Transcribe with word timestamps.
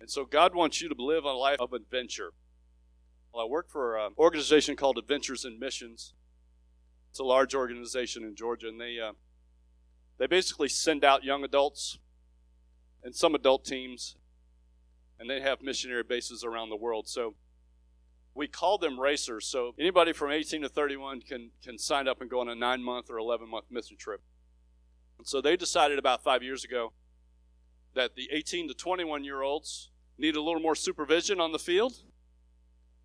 And 0.00 0.10
so 0.10 0.24
God 0.24 0.54
wants 0.54 0.80
you 0.80 0.88
to 0.88 0.94
live 0.98 1.24
a 1.24 1.32
life 1.32 1.60
of 1.60 1.74
adventure. 1.74 2.32
Well, 3.32 3.44
I 3.44 3.48
work 3.48 3.68
for 3.68 3.98
an 3.98 4.12
organization 4.18 4.74
called 4.74 4.96
Adventures 4.96 5.44
in 5.44 5.60
Missions. 5.60 6.14
It's 7.10 7.18
a 7.18 7.24
large 7.24 7.54
organization 7.54 8.24
in 8.24 8.34
Georgia, 8.34 8.68
and 8.68 8.80
they 8.80 8.96
uh, 8.98 9.12
they 10.18 10.26
basically 10.26 10.68
send 10.68 11.04
out 11.04 11.22
young 11.22 11.44
adults 11.44 11.98
and 13.02 13.14
some 13.14 13.34
adult 13.34 13.64
teams, 13.64 14.16
and 15.18 15.28
they 15.28 15.40
have 15.40 15.62
missionary 15.62 16.02
bases 16.02 16.44
around 16.44 16.70
the 16.70 16.76
world. 16.76 17.08
So 17.08 17.34
we 18.34 18.46
call 18.46 18.78
them 18.78 18.98
racers. 18.98 19.46
So 19.46 19.74
anybody 19.78 20.12
from 20.12 20.30
18 20.30 20.62
to 20.62 20.68
31 20.68 21.20
can 21.22 21.50
can 21.62 21.78
sign 21.78 22.08
up 22.08 22.20
and 22.20 22.30
go 22.30 22.40
on 22.40 22.48
a 22.48 22.54
nine 22.54 22.82
month 22.82 23.10
or 23.10 23.18
11 23.18 23.48
month 23.50 23.66
mission 23.70 23.96
trip. 23.98 24.22
And 25.18 25.26
so 25.26 25.40
they 25.40 25.56
decided 25.56 25.98
about 25.98 26.24
five 26.24 26.42
years 26.42 26.64
ago 26.64 26.92
that 27.94 28.14
the 28.14 28.28
18 28.32 28.68
to 28.68 28.74
21 28.74 29.24
year 29.24 29.42
olds 29.42 29.90
need 30.18 30.36
a 30.36 30.42
little 30.42 30.60
more 30.60 30.74
supervision 30.74 31.40
on 31.40 31.52
the 31.52 31.58
field 31.58 32.02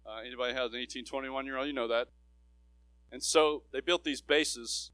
uh, 0.05 0.19
anybody 0.25 0.53
has 0.53 0.71
an 0.73 0.79
18, 0.79 1.03
21 1.05 1.45
year 1.45 1.57
old, 1.57 1.67
you 1.67 1.73
know 1.73 1.87
that. 1.87 2.09
And 3.11 3.23
so 3.23 3.63
they 3.71 3.81
built 3.81 4.03
these 4.03 4.21
bases. 4.21 4.91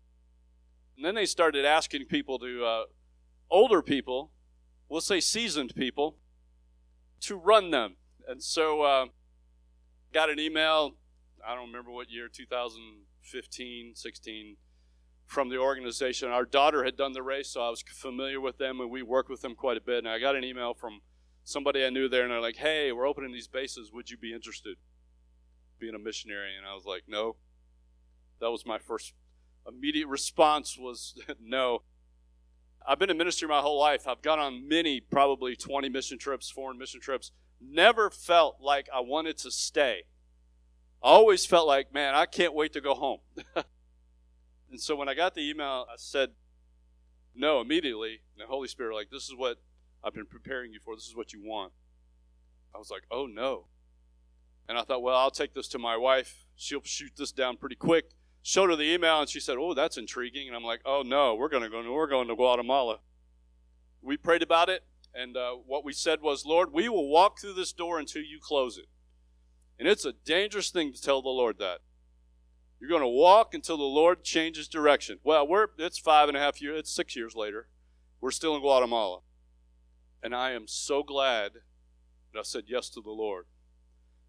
And 0.96 1.05
then 1.05 1.16
they 1.16 1.26
started 1.26 1.66
asking 1.66 2.05
people 2.05 2.40
to, 2.40 2.66
uh, 2.66 2.84
older 3.49 3.82
people, 3.82 4.32
we'll 4.88 5.02
say 5.02 5.20
seasoned 5.20 5.76
people, 5.76 6.18
to 7.21 7.35
run 7.35 7.71
them. 7.71 7.96
And 8.27 8.41
so 8.41 8.84
uh, 8.84 9.05
got 10.13 10.30
an 10.30 10.40
email, 10.40 10.96
I 11.46 11.55
don't 11.55 11.68
remember 11.68 11.91
what 11.91 12.10
year, 12.10 12.30
2015, 12.30 13.94
16, 13.96 14.58
from 15.31 15.49
the 15.49 15.58
organization. 15.58 16.30
Our 16.30 16.45
daughter 16.45 16.84
had 16.84 16.98
done 16.98 17.13
the 17.13 17.23
race, 17.23 17.49
so 17.49 17.62
I 17.62 17.70
was 17.70 17.81
familiar 17.81 18.40
with 18.41 18.58
them, 18.58 18.81
and 18.81 18.91
we 18.91 19.02
worked 19.02 19.30
with 19.30 19.41
them 19.41 19.55
quite 19.55 19.77
a 19.77 19.81
bit. 19.81 19.99
And 19.99 20.09
I 20.09 20.20
got 20.20 20.35
an 20.35 20.44
email 20.44 20.73
from 20.73 21.02
somebody 21.44 21.85
I 21.85 21.90
knew 21.90 22.09
there, 22.09 22.23
and 22.23 22.31
they're 22.31 22.41
like, 22.41 22.57
hey, 22.57 22.91
we're 22.91 23.07
opening 23.07 23.31
these 23.31 23.48
bases. 23.48 23.91
Would 23.94 24.10
you 24.10 24.18
be 24.18 24.34
interested? 24.34 24.77
being 25.82 25.96
a 25.96 25.99
missionary 25.99 26.55
and 26.55 26.65
i 26.65 26.73
was 26.73 26.85
like 26.85 27.04
no 27.07 27.35
that 28.40 28.51
was 28.51 28.65
my 28.65 28.77
first 28.77 29.13
immediate 29.68 30.07
response 30.07 30.77
was 30.77 31.15
no 31.41 31.82
i've 32.88 32.99
been 32.99 33.10
in 33.10 33.18
ministry 33.18 33.48
my 33.48 33.60
whole 33.60 33.79
life 33.79 34.07
i've 34.07 34.21
gone 34.21 34.40
on 34.40 34.68
many 34.70 35.01
probably 35.01 35.55
20 35.55 35.90
mission 35.90 36.20
trips 36.20 36.49
foreign 36.49 36.77
mission 36.77 37.01
trips 37.01 37.32
never 37.60 38.10
felt 38.12 38.57
like 38.62 38.88
i 38.95 38.99
wanted 38.99 39.38
to 39.38 39.49
stay 39.49 40.04
i 41.04 41.07
always 41.07 41.45
felt 41.48 41.68
like 41.68 41.91
man 41.91 42.13
i 42.13 42.27
can't 42.27 42.54
wait 42.54 42.71
to 42.71 42.79
go 42.79 42.93
home 42.93 43.20
and 44.72 44.80
so 44.80 44.96
when 44.96 45.10
i 45.10 45.14
got 45.14 45.36
the 45.36 45.48
email 45.48 45.86
i 45.91 45.96
said 45.98 46.30
no 47.36 47.62
immediately 47.62 48.22
and 48.34 48.41
the 48.41 48.48
holy 48.48 48.68
spirit 48.68 48.96
like 48.96 49.10
this 49.12 49.24
is 49.24 49.36
what 49.36 49.58
i've 50.04 50.13
been 50.13 50.26
preparing 50.26 50.74
you 50.74 50.80
for 50.84 50.96
this 50.96 51.05
is 51.05 51.16
what 51.16 51.34
you 51.34 51.41
want 51.44 51.72
i 52.74 52.78
was 52.78 52.90
like 52.90 53.04
oh 53.12 53.26
no 53.26 53.66
and 54.72 54.80
I 54.80 54.84
thought, 54.84 55.02
well, 55.02 55.18
I'll 55.18 55.32
take 55.32 55.54
this 55.54 55.68
to 55.70 55.80
my 55.80 55.98
wife. 55.98 56.46
She'll 56.55 56.84
shoot 56.84 57.12
this 57.18 57.34
down 57.34 57.58
pretty 57.58 57.76
quick. 57.76 58.12
Showed 58.41 58.70
her 58.70 58.78
the 58.78 58.94
email, 58.94 59.20
and 59.20 59.30
she 59.30 59.41
said, 59.41 59.58
"Oh, 59.60 59.74
that's 59.74 59.98
intriguing." 59.98 60.48
And 60.48 60.55
I'm 60.55 60.63
like, 60.63 60.80
"Oh 60.85 61.04
no, 61.06 61.35
we're 61.35 61.50
going 61.50 61.63
to 61.63 61.70
go. 61.70 61.91
We're 61.91 62.08
going 62.08 62.30
to 62.30 62.35
Guatemala." 62.35 63.00
We 64.02 64.16
prayed 64.16 64.41
about 64.41 64.69
it, 64.69 64.85
and 65.13 65.35
uh, 65.35 65.52
what 65.52 65.84
we 65.84 65.91
said 65.91 66.22
was, 66.22 66.46
"Lord, 66.46 66.72
we 66.72 66.88
will 66.88 67.09
walk 67.09 67.40
through 67.40 67.53
this 67.53 67.74
door 67.74 68.00
until 68.00 68.22
you 68.22 68.40
close 68.41 68.78
it." 68.78 68.85
And 69.78 69.90
it's 69.90 70.06
a 70.06 70.13
dangerous 70.13 70.69
thing 70.69 70.94
to 70.94 71.02
tell 71.02 71.22
the 71.22 71.28
Lord 71.28 71.59
that. 71.59 71.80
You're 72.81 72.90
going 72.90 73.03
to 73.03 73.07
walk 73.07 73.53
until 73.53 73.78
the 73.78 73.84
Lord 73.84 74.24
changes 74.24 74.68
direction. 74.68 75.19
Well, 75.24 75.47
we're 75.47 75.68
it's 75.78 76.00
five 76.00 76.28
and 76.29 76.35
a 76.35 76.40
half 76.40 76.59
years. 76.59 76.79
It's 76.79 76.91
six 76.91 77.16
years 77.16 77.35
later. 77.35 77.68
We're 78.19 78.31
still 78.31 78.56
in 78.56 78.62
Guatemala, 78.62 79.19
and 80.23 80.34
I 80.34 80.51
am 80.51 80.68
so 80.68 81.03
glad 81.03 81.53
that 82.34 82.40
I 82.40 82.41
said 82.41 82.63
yes 82.68 82.90
to 82.90 83.01
the 83.01 83.12
Lord 83.12 83.46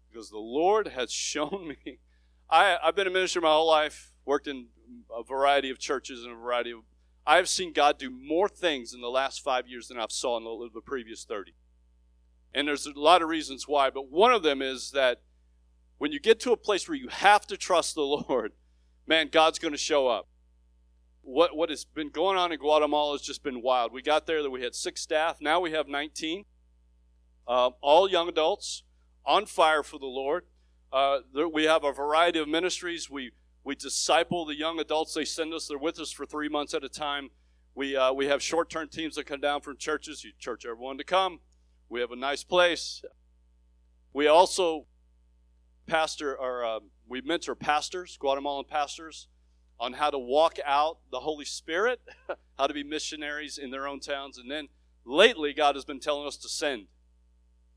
because 0.07 0.29
the 0.29 0.37
Lord 0.37 0.89
has 0.89 1.11
shown 1.11 1.75
me. 1.85 1.97
I, 2.47 2.77
I've 2.83 2.95
been 2.95 3.07
a 3.07 3.11
minister 3.11 3.41
my 3.41 3.49
whole 3.49 3.67
life, 3.67 4.13
worked 4.23 4.47
in 4.47 4.67
a 5.11 5.23
variety 5.23 5.71
of 5.71 5.79
churches 5.79 6.23
and 6.23 6.33
a 6.33 6.35
variety 6.35 6.71
of. 6.71 6.81
I've 7.25 7.49
seen 7.49 7.73
God 7.73 7.97
do 7.97 8.11
more 8.11 8.47
things 8.47 8.93
in 8.93 9.01
the 9.01 9.07
last 9.07 9.41
five 9.41 9.67
years 9.67 9.87
than 9.87 9.97
I've 9.97 10.11
saw 10.11 10.37
in 10.37 10.43
the, 10.43 10.69
the 10.75 10.81
previous 10.81 11.23
30. 11.23 11.53
And 12.53 12.67
there's 12.67 12.85
a 12.85 12.91
lot 12.95 13.23
of 13.23 13.29
reasons 13.29 13.67
why, 13.67 13.89
but 13.89 14.11
one 14.11 14.33
of 14.33 14.43
them 14.43 14.61
is 14.61 14.91
that 14.91 15.21
when 16.03 16.11
you 16.11 16.19
get 16.19 16.37
to 16.37 16.51
a 16.51 16.57
place 16.57 16.89
where 16.89 16.97
you 16.97 17.07
have 17.07 17.47
to 17.47 17.55
trust 17.55 17.95
the 17.95 18.01
Lord, 18.27 18.51
man, 19.07 19.29
God's 19.31 19.57
going 19.57 19.71
to 19.71 19.77
show 19.77 20.09
up. 20.09 20.27
What, 21.21 21.55
what 21.55 21.69
has 21.69 21.85
been 21.85 22.09
going 22.09 22.37
on 22.37 22.51
in 22.51 22.59
Guatemala 22.59 23.13
has 23.13 23.21
just 23.21 23.41
been 23.41 23.61
wild. 23.61 23.93
We 23.93 24.01
got 24.01 24.27
there 24.27 24.43
that 24.43 24.49
we 24.49 24.63
had 24.63 24.75
six 24.75 24.99
staff. 24.99 25.37
Now 25.39 25.61
we 25.61 25.71
have 25.71 25.87
19, 25.87 26.43
uh, 27.47 27.69
all 27.79 28.09
young 28.09 28.27
adults 28.27 28.83
on 29.25 29.45
fire 29.45 29.81
for 29.81 29.97
the 29.97 30.05
Lord. 30.05 30.43
Uh, 30.91 31.19
there, 31.33 31.47
we 31.47 31.63
have 31.63 31.85
a 31.85 31.93
variety 31.93 32.39
of 32.39 32.49
ministries. 32.49 33.09
We 33.09 33.31
we 33.63 33.73
disciple 33.73 34.43
the 34.43 34.57
young 34.57 34.81
adults. 34.81 35.13
They 35.13 35.23
send 35.23 35.53
us. 35.53 35.69
They're 35.69 35.77
with 35.77 36.01
us 36.01 36.11
for 36.11 36.25
three 36.25 36.49
months 36.49 36.73
at 36.73 36.83
a 36.83 36.89
time. 36.89 37.29
We 37.75 37.95
uh, 37.95 38.11
we 38.11 38.25
have 38.25 38.43
short 38.43 38.69
term 38.69 38.89
teams 38.89 39.15
that 39.15 39.25
come 39.25 39.39
down 39.39 39.61
from 39.61 39.77
churches. 39.77 40.25
You 40.25 40.33
church 40.37 40.65
everyone 40.65 40.97
to 40.97 41.05
come. 41.05 41.39
We 41.87 42.01
have 42.01 42.11
a 42.11 42.17
nice 42.17 42.43
place. 42.43 43.05
We 44.11 44.27
also 44.27 44.87
pastor 45.87 46.35
or 46.35 46.65
uh, 46.65 46.79
we 47.07 47.21
mentor 47.21 47.55
pastors, 47.55 48.17
Guatemalan 48.17 48.65
pastors, 48.65 49.27
on 49.79 49.93
how 49.93 50.09
to 50.09 50.19
walk 50.19 50.57
out 50.65 50.99
the 51.11 51.19
Holy 51.19 51.45
Spirit, 51.45 52.01
how 52.57 52.67
to 52.67 52.73
be 52.73 52.83
missionaries 52.83 53.57
in 53.57 53.71
their 53.71 53.87
own 53.87 53.99
towns, 53.99 54.37
and 54.37 54.49
then 54.49 54.67
lately 55.05 55.53
God 55.53 55.75
has 55.75 55.85
been 55.85 55.99
telling 55.99 56.27
us 56.27 56.37
to 56.37 56.49
send, 56.49 56.87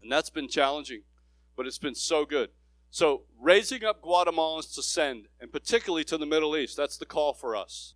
and 0.02 0.10
that's 0.10 0.30
been 0.30 0.48
challenging 0.48 1.02
but 1.56 1.66
it's 1.66 1.78
been 1.78 1.94
so 1.94 2.24
good. 2.24 2.50
So, 2.90 3.22
raising 3.40 3.84
up 3.84 4.02
Guatemalans 4.02 4.74
to 4.74 4.82
send, 4.82 5.26
and 5.40 5.50
particularly 5.50 6.04
to 6.04 6.16
the 6.16 6.26
Middle 6.26 6.56
East, 6.56 6.76
that's 6.76 6.96
the 6.96 7.06
call 7.06 7.32
for 7.32 7.56
us. 7.56 7.94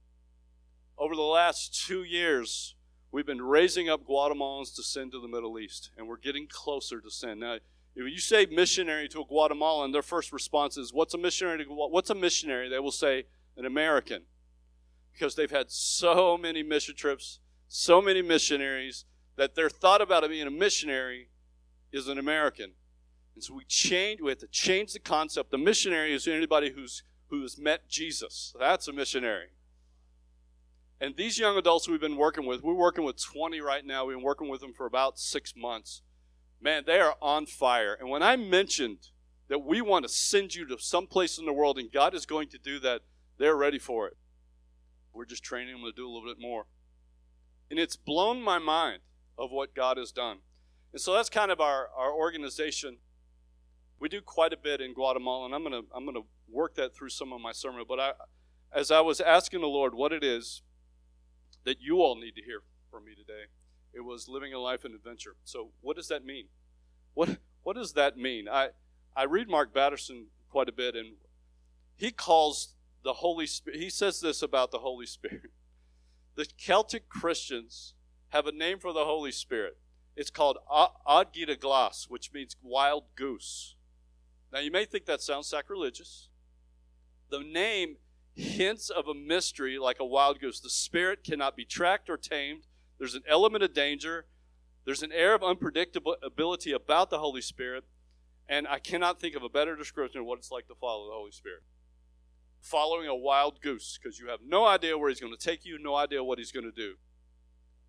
Over 0.99 1.15
the 1.15 1.23
last 1.23 1.87
two 1.87 2.03
years, 2.03 2.75
we've 3.13 3.27
been 3.27 3.43
raising 3.43 3.89
up 3.89 4.05
Guatemalans 4.07 4.75
to 4.77 4.83
send 4.83 5.13
to 5.13 5.21
the 5.21 5.29
Middle 5.29 5.59
East, 5.59 5.91
and 5.97 6.09
we're 6.09 6.17
getting 6.17 6.49
closer 6.51 7.01
to 7.01 7.11
send. 7.11 7.41
Now, 7.41 7.59
if 8.07 8.13
you 8.13 8.21
say 8.21 8.47
missionary 8.47 9.09
to 9.09 9.21
a 9.21 9.25
Guatemalan, 9.25 9.93
their 9.93 10.03
first 10.03 10.33
response 10.33 10.77
is, 10.77 10.93
"What's 10.93 11.15
a 11.15 11.19
missionary?" 11.19 11.65
To, 11.65 11.71
what's 11.71 12.11
a 12.11 12.15
missionary? 12.15 12.69
They 12.69 12.79
will 12.79 12.93
say, 12.93 13.27
"An 13.57 13.67
American," 13.67 14.27
because 15.13 15.35
they've 15.35 15.51
had 15.51 15.71
so 15.71 16.39
many 16.39 16.63
mission 16.63 16.95
trips, 16.95 17.41
so 17.69 18.01
many 18.01 18.23
missionaries 18.23 19.05
that 19.37 19.55
their 19.55 19.71
thought 19.71 20.01
about 20.01 20.25
it 20.25 20.31
being 20.31 20.47
a 20.47 20.51
missionary 20.51 21.31
is 21.93 22.09
an 22.09 22.19
American. 22.19 22.75
And 23.35 23.43
so 23.43 23.55
we 23.55 23.65
change, 23.65 24.21
we 24.21 24.31
have 24.31 24.39
to 24.39 24.49
change 24.49 24.93
the 24.93 24.99
concept. 24.99 25.51
The 25.51 25.59
missionary 25.59 26.13
is 26.13 26.27
anybody 26.27 26.71
who's 26.71 27.03
who's 27.29 27.59
met 27.59 27.89
Jesus. 27.89 28.55
That's 28.59 28.89
a 28.89 28.93
missionary. 28.93 29.51
And 31.01 31.17
these 31.17 31.39
young 31.39 31.57
adults 31.57 31.89
we've 31.89 32.01
been 32.01 32.17
working 32.17 32.45
with, 32.45 32.63
we're 32.63 32.75
working 32.75 33.05
with 33.05 33.23
20 33.23 33.61
right 33.61 33.87
now. 33.87 34.05
We've 34.05 34.17
been 34.17 34.25
working 34.25 34.49
with 34.49 34.61
them 34.61 34.75
for 34.75 34.85
about 34.85 35.19
six 35.19 35.55
months. 35.57 36.03
Man, 36.61 36.85
they 36.87 37.01
are 37.01 37.17
on 37.23 37.47
fire. 37.47 37.97
And 37.99 38.11
when 38.11 38.23
I 38.23 38.37
mentioned 38.37 39.09
that 39.49 39.65
we 39.65 39.81
want 39.81 40.05
to 40.05 40.09
send 40.09 40.55
you 40.55 40.67
to 40.67 40.79
some 40.79 41.07
place 41.07 41.39
in 41.39 41.47
the 41.47 41.53
world 41.53 41.79
and 41.79 41.91
God 41.91 42.15
is 42.15 42.27
going 42.27 42.49
to 42.51 42.59
do 42.59 42.79
that, 42.81 43.01
they're 43.39 43.57
ready 43.57 43.79
for 43.79 44.07
it. 44.07 44.17
We're 45.13 45.25
just 45.25 45.43
training 45.43 45.75
them 45.75 45.85
to 45.85 45.93
do 45.93 46.07
a 46.07 46.11
little 46.11 46.29
bit 46.29 46.41
more. 46.41 46.67
And 47.71 47.79
it's 47.79 47.97
blown 47.97 48.43
my 48.43 48.59
mind 48.59 49.01
of 49.39 49.51
what 49.51 49.75
God 49.75 49.97
has 49.97 50.13
done. 50.13 50.39
And 50.93 51.01
so 51.01 51.15
that's 51.15 51.31
kind 51.31 51.51
of 51.51 51.61
our, 51.61 51.89
our 51.97 52.13
organization 52.13 52.99
we 54.01 54.09
do 54.09 54.23
quite 54.23 54.53
a 54.55 54.57
bit 54.57 54.81
in 54.81 54.95
Guatemala, 54.95 55.45
and 55.45 55.55
I'm 55.55 55.63
gonna 55.63 55.83
I'm 55.95 56.07
gonna 56.07 56.25
work 56.49 56.75
that 56.77 56.97
through 56.97 57.11
some 57.11 57.33
of 57.33 57.41
my 57.41 57.53
sermon. 57.53 57.85
But 57.87 58.01
I, 58.01 58.13
as 58.73 58.91
I 58.91 59.01
was 59.01 59.21
asking 59.21 59.61
the 59.61 59.69
Lord 59.69 59.95
what 59.95 60.11
it 60.11 60.25
is 60.25 60.63
that 61.65 61.81
you 61.81 61.99
all 61.99 62.17
need 62.17 62.35
to 62.37 62.43
hear 62.43 62.63
from 62.91 63.05
me 63.05 63.13
today, 63.15 63.45
it 63.93 64.01
was 64.01 64.29
living 64.29 64.53
a 64.53 64.59
life 64.59 64.85
in 64.85 64.95
adventure. 64.95 65.37
So 65.45 65.71
what 65.81 65.97
does 65.97 66.09
that 66.09 66.25
mean? 66.25 66.47
What 67.15 67.39
what 67.63 67.77
does 67.77 67.93
that 67.95 68.17
mean? 68.17 68.49
I 68.49 68.71
I 69.17 69.25
read 69.25 69.49
Mark 69.49 69.75
Batterson 69.75 70.27
quite 70.51 70.69
a 70.69 70.73
bit, 70.73 70.95
and 70.95 71.15
he 71.97 72.11
calls 72.11 72.75
the 73.03 73.15
Holy 73.15 73.47
Spirit. 73.47 73.81
He 73.81 73.91
says 73.91 74.21
this 74.21 74.43
about 74.43 74.71
the 74.71 74.79
Holy 74.79 75.07
Spirit. 75.07 75.43
The 76.37 76.47
Celtic 76.57 77.09
Christians 77.09 77.93
have 78.29 78.47
a 78.47 78.53
name 78.53 78.79
for 78.79 78.93
the 78.93 79.05
Holy 79.05 79.33
Spirit. 79.33 79.77
It's 80.17 80.31
called 80.31 80.59
Adgita 80.71 81.59
Glas, 81.59 82.07
which 82.09 82.33
means 82.33 82.57
wild 82.63 83.05
goose. 83.15 83.75
Now, 84.53 84.61
you 84.61 84.71
may 84.71 84.85
think 84.85 85.07
that 85.07 85.21
sounds 85.21 85.49
sacrilegious. 85.49 86.29
The 87.31 87.41
name 87.41 87.97
hints 88.35 88.91
of 88.91 89.07
a 89.07 89.15
mystery 89.15 89.79
like 89.79 90.01
a 90.01 90.05
wild 90.05 90.41
goose. 90.41 90.61
The 90.61 90.71
spirit 90.71 91.25
cannot 91.25 91.57
be 91.57 91.65
tracked 91.65 92.09
or 92.09 92.17
tamed. 92.17 92.67
There's 93.01 93.15
an 93.15 93.23
element 93.27 93.65
of 93.65 93.73
danger. 93.73 94.27
There's 94.85 95.03
an 95.03 95.11
air 95.11 95.35
of 95.35 95.41
unpredictability 95.41 96.75
about 96.75 97.09
the 97.09 97.19
Holy 97.19 97.41
Spirit. 97.41 97.85
And 98.47 98.69
I 98.69 98.79
cannot 98.79 99.19
think 99.19 99.35
of 99.35 99.43
a 99.43 99.49
better 99.49 99.75
description 99.75 100.21
of 100.21 100.27
what 100.27 100.39
it's 100.39 100.53
like 100.53 100.69
to 100.69 100.75
follow 100.75 101.07
the 101.07 101.15
Holy 101.15 101.33
Spirit. 101.33 101.63
Following 102.61 103.09
a 103.09 103.17
wild 103.17 103.63
goose, 103.63 103.99
because 104.01 104.19
you 104.19 104.29
have 104.29 104.41
no 104.47 104.67
idea 104.67 104.99
where 104.99 105.09
he's 105.09 105.21
going 105.21 105.35
to 105.35 105.43
take 105.43 105.65
you, 105.65 105.79
no 105.79 105.95
idea 105.95 106.23
what 106.23 106.39
he's 106.39 106.53
going 106.53 106.71
to 106.71 106.71
do. 106.71 106.97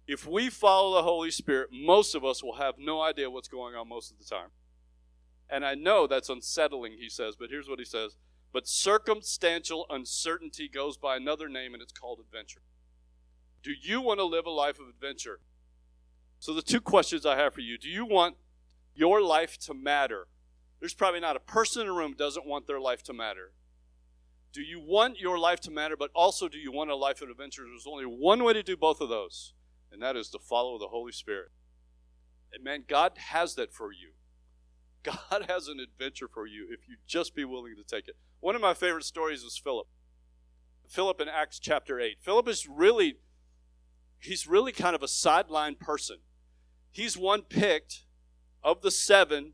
If 0.08 0.26
we 0.26 0.50
follow 0.50 0.96
the 0.96 1.04
Holy 1.04 1.30
Spirit, 1.30 1.70
most 1.74 2.16
of 2.16 2.24
us 2.24 2.42
will 2.42 2.56
have 2.56 2.76
no 2.78 3.02
idea 3.02 3.30
what's 3.30 3.50
going 3.50 3.76
on 3.76 3.90
most 3.90 4.12
of 4.12 4.18
the 4.18 4.24
time. 4.24 4.50
And 5.50 5.66
I 5.66 5.76
know 5.76 6.08
that's 6.08 6.30
unsettling, 6.30 6.94
he 6.98 7.10
says, 7.10 7.36
but 7.38 7.50
here's 7.50 7.68
what 7.68 7.80
he 7.80 7.86
says. 7.86 8.16
But 8.54 8.66
circumstantial 8.66 9.86
uncertainty 9.90 10.70
goes 10.70 10.96
by 10.96 11.18
another 11.18 11.50
name, 11.50 11.74
and 11.74 11.84
it's 11.84 11.92
called 11.92 12.20
adventure. 12.20 12.62
Do 13.64 13.72
you 13.80 14.02
want 14.02 14.20
to 14.20 14.26
live 14.26 14.46
a 14.46 14.52
life 14.52 14.80
of 14.80 14.88
adventure? 14.88 15.40
So, 16.40 16.54
the 16.54 16.62
two 16.62 16.82
questions 16.82 17.26
I 17.26 17.38
have 17.38 17.54
for 17.54 17.62
you 17.62 17.78
do 17.78 17.90
you 17.90 18.06
want 18.06 18.36
your 18.96 19.22
life 19.22 19.58
to 19.60 19.74
matter? 19.74 20.28
There's 20.80 20.96
probably 20.96 21.20
not 21.20 21.36
a 21.36 21.40
person 21.40 21.82
in 21.82 21.88
the 21.88 21.94
room 21.94 22.16
doesn't 22.18 22.46
want 22.46 22.66
their 22.66 22.80
life 22.80 23.04
to 23.04 23.14
matter. 23.14 23.54
Do 24.52 24.62
you 24.62 24.80
want 24.80 25.20
your 25.20 25.38
life 25.38 25.60
to 25.62 25.72
matter, 25.72 25.96
but 25.96 26.10
also 26.14 26.50
do 26.50 26.58
you 26.58 26.72
want 26.72 26.90
a 26.90 26.96
life 26.96 27.22
of 27.22 27.30
adventure? 27.30 27.64
There's 27.64 27.88
only 27.88 28.06
one 28.06 28.44
way 28.44 28.54
to 28.54 28.64
do 28.64 28.76
both 28.76 29.00
of 29.00 29.08
those, 29.08 29.54
and 29.92 30.02
that 30.02 30.16
is 30.16 30.30
to 30.30 30.40
follow 30.40 30.78
the 30.78 30.88
Holy 30.88 31.12
Spirit. 31.12 31.52
And 32.52 32.64
man, 32.64 32.84
God 32.88 33.14
has 33.30 33.56
that 33.56 33.72
for 33.72 33.92
you. 33.92 34.12
God 35.04 35.46
has 35.50 35.68
an 35.68 35.80
adventure 35.80 36.28
for 36.28 36.48
you 36.48 36.68
if 36.70 36.88
you 36.90 36.96
just 37.08 37.36
be 37.36 37.46
willing 37.46 37.76
to 37.76 37.84
take 37.84 38.08
it. 38.08 38.16
One 38.40 38.56
of 38.56 38.62
my 38.62 38.74
favorite 38.74 39.06
stories 39.06 39.44
is 39.44 39.58
Philip. 39.58 39.88
Philip 40.90 41.22
in 41.22 41.30
Acts 41.30 41.60
chapter 41.60 42.00
8. 42.00 42.18
Philip 42.20 42.50
is 42.50 42.68
really 42.68 43.18
he's 44.22 44.48
really 44.48 44.72
kind 44.72 44.96
of 44.96 45.04
a 45.04 45.08
sideline 45.08 45.76
person. 45.76 46.18
He's 46.92 47.18
one 47.18 47.42
picked 47.42 48.04
of 48.64 48.82
the 48.82 48.92
seven 48.92 49.54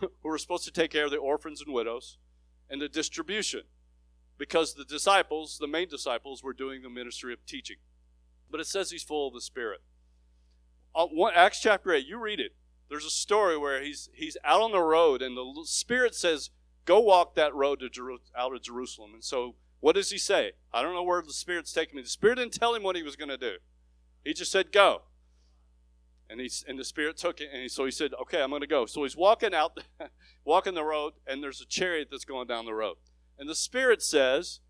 who 0.00 0.08
were 0.22 0.38
supposed 0.38 0.64
to 0.64 0.72
take 0.72 0.90
care 0.90 1.04
of 1.04 1.10
the 1.10 1.18
orphans 1.18 1.62
and 1.64 1.72
widows 1.72 2.18
and 2.68 2.80
the 2.80 2.88
distribution 2.88 3.62
because 4.38 4.74
the 4.74 4.84
disciples, 4.84 5.58
the 5.60 5.68
main 5.68 5.88
disciples, 5.88 6.42
were 6.42 6.52
doing 6.52 6.82
the 6.82 6.88
ministry 6.88 7.32
of 7.32 7.44
teaching. 7.46 7.76
But 8.50 8.60
it 8.60 8.66
says 8.66 8.90
he's 8.90 9.02
full 9.02 9.28
of 9.28 9.34
the 9.34 9.40
Spirit. 9.40 9.80
Uh, 10.94 11.06
Acts 11.34 11.60
chapter 11.60 11.92
8, 11.92 12.06
you 12.06 12.18
read 12.18 12.40
it. 12.40 12.52
There's 12.88 13.04
a 13.04 13.10
story 13.10 13.56
where 13.56 13.82
he's, 13.82 14.08
he's 14.14 14.36
out 14.44 14.60
on 14.60 14.72
the 14.72 14.80
road 14.80 15.22
and 15.22 15.36
the 15.36 15.64
Spirit 15.64 16.14
says, 16.14 16.50
Go 16.84 17.00
walk 17.00 17.34
that 17.34 17.54
road 17.54 17.80
to 17.80 17.88
Jeru- 17.88 18.18
out 18.36 18.54
of 18.54 18.62
Jerusalem. 18.62 19.12
And 19.14 19.24
so, 19.24 19.54
what 19.80 19.94
does 19.94 20.10
he 20.10 20.18
say? 20.18 20.52
I 20.72 20.82
don't 20.82 20.94
know 20.94 21.02
where 21.02 21.22
the 21.22 21.32
Spirit's 21.32 21.72
taking 21.72 21.96
me. 21.96 22.02
The 22.02 22.08
Spirit 22.08 22.36
didn't 22.36 22.52
tell 22.52 22.74
him 22.74 22.82
what 22.82 22.94
he 22.94 23.02
was 23.02 23.16
going 23.16 23.30
to 23.30 23.38
do. 23.38 23.54
He 24.24 24.32
just 24.32 24.50
said, 24.50 24.72
Go. 24.72 25.02
And 26.30 26.40
he's 26.40 26.64
and 26.66 26.78
the 26.78 26.84
Spirit 26.84 27.18
took 27.18 27.40
it, 27.40 27.50
and 27.52 27.62
he, 27.62 27.68
so 27.68 27.84
he 27.84 27.90
said, 27.90 28.12
"Okay, 28.22 28.42
I'm 28.42 28.48
going 28.48 28.62
to 28.62 28.66
go." 28.66 28.86
So 28.86 29.02
he's 29.02 29.14
walking 29.14 29.52
out, 29.52 29.78
walking 30.44 30.72
the 30.72 30.82
road, 30.82 31.12
and 31.26 31.42
there's 31.42 31.60
a 31.60 31.66
chariot 31.66 32.08
that's 32.10 32.24
going 32.24 32.46
down 32.48 32.64
the 32.64 32.72
road. 32.72 32.96
And 33.38 33.48
the 33.48 33.54
Spirit 33.54 34.02
says, 34.02 34.60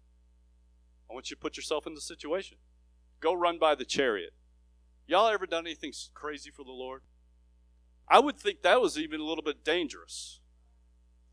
I 1.08 1.14
want 1.14 1.30
you 1.30 1.36
to 1.36 1.40
put 1.40 1.56
yourself 1.56 1.86
in 1.86 1.94
the 1.94 2.00
situation. 2.00 2.58
Go 3.20 3.34
run 3.34 3.58
by 3.58 3.74
the 3.74 3.84
chariot. 3.84 4.32
Y'all 5.06 5.28
ever 5.28 5.46
done 5.46 5.66
anything 5.66 5.92
crazy 6.14 6.50
for 6.50 6.64
the 6.64 6.72
Lord? 6.72 7.02
I 8.08 8.18
would 8.18 8.36
think 8.36 8.62
that 8.62 8.80
was 8.80 8.98
even 8.98 9.20
a 9.20 9.24
little 9.24 9.44
bit 9.44 9.64
dangerous. 9.64 10.40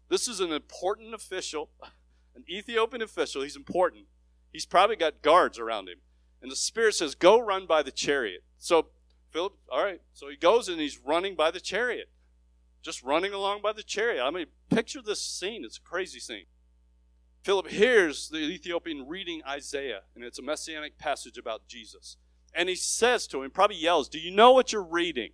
This 0.09 0.27
is 0.27 0.39
an 0.39 0.51
important 0.51 1.13
official, 1.13 1.69
an 2.35 2.43
Ethiopian 2.49 3.01
official. 3.01 3.41
He's 3.41 3.55
important. 3.55 4.05
He's 4.51 4.65
probably 4.65 4.97
got 4.97 5.21
guards 5.21 5.57
around 5.57 5.87
him. 5.87 5.99
And 6.41 6.51
the 6.51 6.55
Spirit 6.55 6.95
says, 6.95 7.15
Go 7.15 7.39
run 7.39 7.65
by 7.65 7.83
the 7.83 7.91
chariot. 7.91 8.43
So, 8.57 8.87
Philip, 9.31 9.53
all 9.71 9.83
right. 9.83 10.01
So 10.13 10.29
he 10.29 10.35
goes 10.35 10.67
and 10.67 10.79
he's 10.79 10.99
running 10.99 11.35
by 11.35 11.51
the 11.51 11.59
chariot. 11.59 12.09
Just 12.81 13.03
running 13.03 13.33
along 13.33 13.61
by 13.61 13.73
the 13.73 13.83
chariot. 13.83 14.23
I 14.23 14.31
mean, 14.31 14.47
picture 14.69 15.01
this 15.01 15.21
scene. 15.21 15.63
It's 15.63 15.77
a 15.77 15.81
crazy 15.81 16.19
scene. 16.19 16.45
Philip 17.43 17.67
hears 17.67 18.29
the 18.29 18.37
Ethiopian 18.37 19.07
reading 19.07 19.41
Isaiah, 19.47 20.01
and 20.15 20.23
it's 20.23 20.37
a 20.37 20.43
messianic 20.43 20.99
passage 20.99 21.37
about 21.37 21.67
Jesus. 21.67 22.17
And 22.53 22.69
he 22.69 22.75
says 22.75 23.25
to 23.27 23.41
him, 23.41 23.51
probably 23.51 23.77
yells, 23.77 24.09
Do 24.09 24.19
you 24.19 24.31
know 24.31 24.51
what 24.51 24.71
you're 24.71 24.83
reading? 24.83 25.31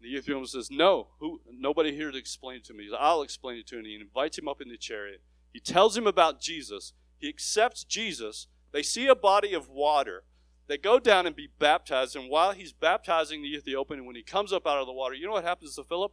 The 0.00 0.16
Ethiopian 0.16 0.46
says, 0.46 0.70
No, 0.70 1.08
who, 1.18 1.40
nobody 1.50 1.94
here 1.94 2.10
to 2.10 2.18
explain 2.18 2.56
it 2.56 2.64
to 2.66 2.74
me. 2.74 2.86
Says, 2.86 2.96
I'll 2.98 3.22
explain 3.22 3.58
it 3.58 3.66
to 3.68 3.76
him. 3.76 3.80
And 3.80 3.88
he 3.88 3.94
invites 3.96 4.38
him 4.38 4.48
up 4.48 4.60
in 4.60 4.68
the 4.68 4.76
chariot. 4.76 5.22
He 5.52 5.60
tells 5.60 5.96
him 5.96 6.06
about 6.06 6.40
Jesus. 6.40 6.92
He 7.18 7.28
accepts 7.28 7.84
Jesus. 7.84 8.48
They 8.74 8.82
see 8.82 9.06
a 9.06 9.14
body 9.14 9.54
of 9.54 9.68
water. 9.68 10.24
They 10.66 10.78
go 10.78 10.98
down 10.98 11.28
and 11.28 11.36
be 11.36 11.48
baptized. 11.60 12.16
And 12.16 12.28
while 12.28 12.50
he's 12.50 12.72
baptizing 12.72 13.40
the 13.40 13.54
Ethiopian, 13.54 14.04
when 14.04 14.16
he 14.16 14.22
comes 14.24 14.52
up 14.52 14.66
out 14.66 14.80
of 14.80 14.86
the 14.86 14.92
water, 14.92 15.14
you 15.14 15.26
know 15.26 15.32
what 15.32 15.44
happens 15.44 15.76
to 15.76 15.84
Philip? 15.84 16.12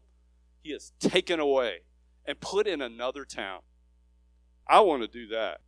He 0.62 0.70
is 0.70 0.94
taken 1.00 1.40
away 1.40 1.80
and 2.24 2.40
put 2.40 2.68
in 2.68 2.80
another 2.80 3.26
town. 3.26 3.62
I 4.70 4.82
want 4.82 5.02
to 5.02 5.08
do 5.08 5.28
that. 5.30 5.62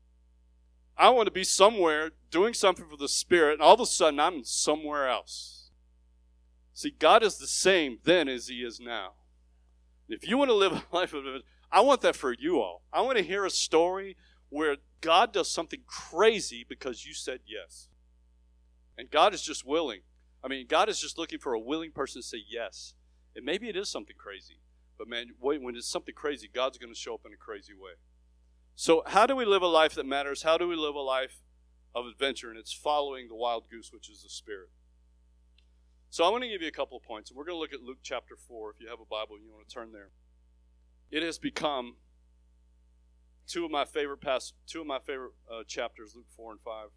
I 0.96 1.10
want 1.10 1.26
to 1.26 1.32
be 1.32 1.44
somewhere 1.44 2.12
doing 2.30 2.54
something 2.54 2.86
for 2.88 2.96
the 2.96 3.08
Spirit, 3.08 3.54
and 3.54 3.62
all 3.64 3.74
of 3.74 3.80
a 3.80 3.88
sudden 3.88 4.20
I'm 4.20 4.44
somewhere 4.44 5.10
else. 5.10 5.72
See, 6.76 6.92
God 6.92 7.24
is 7.24 7.40
the 7.40 7.48
same 7.48 7.98
then 8.04 8.28
as 8.28 8.50
He 8.50 8.58
is 8.58 8.80
now. 8.80 9.14
If 10.08 10.30
you 10.30 10.38
want 10.38 10.52
to 10.52 10.56
live 10.56 10.74
a 10.74 10.84
life 10.96 11.16
of 11.16 11.24
I 11.72 11.82
want 11.82 12.02
that 12.02 12.16
for 12.16 12.32
you 12.32 12.60
all. 12.60 12.84
I 12.94 13.02
want 13.02 13.18
to 13.18 13.24
hear 13.24 13.46
a 13.46 13.50
story 13.50 14.16
where 14.50 14.78
God 15.04 15.34
does 15.34 15.52
something 15.52 15.82
crazy 15.86 16.66
because 16.68 17.06
you 17.06 17.14
said 17.14 17.42
yes. 17.46 17.90
And 18.98 19.12
God 19.12 19.34
is 19.34 19.42
just 19.42 19.68
willing. 19.68 20.00
I 20.42 20.48
mean, 20.48 20.66
God 20.66 20.88
is 20.88 21.00
just 21.00 21.18
looking 21.18 21.40
for 21.40 21.54
a 21.54 21.60
willing 21.60 21.92
person 21.92 22.22
to 22.22 22.28
say 22.28 22.38
yes. 22.50 22.94
And 23.36 23.44
maybe 23.44 23.68
it 23.68 23.76
is 23.76 23.90
something 23.90 24.16
crazy. 24.18 24.62
But 24.98 25.10
man, 25.10 25.32
when 25.40 25.76
it's 25.76 25.90
something 25.90 26.16
crazy, 26.16 26.50
God's 26.52 26.78
going 26.78 26.94
to 26.94 26.98
show 26.98 27.16
up 27.16 27.26
in 27.26 27.34
a 27.34 27.38
crazy 27.38 27.74
way. 27.74 27.94
So, 28.76 29.04
how 29.06 29.26
do 29.26 29.36
we 29.36 29.44
live 29.44 29.62
a 29.62 29.68
life 29.68 29.94
that 29.96 30.06
matters? 30.06 30.44
How 30.44 30.58
do 30.58 30.70
we 30.70 30.76
live 30.76 30.96
a 30.96 31.02
life 31.02 31.42
of 31.94 32.06
adventure? 32.06 32.50
And 32.50 32.58
it's 32.58 32.74
following 32.74 33.28
the 33.28 33.36
wild 33.36 33.70
goose, 33.70 33.92
which 33.92 34.10
is 34.10 34.24
the 34.24 34.30
Spirit. 34.30 34.70
So, 36.10 36.24
I 36.24 36.30
want 36.30 36.44
to 36.44 36.50
give 36.50 36.62
you 36.62 36.70
a 36.70 36.72
couple 36.72 36.96
of 36.96 37.04
points. 37.04 37.30
And 37.30 37.38
we're 37.38 37.46
going 37.46 37.58
to 37.58 37.60
look 37.60 37.74
at 37.74 37.82
Luke 37.82 38.00
chapter 38.04 38.36
4. 38.38 38.72
If 38.72 38.80
you 38.80 38.88
have 38.90 39.02
a 39.02 39.06
Bible, 39.06 39.38
you 39.38 39.52
want 39.52 39.68
to 39.68 39.74
turn 39.74 39.92
there. 39.92 40.12
It 41.12 41.24
has 41.24 41.38
become 41.38 41.98
two 43.48 43.66
of 43.66 43.72
my 43.72 43.86
favorite 43.86 44.22
past, 44.22 44.54
two 44.68 44.82
of 44.82 44.88
my 44.88 45.00
favorite 45.00 45.34
uh, 45.52 45.64
chapters, 45.68 46.14
Luke 46.16 46.30
4 46.36 46.52
and 46.54 46.62
5. 46.62 46.88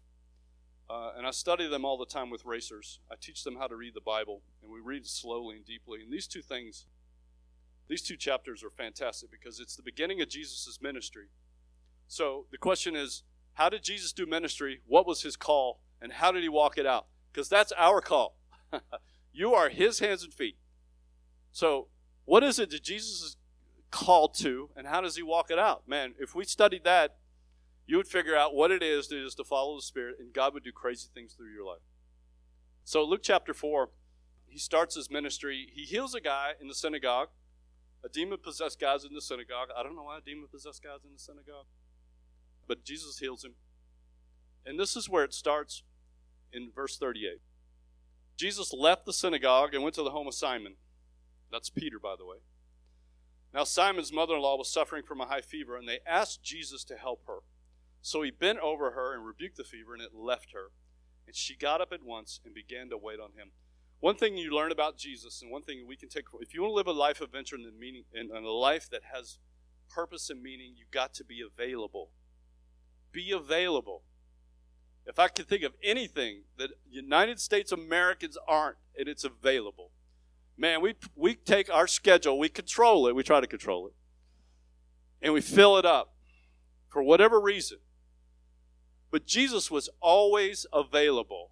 Uh, 0.89 1.11
and 1.17 1.27
I 1.27 1.31
study 1.31 1.67
them 1.67 1.83
all 1.83 1.97
the 1.97 2.05
time 2.05 2.29
with 2.29 2.45
racers. 2.45 2.99
I 3.11 3.15
teach 3.19 3.43
them 3.43 3.57
how 3.57 3.67
to 3.67 3.75
read 3.75 3.93
the 3.93 4.01
Bible, 4.01 4.41
and 4.63 4.71
we 4.71 4.79
read 4.79 5.05
slowly 5.05 5.57
and 5.57 5.65
deeply. 5.65 6.01
And 6.01 6.11
these 6.11 6.27
two 6.27 6.41
things, 6.41 6.85
these 7.89 8.01
two 8.01 8.15
chapters 8.15 8.63
are 8.63 8.69
fantastic 8.69 9.29
because 9.29 9.59
it's 9.59 9.75
the 9.75 9.83
beginning 9.83 10.21
of 10.21 10.29
Jesus' 10.29 10.79
ministry 10.81 11.27
so 12.07 12.45
the 12.51 12.57
question 12.57 12.95
is, 12.95 13.23
how 13.53 13.69
did 13.69 13.83
Jesus 13.83 14.13
do 14.13 14.25
ministry? 14.25 14.81
What 14.87 15.05
was 15.05 15.21
his 15.21 15.35
call? 15.35 15.81
And 16.01 16.13
how 16.13 16.31
did 16.31 16.43
he 16.43 16.49
walk 16.49 16.77
it 16.77 16.85
out? 16.85 17.07
Because 17.31 17.49
that's 17.49 17.73
our 17.77 18.01
call. 18.01 18.37
you 19.33 19.53
are 19.53 19.69
his 19.69 19.99
hands 19.99 20.23
and 20.23 20.33
feet. 20.33 20.57
So, 21.51 21.87
what 22.25 22.43
is 22.43 22.59
it 22.59 22.69
that 22.69 22.83
Jesus 22.83 23.37
called 23.91 24.33
to, 24.35 24.69
and 24.75 24.87
how 24.87 25.01
does 25.01 25.15
he 25.15 25.23
walk 25.23 25.49
it 25.49 25.59
out? 25.59 25.87
Man, 25.87 26.13
if 26.19 26.35
we 26.35 26.43
studied 26.43 26.83
that, 26.83 27.17
you 27.85 27.97
would 27.97 28.07
figure 28.07 28.35
out 28.35 28.53
what 28.53 28.71
it 28.71 28.83
is 28.83 29.07
to 29.07 29.23
just 29.23 29.37
to 29.37 29.43
follow 29.43 29.75
the 29.75 29.81
Spirit, 29.81 30.15
and 30.19 30.33
God 30.33 30.53
would 30.53 30.63
do 30.63 30.71
crazy 30.71 31.07
things 31.13 31.33
through 31.33 31.53
your 31.53 31.65
life. 31.65 31.81
So, 32.83 33.03
Luke 33.03 33.21
chapter 33.23 33.53
4, 33.53 33.89
he 34.47 34.59
starts 34.59 34.95
his 34.95 35.09
ministry. 35.09 35.67
He 35.73 35.83
heals 35.83 36.13
a 36.13 36.21
guy 36.21 36.51
in 36.59 36.67
the 36.67 36.75
synagogue. 36.75 37.29
A 38.03 38.09
demon 38.09 38.39
possessed 38.43 38.79
guy's 38.79 39.03
in 39.03 39.13
the 39.13 39.21
synagogue. 39.21 39.69
I 39.77 39.83
don't 39.83 39.95
know 39.95 40.03
why 40.03 40.17
a 40.17 40.21
demon 40.21 40.47
possessed 40.51 40.83
guy's 40.83 41.03
in 41.03 41.13
the 41.13 41.19
synagogue 41.19 41.65
but 42.67 42.83
Jesus 42.83 43.19
heals 43.19 43.43
him. 43.43 43.53
And 44.65 44.79
this 44.79 44.95
is 44.95 45.09
where 45.09 45.23
it 45.23 45.33
starts 45.33 45.83
in 46.51 46.71
verse 46.75 46.97
38. 46.97 47.39
Jesus 48.35 48.73
left 48.73 49.05
the 49.05 49.13
synagogue 49.13 49.73
and 49.73 49.81
went 49.81 49.95
to 49.95 50.03
the 50.03 50.11
home 50.11 50.27
of 50.27 50.33
Simon. 50.33 50.75
That's 51.51 51.69
Peter, 51.69 51.97
by 51.99 52.15
the 52.17 52.25
way. 52.25 52.37
Now, 53.53 53.63
Simon's 53.63 54.13
mother 54.13 54.35
in 54.35 54.41
law 54.41 54.57
was 54.57 54.71
suffering 54.71 55.03
from 55.03 55.21
a 55.21 55.25
high 55.25 55.41
fever, 55.41 55.75
and 55.77 55.87
they 55.87 55.99
asked 56.05 56.43
Jesus 56.43 56.83
to 56.85 56.97
help 56.97 57.23
her. 57.27 57.39
So 58.01 58.21
he 58.21 58.31
bent 58.31 58.59
over 58.59 58.91
her 58.91 59.13
and 59.13 59.25
rebuked 59.25 59.57
the 59.57 59.63
fever, 59.63 59.93
and 59.93 60.01
it 60.01 60.13
left 60.13 60.51
her. 60.53 60.71
And 61.25 61.35
she 61.35 61.55
got 61.55 61.81
up 61.81 61.91
at 61.91 62.03
once 62.03 62.39
and 62.45 62.53
began 62.53 62.89
to 62.89 62.97
wait 62.97 63.19
on 63.19 63.31
him. 63.31 63.51
One 63.99 64.15
thing 64.15 64.37
you 64.37 64.53
learn 64.53 64.71
about 64.71 64.97
Jesus, 64.97 65.41
and 65.41 65.51
one 65.51 65.63
thing 65.63 65.85
we 65.87 65.95
can 65.97 66.09
take, 66.09 66.25
if 66.39 66.53
you 66.53 66.61
want 66.61 66.71
to 66.71 66.75
live 66.75 66.87
a 66.87 66.91
life 66.91 67.19
of 67.19 67.25
adventure 67.27 67.55
and, 67.55 67.79
meaning, 67.79 68.03
and 68.13 68.31
a 68.31 68.51
life 68.51 68.89
that 68.91 69.01
has 69.13 69.39
purpose 69.89 70.29
and 70.29 70.43
meaning, 70.43 70.73
you've 70.77 70.91
got 70.91 71.13
to 71.15 71.23
be 71.23 71.41
available 71.41 72.11
be 73.17 73.31
available. 73.31 74.03
If 75.05 75.17
I 75.17 75.27
could 75.27 75.47
think 75.47 75.63
of 75.63 75.73
anything 75.83 76.43
that 76.57 76.71
United 76.87 77.39
States 77.39 77.71
Americans 77.71 78.37
aren't, 78.47 78.77
and 78.97 79.07
it's 79.07 79.23
available. 79.23 79.91
Man, 80.57 80.81
we, 80.81 80.95
we 81.15 81.35
take 81.35 81.71
our 81.71 81.87
schedule, 81.87 82.39
we 82.39 82.49
control 82.49 83.07
it, 83.07 83.15
we 83.15 83.23
try 83.23 83.39
to 83.39 83.47
control 83.47 83.87
it, 83.87 83.93
and 85.21 85.33
we 85.33 85.41
fill 85.41 85.77
it 85.77 85.85
up 85.85 86.15
for 86.89 87.03
whatever 87.03 87.39
reason. 87.39 87.77
But 89.11 89.25
Jesus 89.25 89.69
was 89.69 89.89
always 90.01 90.65
available. 90.73 91.51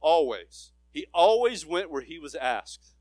Always. 0.00 0.72
He 0.92 1.06
always 1.12 1.66
went 1.66 1.90
where 1.90 2.02
he 2.02 2.18
was 2.18 2.34
asked. 2.34 2.94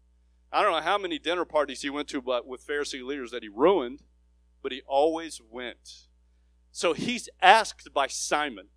I 0.51 0.61
don't 0.61 0.71
know 0.71 0.81
how 0.81 0.97
many 0.97 1.19
dinner 1.19 1.45
parties 1.45 1.81
he 1.81 1.89
went 1.89 2.07
to 2.09 2.21
but 2.21 2.47
with 2.47 2.65
Pharisee 2.65 3.03
leaders 3.03 3.31
that 3.31 3.43
he 3.43 3.49
ruined, 3.49 4.01
but 4.61 4.71
he 4.71 4.81
always 4.87 5.41
went. 5.49 6.07
So 6.71 6.93
he's 6.93 7.29
asked 7.41 7.93
by 7.93 8.07
Simon, 8.07 8.67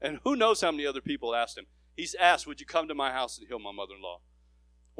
and 0.00 0.20
who 0.22 0.36
knows 0.36 0.60
how 0.60 0.70
many 0.70 0.86
other 0.86 1.00
people 1.00 1.34
asked 1.34 1.58
him. 1.58 1.66
He's 1.96 2.14
asked, 2.14 2.46
Would 2.46 2.60
you 2.60 2.66
come 2.66 2.88
to 2.88 2.94
my 2.94 3.10
house 3.10 3.38
and 3.38 3.48
heal 3.48 3.58
my 3.58 3.72
mother 3.72 3.94
in 3.96 4.02
law? 4.02 4.20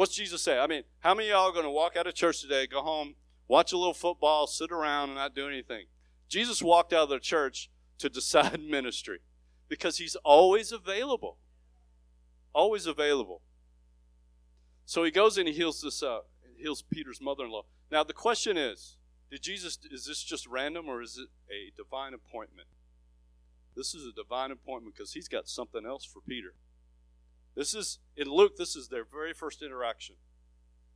What's 0.01 0.15
Jesus 0.15 0.41
say? 0.41 0.59
I 0.59 0.67
mean, 0.67 0.85
how 1.01 1.15
many 1.15 1.29
of 1.29 1.33
y'all 1.33 1.51
are 1.51 1.53
going 1.53 1.67
to 1.67 1.71
walk 1.71 1.95
out 1.95 2.07
of 2.07 2.15
church 2.15 2.41
today, 2.41 2.67
go 2.67 2.81
home, 2.81 3.17
watch 3.49 3.71
a 3.75 3.77
little 3.77 3.93
football, 3.93 4.47
sit 4.47 4.73
around, 4.73 5.11
and 5.11 5.17
not 5.17 5.35
do 5.35 5.47
anything? 5.47 5.89
Jesus 6.27 6.63
walked 6.63 6.95
out 6.95 7.03
of 7.03 7.09
the 7.11 7.19
church 7.19 7.69
to 7.99 8.09
decide 8.09 8.63
ministry 8.71 9.19
because 9.69 9.99
he's 9.99 10.17
always 10.25 10.73
available. 10.73 11.37
Always 12.55 12.87
available. 12.87 13.43
So 14.87 15.05
he 15.05 15.11
goes 15.11 15.37
and 15.37 15.47
he 15.47 15.53
heals 15.53 15.83
this 15.83 16.03
uh, 16.03 16.21
heals 16.57 16.81
Peter's 16.81 17.21
mother-in-law. 17.21 17.65
Now 17.93 18.03
the 18.03 18.15
question 18.15 18.57
is, 18.57 18.97
did 19.31 19.43
Jesus 19.43 19.79
is 19.91 20.07
this 20.07 20.23
just 20.23 20.47
random 20.47 20.89
or 20.89 21.03
is 21.03 21.19
it 21.19 21.29
a 21.53 21.77
divine 21.77 22.15
appointment? 22.15 22.69
This 23.77 23.95
is 23.95 24.07
a 24.07 24.13
divine 24.15 24.51
appointment 24.51 24.97
because 24.97 25.13
he's 25.13 25.29
got 25.29 25.47
something 25.47 25.85
else 25.85 26.07
for 26.07 26.23
Peter. 26.27 26.55
This 27.57 27.75
is 27.75 27.99
in 28.17 28.29
Luke, 28.29 28.57
this 28.57 28.77
is 28.77 28.89
their 28.89 29.05
very 29.05 29.33
first 29.33 29.63
interaction. 29.63 30.17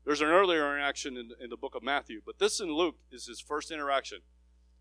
There's 0.05 0.21
an 0.21 0.29
earlier 0.29 0.61
interaction 0.61 1.17
in, 1.17 1.31
in 1.43 1.51
the 1.51 1.57
book 1.57 1.75
of 1.75 1.83
Matthew, 1.83 2.21
but 2.25 2.39
this 2.39 2.61
in 2.61 2.73
Luke 2.73 2.97
is 3.11 3.27
his 3.27 3.41
first 3.41 3.71
interaction. 3.71 4.19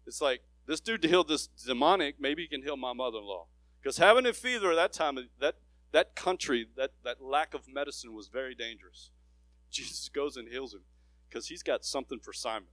It's 0.06 0.22
like 0.22 0.42
this 0.68 0.80
dude 0.80 1.04
healed 1.04 1.30
this 1.30 1.48
demonic, 1.48 2.16
maybe 2.20 2.44
he 2.44 2.48
can 2.48 2.62
heal 2.62 2.78
my 2.78 2.94
mother-in-law. 2.94 3.48
Because 3.82 3.98
having 3.98 4.26
a 4.26 4.34
fever 4.34 4.72
at 4.72 4.76
that 4.76 4.94
time, 4.94 5.18
that 5.40 5.56
that 5.94 6.16
country, 6.16 6.68
that, 6.76 6.92
that 7.04 7.22
lack 7.22 7.54
of 7.54 7.68
medicine 7.72 8.14
was 8.14 8.28
very 8.28 8.56
dangerous. 8.56 9.12
Jesus 9.72 10.10
goes 10.10 10.36
and 10.36 10.50
heals 10.50 10.74
him 10.74 10.82
because 11.30 11.48
he's 11.48 11.64
got 11.64 11.86
something 11.86 12.20
for 12.20 12.34
Simon. 12.34 12.68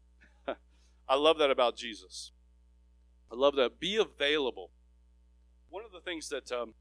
I 1.08 1.14
love 1.14 1.38
that 1.38 1.50
about 1.50 1.76
Jesus. 1.76 2.32
I 3.30 3.36
love 3.36 3.54
that. 3.56 3.78
Be 3.78 3.96
available. 3.96 4.70
One 5.68 5.84
of 5.84 5.92
the 5.92 6.00
things 6.00 6.28
that, 6.30 6.50
um, 6.50 6.74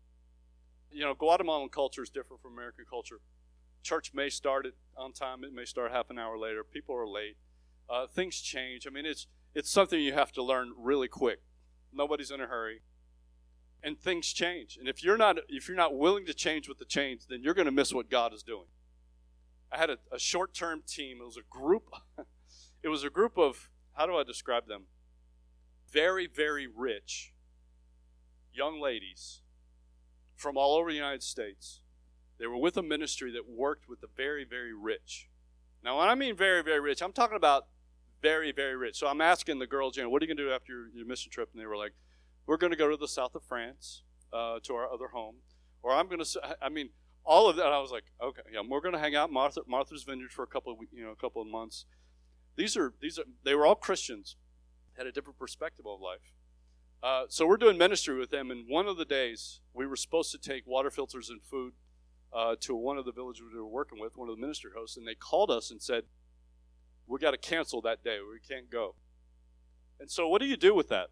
you 0.91 1.03
know, 1.03 1.13
Guatemalan 1.13 1.69
culture 1.69 2.03
is 2.03 2.09
different 2.09 2.41
from 2.41 2.53
American 2.53 2.85
culture. 2.89 3.19
Church 3.83 4.13
may 4.13 4.29
start 4.29 4.67
on 4.97 5.13
time, 5.13 5.43
it 5.43 5.53
may 5.53 5.65
start 5.65 5.91
half 5.91 6.09
an 6.09 6.19
hour 6.19 6.37
later. 6.37 6.63
People 6.63 6.95
are 6.95 7.07
late. 7.07 7.37
Uh, 7.89 8.07
things 8.07 8.39
change. 8.39 8.85
I 8.85 8.89
mean, 8.89 9.05
it's 9.05 9.27
it's 9.55 9.69
something 9.69 9.99
you 9.99 10.13
have 10.13 10.31
to 10.33 10.43
learn 10.43 10.73
really 10.77 11.07
quick. 11.07 11.41
Nobody's 11.91 12.29
in 12.29 12.39
a 12.39 12.45
hurry, 12.45 12.81
and 13.81 13.99
things 13.99 14.31
change. 14.31 14.77
And 14.77 14.87
if 14.87 15.03
you're 15.03 15.17
not 15.17 15.37
if 15.47 15.67
you're 15.67 15.77
not 15.77 15.97
willing 15.97 16.25
to 16.25 16.33
change 16.33 16.67
with 16.67 16.77
the 16.77 16.85
change, 16.85 17.27
then 17.27 17.41
you're 17.41 17.53
going 17.53 17.65
to 17.65 17.71
miss 17.71 17.93
what 17.93 18.09
God 18.09 18.33
is 18.33 18.43
doing. 18.43 18.67
I 19.71 19.77
had 19.77 19.89
a, 19.89 19.97
a 20.11 20.19
short 20.19 20.53
term 20.53 20.83
team. 20.85 21.19
It 21.21 21.25
was 21.25 21.37
a 21.37 21.49
group. 21.49 21.89
it 22.83 22.89
was 22.89 23.03
a 23.03 23.09
group 23.09 23.37
of 23.37 23.69
how 23.93 24.05
do 24.05 24.15
I 24.15 24.23
describe 24.23 24.67
them? 24.67 24.83
Very 25.91 26.27
very 26.27 26.67
rich 26.67 27.33
young 28.53 28.81
ladies 28.81 29.41
from 30.39 30.57
all 30.57 30.75
over 30.77 30.89
the 30.89 30.97
United 30.97 31.23
States. 31.23 31.81
They 32.39 32.47
were 32.47 32.57
with 32.57 32.77
a 32.77 32.83
ministry 32.83 33.31
that 33.33 33.49
worked 33.49 33.89
with 33.89 34.01
the 34.01 34.07
very 34.15 34.45
very 34.45 34.73
rich. 34.73 35.29
Now, 35.83 35.99
when 35.99 36.09
I 36.09 36.15
mean 36.15 36.35
very 36.35 36.63
very 36.63 36.79
rich, 36.79 37.01
I'm 37.01 37.13
talking 37.13 37.37
about 37.37 37.67
very, 38.21 38.51
very 38.51 38.75
rich. 38.75 38.97
So 38.97 39.07
I'm 39.07 39.21
asking 39.21 39.59
the 39.59 39.67
girls, 39.67 39.97
you 39.97 40.03
know, 40.03 40.09
what 40.09 40.21
are 40.21 40.25
you 40.25 40.33
going 40.33 40.37
to 40.37 40.49
do 40.49 40.51
after 40.51 40.73
your, 40.73 40.89
your 40.89 41.05
mission 41.05 41.31
trip? 41.31 41.49
And 41.53 41.61
they 41.61 41.65
were 41.65 41.77
like, 41.77 41.93
we're 42.45 42.57
going 42.57 42.71
to 42.71 42.77
go 42.77 42.89
to 42.89 42.97
the 42.97 43.07
south 43.07 43.35
of 43.35 43.43
France 43.43 44.03
uh, 44.33 44.59
to 44.63 44.73
our 44.73 44.91
other 44.91 45.09
home. 45.09 45.35
Or 45.81 45.93
I'm 45.93 46.07
going 46.07 46.23
to, 46.23 46.57
I 46.61 46.69
mean, 46.69 46.89
all 47.23 47.49
of 47.49 47.55
that. 47.55 47.67
I 47.67 47.79
was 47.79 47.91
like, 47.91 48.05
okay, 48.21 48.41
yeah, 48.51 48.61
we're 48.67 48.81
going 48.81 48.93
to 48.93 48.99
hang 48.99 49.15
out 49.15 49.31
Martha, 49.31 49.61
Martha's 49.67 50.03
Vineyard 50.03 50.31
for 50.31 50.43
a 50.43 50.47
couple 50.47 50.73
of, 50.73 50.79
you 50.91 51.03
know, 51.03 51.11
a 51.11 51.15
couple 51.15 51.41
of 51.41 51.47
months. 51.47 51.85
These 52.55 52.75
are, 52.75 52.93
these 53.01 53.17
are, 53.17 53.25
they 53.43 53.55
were 53.55 53.65
all 53.65 53.75
Christians, 53.75 54.35
had 54.97 55.07
a 55.07 55.11
different 55.11 55.39
perspective 55.39 55.85
of 55.87 56.01
life. 56.01 56.33
Uh, 57.01 57.23
so 57.29 57.47
we're 57.47 57.57
doing 57.57 57.77
ministry 57.77 58.17
with 58.17 58.29
them, 58.29 58.51
and 58.51 58.65
one 58.67 58.87
of 58.87 58.97
the 58.97 59.05
days 59.05 59.61
we 59.73 59.87
were 59.87 59.95
supposed 59.95 60.31
to 60.31 60.37
take 60.37 60.67
water 60.67 60.91
filters 60.91 61.29
and 61.29 61.41
food 61.41 61.73
uh, 62.33 62.55
to 62.59 62.75
one 62.75 62.97
of 62.97 63.05
the 63.05 63.11
villages 63.11 63.43
we 63.53 63.59
were 63.59 63.67
working 63.67 63.99
with, 63.99 64.17
one 64.17 64.29
of 64.29 64.35
the 64.35 64.41
ministry 64.41 64.71
hosts, 64.75 64.97
and 64.97 65.07
they 65.07 65.15
called 65.15 65.49
us 65.49 65.71
and 65.71 65.81
said, 65.81 66.03
we 67.09 67.19
got 67.19 67.31
to 67.31 67.37
cancel 67.37 67.81
that 67.81 68.03
day. 68.03 68.19
We 68.19 68.39
can't 68.39 68.69
go. 68.69 68.95
And 69.99 70.09
so, 70.09 70.29
what 70.29 70.41
do 70.41 70.47
you 70.47 70.55
do 70.55 70.75
with 70.75 70.89
that? 70.89 71.07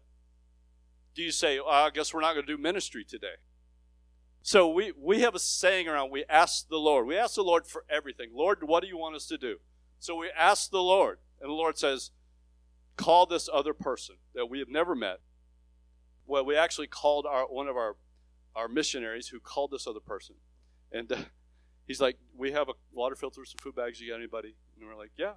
Do 1.14 1.22
you 1.22 1.32
say, 1.32 1.58
I 1.58 1.90
guess 1.90 2.14
we're 2.14 2.20
not 2.20 2.34
going 2.34 2.46
to 2.46 2.56
do 2.56 2.60
ministry 2.62 3.04
today? 3.04 3.36
So, 4.42 4.68
we, 4.68 4.92
we 4.96 5.20
have 5.20 5.34
a 5.34 5.40
saying 5.40 5.88
around, 5.88 6.10
we 6.10 6.24
ask 6.28 6.68
the 6.68 6.76
Lord. 6.76 7.06
We 7.06 7.16
ask 7.16 7.34
the 7.34 7.42
Lord 7.42 7.66
for 7.66 7.84
everything. 7.90 8.30
Lord, 8.32 8.58
what 8.62 8.82
do 8.82 8.88
you 8.88 8.96
want 8.96 9.16
us 9.16 9.26
to 9.26 9.36
do? 9.36 9.56
So, 9.98 10.14
we 10.14 10.30
ask 10.30 10.70
the 10.70 10.82
Lord, 10.82 11.18
and 11.40 11.50
the 11.50 11.54
Lord 11.54 11.76
says, 11.76 12.12
call 12.96 13.26
this 13.26 13.48
other 13.52 13.74
person 13.74 14.16
that 14.34 14.46
we 14.46 14.60
have 14.60 14.68
never 14.68 14.94
met. 14.94 15.18
Well, 16.28 16.44
we 16.44 16.54
actually 16.56 16.86
called 16.86 17.26
our 17.26 17.44
one 17.44 17.66
of 17.66 17.76
our, 17.76 17.96
our 18.54 18.68
missionaries 18.68 19.28
who 19.28 19.40
called 19.40 19.72
this 19.72 19.88
other 19.88 19.98
person. 19.98 20.36
And 20.92 21.10
uh, 21.10 21.16
he's 21.88 22.00
like, 22.00 22.18
We 22.36 22.52
have 22.52 22.68
a 22.68 22.74
water 22.92 23.16
filter, 23.16 23.44
some 23.44 23.58
food 23.60 23.74
bags. 23.74 24.00
You 24.00 24.10
got 24.10 24.18
anybody? 24.18 24.54
And 24.78 24.88
we're 24.88 24.96
like, 24.96 25.10
Yeah 25.16 25.32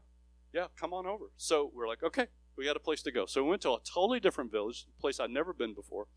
yeah, 0.53 0.67
come 0.79 0.93
on 0.93 1.05
over. 1.05 1.25
So 1.37 1.71
we're 1.73 1.87
like, 1.87 2.03
okay, 2.03 2.27
we 2.57 2.65
got 2.65 2.75
a 2.75 2.79
place 2.79 3.01
to 3.03 3.11
go. 3.11 3.25
So 3.25 3.43
we 3.43 3.49
went 3.49 3.61
to 3.61 3.71
a 3.71 3.79
totally 3.83 4.19
different 4.19 4.51
village, 4.51 4.85
a 4.97 5.01
place 5.01 5.19
I'd 5.19 5.29
never 5.29 5.53
been 5.53 5.73
before. 5.73 6.07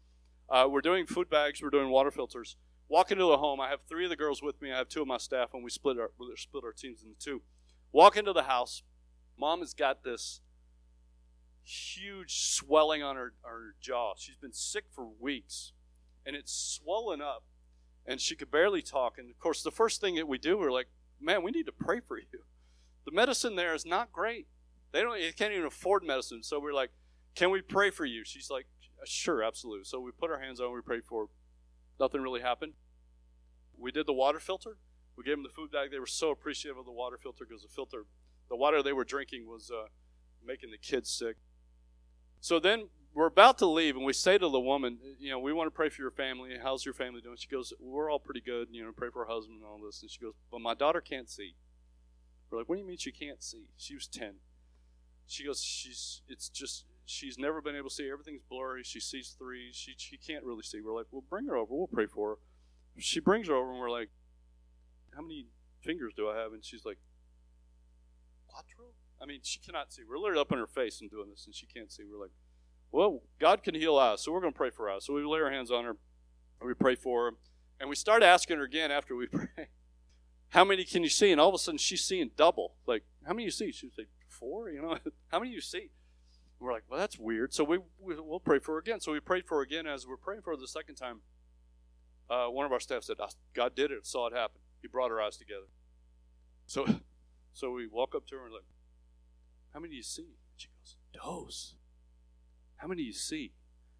Uh, 0.48 0.66
we're 0.70 0.80
doing 0.80 1.06
food 1.06 1.30
bags, 1.30 1.62
we're 1.62 1.70
doing 1.70 1.88
water 1.88 2.10
filters. 2.10 2.56
Walk 2.88 3.10
into 3.10 3.24
the 3.24 3.38
home. 3.38 3.60
I 3.60 3.70
have 3.70 3.80
three 3.88 4.04
of 4.04 4.10
the 4.10 4.16
girls 4.16 4.42
with 4.42 4.60
me. 4.60 4.70
I 4.70 4.76
have 4.76 4.90
two 4.90 5.00
of 5.00 5.08
my 5.08 5.16
staff, 5.16 5.54
and 5.54 5.64
we 5.64 5.70
split 5.70 5.98
our 5.98 6.10
split 6.36 6.64
our 6.64 6.72
teams 6.72 7.02
into 7.02 7.18
two. 7.18 7.40
Walk 7.92 8.16
into 8.18 8.34
the 8.34 8.42
house. 8.42 8.82
Mom 9.38 9.60
has 9.60 9.72
got 9.72 10.04
this 10.04 10.42
huge 11.64 12.40
swelling 12.40 13.02
on 13.02 13.16
her, 13.16 13.34
her 13.42 13.74
jaw. 13.80 14.14
She's 14.16 14.36
been 14.36 14.52
sick 14.52 14.84
for 14.90 15.06
weeks, 15.06 15.72
and 16.24 16.36
it's 16.36 16.52
swollen 16.52 17.20
up, 17.20 17.44
and 18.06 18.20
she 18.20 18.36
could 18.36 18.50
barely 18.50 18.82
talk. 18.82 19.18
And 19.18 19.30
of 19.30 19.38
course, 19.38 19.62
the 19.62 19.70
first 19.70 20.00
thing 20.00 20.14
that 20.16 20.28
we 20.28 20.38
do, 20.38 20.58
we're 20.58 20.72
like, 20.72 20.88
"Man, 21.20 21.42
we 21.42 21.50
need 21.50 21.66
to 21.66 21.72
pray 21.72 22.00
for 22.00 22.18
you." 22.18 22.44
The 23.04 23.12
medicine 23.12 23.56
there 23.56 23.74
is 23.74 23.86
not 23.86 24.12
great. 24.12 24.46
They 24.92 25.00
don't. 25.00 25.18
They 25.18 25.32
can't 25.32 25.52
even 25.52 25.66
afford 25.66 26.04
medicine. 26.04 26.42
So 26.42 26.60
we're 26.60 26.72
like, 26.72 26.90
"Can 27.34 27.50
we 27.50 27.62
pray 27.62 27.90
for 27.90 28.04
you?" 28.04 28.24
She's 28.24 28.50
like, 28.50 28.66
"Sure, 29.04 29.42
absolutely." 29.42 29.84
So 29.84 30.00
we 30.00 30.12
put 30.12 30.30
our 30.30 30.40
hands 30.40 30.60
on. 30.60 30.72
We 30.72 30.80
prayed 30.80 31.04
for. 31.04 31.24
Her. 31.24 31.28
Nothing 31.98 32.22
really 32.22 32.40
happened. 32.40 32.74
We 33.78 33.92
did 33.92 34.06
the 34.06 34.12
water 34.12 34.40
filter. 34.40 34.78
We 35.16 35.24
gave 35.24 35.36
them 35.36 35.44
the 35.44 35.48
food 35.48 35.70
bag. 35.70 35.90
They 35.90 35.98
were 35.98 36.06
so 36.06 36.30
appreciative 36.30 36.76
of 36.76 36.86
the 36.86 36.92
water 36.92 37.16
filter 37.16 37.44
because 37.48 37.62
the 37.62 37.68
filter, 37.68 38.04
the 38.48 38.56
water 38.56 38.82
they 38.82 38.92
were 38.92 39.04
drinking 39.04 39.46
was 39.46 39.70
uh, 39.70 39.86
making 40.44 40.70
the 40.70 40.78
kids 40.78 41.10
sick. 41.10 41.36
So 42.44 42.60
then 42.60 42.88
we're 43.14 43.24
about 43.24 43.56
to 43.60 43.66
leave, 43.66 43.96
and 43.96 44.04
we 44.04 44.12
say 44.12 44.36
to 44.36 44.50
the 44.50 44.60
woman, 44.60 44.98
you 45.18 45.30
know, 45.30 45.38
we 45.38 45.54
want 45.54 45.66
to 45.66 45.70
pray 45.70 45.88
for 45.88 46.02
your 46.02 46.10
family. 46.10 46.50
How's 46.62 46.84
your 46.84 46.92
family 46.92 47.22
doing? 47.22 47.38
She 47.38 47.48
goes, 47.48 47.72
we're 47.80 48.10
all 48.12 48.18
pretty 48.18 48.42
good. 48.42 48.68
You 48.70 48.84
know, 48.84 48.92
pray 48.92 49.08
for 49.10 49.24
her 49.24 49.32
husband 49.32 49.62
and 49.62 49.64
all 49.64 49.80
this. 49.82 50.02
And 50.02 50.10
she 50.10 50.20
goes, 50.20 50.34
but 50.50 50.60
my 50.60 50.74
daughter 50.74 51.00
can't 51.00 51.30
see. 51.30 51.54
We're 52.50 52.58
like, 52.58 52.68
what 52.68 52.74
do 52.74 52.82
you 52.82 52.86
mean 52.86 52.98
she 52.98 53.12
can't 53.12 53.42
see? 53.42 53.70
She 53.78 53.94
was 53.94 54.06
10. 54.08 54.34
She 55.26 55.46
goes, 55.46 55.62
she's, 55.62 56.20
it's 56.28 56.50
just, 56.50 56.84
she's 57.06 57.38
never 57.38 57.62
been 57.62 57.76
able 57.76 57.88
to 57.88 57.94
see. 57.94 58.10
Everything's 58.12 58.42
blurry. 58.42 58.82
She 58.84 59.00
sees 59.00 59.34
three. 59.38 59.70
She, 59.72 59.94
she 59.96 60.18
can't 60.18 60.44
really 60.44 60.64
see. 60.64 60.82
We're 60.82 60.94
like, 60.94 61.06
well, 61.10 61.24
bring 61.30 61.46
her 61.46 61.56
over. 61.56 61.74
We'll 61.74 61.86
pray 61.86 62.04
for 62.04 62.28
her. 62.28 62.36
She 62.98 63.20
brings 63.20 63.48
her 63.48 63.54
over, 63.54 63.70
and 63.70 63.80
we're 63.80 63.90
like, 63.90 64.10
how 65.16 65.22
many 65.22 65.46
fingers 65.80 66.12
do 66.14 66.28
I 66.28 66.36
have? 66.36 66.52
And 66.52 66.62
she's 66.62 66.84
like, 66.84 66.98
quattro? 68.48 68.92
I 69.24 69.26
mean, 69.26 69.40
she 69.42 69.58
cannot 69.58 69.90
see. 69.92 70.02
We're 70.06 70.18
literally 70.18 70.42
up 70.42 70.52
in 70.52 70.58
her 70.58 70.66
face 70.66 71.00
and 71.00 71.10
doing 71.10 71.30
this, 71.30 71.46
and 71.46 71.54
she 71.54 71.66
can't 71.66 71.90
see. 71.90 72.02
We're 72.04 72.20
like, 72.20 72.34
well, 72.92 73.22
God 73.40 73.62
can 73.62 73.74
heal 73.74 73.96
us, 73.96 74.22
so 74.22 74.32
we're 74.32 74.40
going 74.40 74.52
to 74.52 74.56
pray 74.56 74.70
for 74.70 74.90
us. 74.90 75.06
So 75.06 75.14
we 75.14 75.24
lay 75.24 75.40
our 75.40 75.50
hands 75.50 75.70
on 75.70 75.84
her, 75.84 75.96
and 76.60 76.68
we 76.68 76.74
pray 76.74 76.94
for 76.94 77.24
her. 77.24 77.36
And 77.80 77.88
we 77.88 77.96
start 77.96 78.22
asking 78.22 78.58
her 78.58 78.64
again 78.64 78.90
after 78.90 79.16
we 79.16 79.26
pray 79.28 79.68
how 80.54 80.64
many 80.64 80.84
can 80.84 81.02
you 81.02 81.08
see? 81.08 81.32
And 81.32 81.40
all 81.40 81.48
of 81.48 81.54
a 81.56 81.58
sudden 81.58 81.78
she's 81.78 82.04
seeing 82.04 82.30
double. 82.36 82.74
Like, 82.86 83.02
how 83.26 83.32
many 83.32 83.42
you 83.44 83.50
see? 83.50 83.72
She 83.72 83.86
would 83.86 83.94
say, 83.96 84.06
four, 84.28 84.70
you 84.70 84.80
know, 84.80 84.96
how 85.26 85.40
many 85.40 85.50
you 85.50 85.60
see? 85.60 85.78
And 85.80 86.60
we're 86.60 86.72
like, 86.72 86.84
well, 86.88 87.00
that's 87.00 87.18
weird. 87.18 87.52
So 87.52 87.64
we, 87.64 87.78
we, 87.98 88.14
will 88.14 88.38
pray 88.38 88.60
for 88.60 88.74
her 88.74 88.78
again. 88.78 89.00
So 89.00 89.10
we 89.10 89.18
prayed 89.18 89.48
for 89.48 89.56
her 89.56 89.62
again. 89.62 89.88
As 89.88 90.06
we're 90.06 90.16
praying 90.16 90.42
for 90.42 90.50
her 90.50 90.56
the 90.56 90.68
second 90.68 90.94
time, 90.94 91.22
uh, 92.30 92.46
one 92.46 92.64
of 92.64 92.70
our 92.70 92.78
staff 92.78 93.02
said, 93.02 93.16
God 93.52 93.74
did 93.74 93.90
it, 93.90 94.06
saw 94.06 94.28
it 94.28 94.32
happen. 94.32 94.60
He 94.80 94.86
brought 94.86 95.10
her 95.10 95.20
eyes 95.20 95.36
together. 95.36 95.66
So, 96.66 96.86
so 97.52 97.72
we 97.72 97.88
walk 97.88 98.14
up 98.14 98.24
to 98.28 98.36
her 98.36 98.44
and 98.44 98.54
like, 98.54 98.62
how 99.74 99.80
many 99.80 99.90
do 99.90 99.96
you 99.96 100.02
see? 100.02 100.36
She 100.56 100.68
goes, 100.68 100.96
dos. 101.12 101.74
How 102.76 102.88
many 102.88 103.02
do 103.02 103.06
you 103.06 103.12
see? 103.12 103.52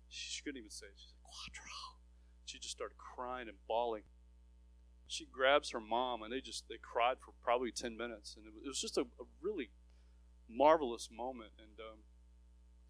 She, 0.09 0.31
she 0.31 0.43
couldn't 0.43 0.59
even 0.59 0.71
say 0.71 0.87
it. 0.87 0.93
She 0.97 1.09
said, 1.09 1.21
quattro. 1.23 1.71
She 2.47 2.59
just 2.59 2.75
started 2.75 2.97
crying 2.97 3.49
and 3.49 3.59
bawling 3.69 4.05
she 5.07 5.27
grabs 5.31 5.71
her 5.71 5.81
mom 5.81 6.23
and 6.23 6.33
they 6.33 6.41
just 6.41 6.69
they 6.69 6.79
cried 6.81 7.17
for 7.21 7.33
probably 7.43 7.71
10 7.71 7.97
minutes 7.97 8.37
and 8.37 8.47
it 8.47 8.67
was 8.67 8.81
just 8.81 8.97
a, 8.97 9.03
a 9.03 9.25
really 9.41 9.71
marvelous 10.49 11.09
moment 11.15 11.53
and 11.59 11.79
um, 11.81 12.01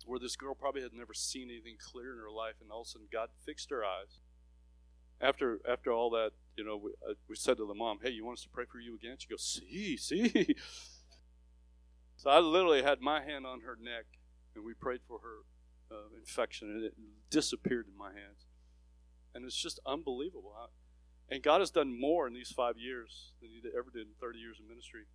where 0.07 0.19
this 0.19 0.37
girl 0.37 0.55
probably 0.55 0.83
had 0.83 0.93
never 0.93 1.15
seen 1.15 1.49
anything 1.51 1.77
clear 1.79 2.13
in 2.13 2.19
her 2.19 2.31
life 2.31 2.55
and 2.61 2.71
all 2.71 2.83
of 2.83 2.87
a 2.87 2.91
sudden 2.91 3.09
god 3.13 3.29
fixed 3.45 3.71
her 3.71 3.85
eyes 3.85 4.21
after 5.21 5.59
after 5.69 5.93
all 5.93 6.11
that 6.11 6.31
you 6.57 6.65
know 6.65 6.77
we, 6.77 6.91
uh, 7.09 7.15
we 7.29 7.37
said 7.37 7.57
to 7.57 7.67
the 7.67 7.75
mom 7.75 7.99
hey 8.03 8.11
you 8.11 8.25
want 8.25 8.39
us 8.39 8.43
to 8.43 8.49
pray 8.49 8.65
for 8.71 8.79
you 8.79 8.95
again 8.95 9.17
she 9.19 9.29
goes 9.29 9.43
see 9.43 9.97
see 9.97 10.55
so 12.25 12.31
i 12.31 12.39
literally 12.41 12.83
had 12.83 13.01
my 13.01 13.23
hand 13.23 13.47
on 13.47 13.61
her 13.61 13.77
neck 13.81 14.07
and 14.57 14.65
we 14.65 14.75
prayed 14.75 15.01
for 15.07 15.21
her 15.21 15.45
uh, 15.95 16.09
infection 16.19 16.69
and 16.69 16.85
it 16.85 16.95
disappeared 17.31 17.87
in 17.87 17.97
my 17.97 18.09
hands 18.09 18.47
and 19.35 19.45
it's 19.45 19.61
just 19.61 19.81
unbelievable 19.85 20.55
And 21.29 21.43
God 21.43 21.61
has 21.61 21.71
done 21.71 21.99
more 21.99 22.27
in 22.29 22.35
these 22.35 22.53
five 22.53 22.79
years 22.79 23.33
than 23.41 23.51
He 23.51 23.61
ever 23.77 23.91
did 23.93 24.07
in 24.07 24.15
30 24.21 24.39
years 24.39 24.61
of 24.61 24.69
ministry 24.69 25.07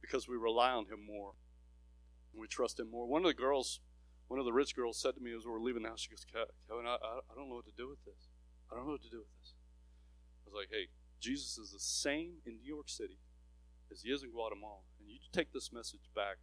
because 0.00 0.28
we 0.28 0.36
rely 0.36 0.70
on 0.70 0.84
Him 0.86 1.00
more. 1.06 1.32
And 2.32 2.40
we 2.40 2.46
trust 2.46 2.78
Him 2.78 2.90
more. 2.90 3.06
One 3.06 3.22
of 3.22 3.28
the 3.28 3.34
girls, 3.34 3.80
one 4.28 4.38
of 4.38 4.44
the 4.44 4.52
rich 4.52 4.76
girls, 4.76 5.00
said 5.00 5.14
to 5.14 5.20
me 5.22 5.32
as 5.34 5.46
we 5.46 5.52
were 5.52 5.60
leaving 5.60 5.82
the 5.82 5.88
house, 5.88 6.00
she 6.00 6.10
goes, 6.10 6.26
Kevin, 6.30 6.86
I, 6.86 6.96
I 7.00 7.34
don't 7.34 7.48
know 7.48 7.56
what 7.56 7.66
to 7.66 7.76
do 7.76 7.88
with 7.88 8.04
this. 8.04 8.28
I 8.70 8.76
don't 8.76 8.86
know 8.86 8.92
what 8.92 9.02
to 9.02 9.10
do 9.10 9.24
with 9.24 9.32
this. 9.40 9.54
I 10.44 10.50
was 10.50 10.54
like, 10.54 10.68
hey, 10.70 10.88
Jesus 11.20 11.56
is 11.56 11.72
the 11.72 11.80
same 11.80 12.44
in 12.44 12.60
New 12.60 12.68
York 12.68 12.90
City 12.90 13.23
as 13.94 14.02
He 14.02 14.10
is 14.10 14.22
in 14.22 14.30
Guatemala. 14.30 14.82
And 15.00 15.08
you 15.08 15.18
take 15.32 15.52
this 15.52 15.72
message 15.72 16.10
back 16.14 16.36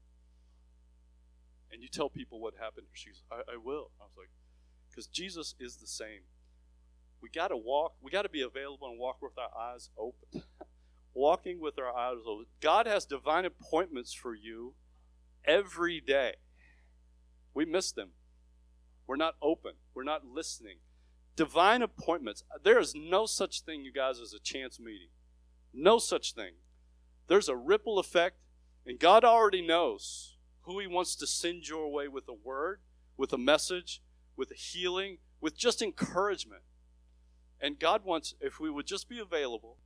and 1.71 1.81
you 1.81 1.87
tell 1.87 2.09
people 2.09 2.39
what 2.39 2.53
happened. 2.59 2.87
She 2.93 3.09
goes, 3.09 3.23
I, 3.31 3.53
I 3.53 3.57
will. 3.57 3.91
I 3.99 4.05
was 4.05 4.13
like, 4.17 4.29
because 4.89 5.07
Jesus 5.07 5.55
is 5.59 5.77
the 5.77 5.87
same. 5.87 6.21
We 7.21 7.29
got 7.29 7.49
to 7.49 7.57
walk, 7.57 7.93
we 8.01 8.11
got 8.11 8.23
to 8.23 8.29
be 8.29 8.41
available 8.41 8.87
and 8.87 8.99
walk 8.99 9.21
with 9.21 9.37
our 9.37 9.49
eyes 9.59 9.89
open. 9.97 10.43
Walking 11.13 11.59
with 11.59 11.77
our 11.77 11.93
eyes 11.93 12.19
open. 12.25 12.45
God 12.61 12.87
has 12.87 13.05
divine 13.05 13.43
appointments 13.43 14.13
for 14.13 14.33
you 14.33 14.75
every 15.43 15.99
day. 15.99 16.35
We 17.53 17.65
miss 17.65 17.91
them. 17.91 18.11
We're 19.07 19.17
not 19.17 19.35
open, 19.41 19.73
we're 19.93 20.03
not 20.03 20.25
listening. 20.25 20.77
Divine 21.35 21.81
appointments. 21.81 22.43
There 22.63 22.79
is 22.79 22.93
no 22.95 23.25
such 23.25 23.61
thing, 23.61 23.83
you 23.83 23.91
guys, 23.91 24.19
as 24.19 24.33
a 24.33 24.39
chance 24.39 24.79
meeting. 24.79 25.09
No 25.73 25.97
such 25.97 26.33
thing. 26.33 26.53
There's 27.27 27.49
a 27.49 27.55
ripple 27.55 27.99
effect, 27.99 28.37
and 28.85 28.99
God 28.99 29.23
already 29.23 29.65
knows 29.65 30.37
who 30.63 30.79
He 30.79 30.87
wants 30.87 31.15
to 31.17 31.27
send 31.27 31.67
your 31.67 31.91
way 31.91 32.07
with 32.07 32.27
a 32.27 32.33
word, 32.33 32.81
with 33.17 33.33
a 33.33 33.37
message, 33.37 34.01
with 34.35 34.51
a 34.51 34.55
healing, 34.55 35.17
with 35.39 35.57
just 35.57 35.81
encouragement. 35.81 36.61
And 37.59 37.79
God 37.79 38.03
wants, 38.03 38.33
if 38.41 38.59
we 38.59 38.69
would 38.69 38.87
just 38.87 39.07
be 39.07 39.19
available 39.19 39.77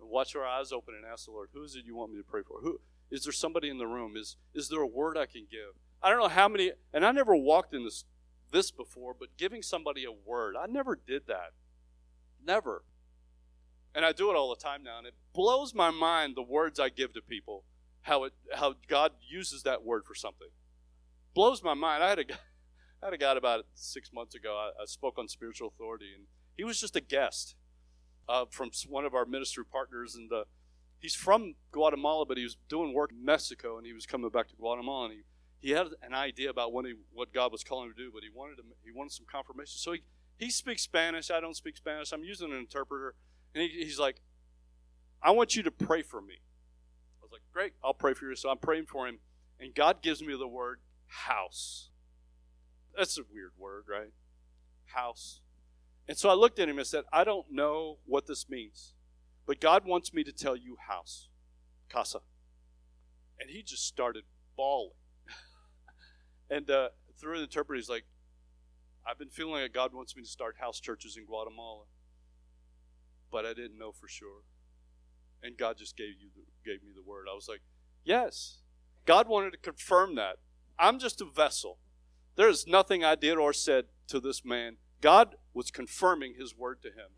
and 0.00 0.08
watch 0.08 0.36
our 0.36 0.46
eyes 0.46 0.72
open 0.72 0.94
and 0.94 1.04
ask 1.04 1.26
the 1.26 1.32
Lord, 1.32 1.50
who 1.52 1.64
is 1.64 1.74
it 1.74 1.84
you 1.84 1.96
want 1.96 2.12
me 2.12 2.18
to 2.18 2.24
pray 2.24 2.42
for? 2.42 2.60
Who 2.60 2.80
is 3.10 3.24
there 3.24 3.32
somebody 3.32 3.68
in 3.68 3.78
the 3.78 3.86
room? 3.86 4.16
Is 4.16 4.36
is 4.54 4.68
there 4.68 4.80
a 4.80 4.86
word 4.86 5.16
I 5.16 5.26
can 5.26 5.46
give? 5.50 5.74
I 6.02 6.10
don't 6.10 6.20
know 6.20 6.28
how 6.28 6.48
many 6.48 6.72
and 6.92 7.04
I 7.04 7.12
never 7.12 7.34
walked 7.34 7.74
in 7.74 7.84
this 7.84 8.04
this 8.50 8.70
before, 8.70 9.14
but 9.18 9.36
giving 9.36 9.62
somebody 9.62 10.04
a 10.04 10.12
word, 10.12 10.56
I 10.56 10.66
never 10.66 10.96
did 10.96 11.26
that. 11.26 11.52
Never. 12.44 12.84
And 13.98 14.06
I 14.06 14.12
do 14.12 14.30
it 14.30 14.36
all 14.36 14.50
the 14.50 14.62
time 14.62 14.84
now, 14.84 14.98
and 14.98 15.08
it 15.08 15.14
blows 15.34 15.74
my 15.74 15.90
mind 15.90 16.36
the 16.36 16.42
words 16.42 16.78
I 16.78 16.88
give 16.88 17.14
to 17.14 17.20
people, 17.20 17.64
how 18.02 18.22
it 18.22 18.32
how 18.54 18.76
God 18.86 19.10
uses 19.28 19.64
that 19.64 19.84
word 19.84 20.04
for 20.06 20.14
something. 20.14 20.50
Blows 21.34 21.64
my 21.64 21.74
mind. 21.74 22.04
I 22.04 22.10
had 22.10 22.20
a 22.20 22.24
I 23.02 23.06
had 23.06 23.12
a 23.12 23.18
guy 23.18 23.32
about 23.32 23.64
six 23.74 24.12
months 24.12 24.36
ago. 24.36 24.56
I, 24.56 24.82
I 24.82 24.86
spoke 24.86 25.18
on 25.18 25.26
spiritual 25.26 25.72
authority, 25.74 26.12
and 26.14 26.26
he 26.56 26.62
was 26.62 26.80
just 26.80 26.94
a 26.94 27.00
guest 27.00 27.56
uh, 28.28 28.44
from 28.48 28.70
one 28.88 29.04
of 29.04 29.14
our 29.14 29.26
ministry 29.26 29.64
partners, 29.64 30.14
and 30.14 30.32
uh, 30.32 30.44
he's 31.00 31.16
from 31.16 31.56
Guatemala, 31.72 32.24
but 32.24 32.36
he 32.36 32.44
was 32.44 32.56
doing 32.68 32.94
work 32.94 33.10
in 33.10 33.24
Mexico, 33.24 33.78
and 33.78 33.84
he 33.84 33.92
was 33.92 34.06
coming 34.06 34.30
back 34.30 34.46
to 34.50 34.54
Guatemala, 34.54 35.06
and 35.06 35.14
he, 35.14 35.68
he 35.68 35.74
had 35.74 35.88
an 36.02 36.14
idea 36.14 36.50
about 36.50 36.72
what, 36.72 36.84
he, 36.84 36.94
what 37.12 37.34
God 37.34 37.50
was 37.50 37.64
calling 37.64 37.88
him 37.88 37.94
to 37.96 38.04
do, 38.04 38.10
but 38.14 38.22
he 38.22 38.30
wanted 38.32 38.58
to, 38.58 38.62
he 38.84 38.92
wanted 38.92 39.12
some 39.12 39.26
confirmation. 39.28 39.78
So 39.78 39.92
he, 39.92 40.02
he 40.38 40.50
speaks 40.50 40.82
Spanish. 40.82 41.32
I 41.32 41.40
don't 41.40 41.56
speak 41.56 41.76
Spanish. 41.76 42.12
I'm 42.12 42.22
using 42.22 42.52
an 42.52 42.58
interpreter, 42.58 43.16
and 43.54 43.62
he, 43.62 43.84
he's 43.84 43.98
like, 43.98 44.20
"I 45.22 45.30
want 45.30 45.56
you 45.56 45.62
to 45.62 45.70
pray 45.70 46.02
for 46.02 46.20
me." 46.20 46.34
I 47.20 47.22
was 47.22 47.32
like, 47.32 47.42
"Great, 47.52 47.72
I'll 47.82 47.94
pray 47.94 48.14
for 48.14 48.26
you." 48.28 48.36
So 48.36 48.50
I'm 48.50 48.58
praying 48.58 48.86
for 48.86 49.06
him, 49.06 49.18
and 49.60 49.74
God 49.74 50.02
gives 50.02 50.22
me 50.22 50.36
the 50.36 50.48
word 50.48 50.80
house. 51.08 51.90
That's 52.96 53.18
a 53.18 53.22
weird 53.32 53.52
word, 53.58 53.84
right? 53.88 54.12
House. 54.86 55.40
And 56.08 56.16
so 56.16 56.30
I 56.30 56.34
looked 56.34 56.58
at 56.58 56.68
him 56.68 56.78
and 56.78 56.86
said, 56.86 57.04
I 57.12 57.22
don't 57.24 57.46
know 57.50 57.98
what 58.06 58.26
this 58.26 58.48
means, 58.48 58.94
but 59.46 59.60
God 59.60 59.84
wants 59.84 60.14
me 60.14 60.24
to 60.24 60.32
tell 60.32 60.56
you 60.56 60.76
house, 60.88 61.28
casa. 61.90 62.20
And 63.38 63.50
he 63.50 63.62
just 63.62 63.86
started 63.86 64.24
bawling. 64.56 64.94
and 66.50 66.70
uh, 66.70 66.88
through 67.20 67.36
the 67.36 67.42
interpreter, 67.44 67.76
he's 67.76 67.90
like, 67.90 68.04
I've 69.06 69.18
been 69.18 69.28
feeling 69.28 69.62
like 69.62 69.72
God 69.72 69.92
wants 69.94 70.16
me 70.16 70.22
to 70.22 70.28
start 70.28 70.56
house 70.58 70.80
churches 70.80 71.16
in 71.16 71.24
Guatemala, 71.24 71.84
but 73.30 73.44
I 73.44 73.54
didn't 73.54 73.78
know 73.78 73.92
for 73.92 74.08
sure. 74.08 74.42
And 75.42 75.56
God 75.56 75.76
just 75.78 75.96
gave 75.96 76.20
you 76.20 76.28
the, 76.34 76.42
gave 76.64 76.82
me 76.82 76.90
the 76.94 77.08
word. 77.08 77.26
I 77.30 77.34
was 77.34 77.48
like, 77.48 77.60
yes. 78.04 78.58
God 79.06 79.28
wanted 79.28 79.52
to 79.52 79.58
confirm 79.58 80.16
that. 80.16 80.36
I'm 80.78 80.98
just 80.98 81.20
a 81.20 81.24
vessel. 81.24 81.78
There 82.36 82.48
is 82.48 82.66
nothing 82.66 83.04
I 83.04 83.14
did 83.14 83.36
or 83.36 83.52
said 83.52 83.86
to 84.08 84.20
this 84.20 84.44
man. 84.44 84.76
God 85.00 85.36
was 85.54 85.70
confirming 85.70 86.34
his 86.38 86.56
word 86.56 86.82
to 86.82 86.88
him. 86.88 87.10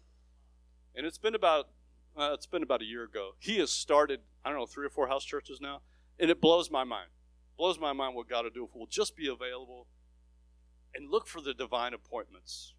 And 0.94 1.06
it's 1.06 1.18
been 1.18 1.34
about 1.34 1.68
uh, 2.16 2.32
it's 2.34 2.46
been 2.46 2.62
about 2.62 2.82
a 2.82 2.84
year 2.84 3.04
ago. 3.04 3.32
He 3.38 3.58
has 3.58 3.70
started, 3.70 4.20
I 4.44 4.50
don't 4.50 4.58
know, 4.58 4.66
three 4.66 4.86
or 4.86 4.90
four 4.90 5.08
house 5.08 5.24
churches 5.24 5.60
now, 5.60 5.80
and 6.18 6.30
it 6.30 6.40
blows 6.40 6.70
my 6.70 6.84
mind. 6.84 7.10
Blows 7.56 7.78
my 7.78 7.92
mind 7.92 8.14
what 8.14 8.28
God 8.28 8.44
will 8.44 8.50
do 8.50 8.64
if 8.64 8.70
we'll 8.74 8.86
just 8.86 9.16
be 9.16 9.28
available 9.28 9.86
and 10.94 11.10
look 11.10 11.26
for 11.26 11.40
the 11.40 11.54
divine 11.54 11.94
appointments. 11.94 12.74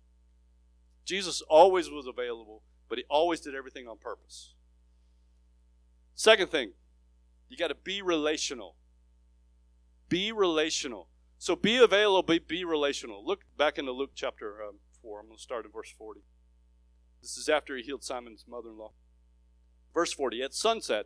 Jesus 1.05 1.41
always 1.41 1.89
was 1.89 2.07
available, 2.07 2.63
but 2.91 2.97
he 2.97 3.05
always 3.09 3.39
did 3.39 3.55
everything 3.55 3.87
on 3.87 3.97
purpose. 3.97 4.53
Second 6.13 6.49
thing, 6.51 6.73
you 7.47 7.55
got 7.55 7.69
to 7.69 7.75
be 7.75 8.01
relational. 8.01 8.75
Be 10.09 10.33
relational. 10.33 11.07
So 11.37 11.55
be 11.55 11.77
available, 11.77 12.21
be, 12.21 12.39
be 12.39 12.65
relational. 12.65 13.25
Look 13.25 13.45
back 13.57 13.77
into 13.77 13.93
Luke 13.93 14.11
chapter 14.13 14.61
um, 14.61 14.79
4. 15.01 15.21
I'm 15.21 15.27
going 15.27 15.37
to 15.37 15.41
start 15.41 15.65
in 15.65 15.71
verse 15.71 15.89
40. 15.97 16.19
This 17.21 17.37
is 17.37 17.47
after 17.47 17.77
he 17.77 17.83
healed 17.83 18.03
Simon's 18.03 18.43
mother 18.45 18.67
in 18.67 18.77
law. 18.77 18.91
Verse 19.93 20.11
40 20.11 20.43
At 20.43 20.53
sunset, 20.53 21.05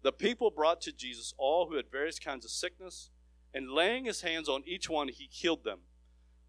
the 0.00 0.12
people 0.12 0.50
brought 0.50 0.80
to 0.80 0.92
Jesus 0.92 1.34
all 1.36 1.68
who 1.68 1.76
had 1.76 1.90
various 1.92 2.18
kinds 2.18 2.46
of 2.46 2.50
sickness, 2.50 3.10
and 3.52 3.70
laying 3.70 4.06
his 4.06 4.22
hands 4.22 4.48
on 4.48 4.62
each 4.64 4.88
one, 4.88 5.08
he 5.08 5.28
healed 5.30 5.62
them. 5.62 5.80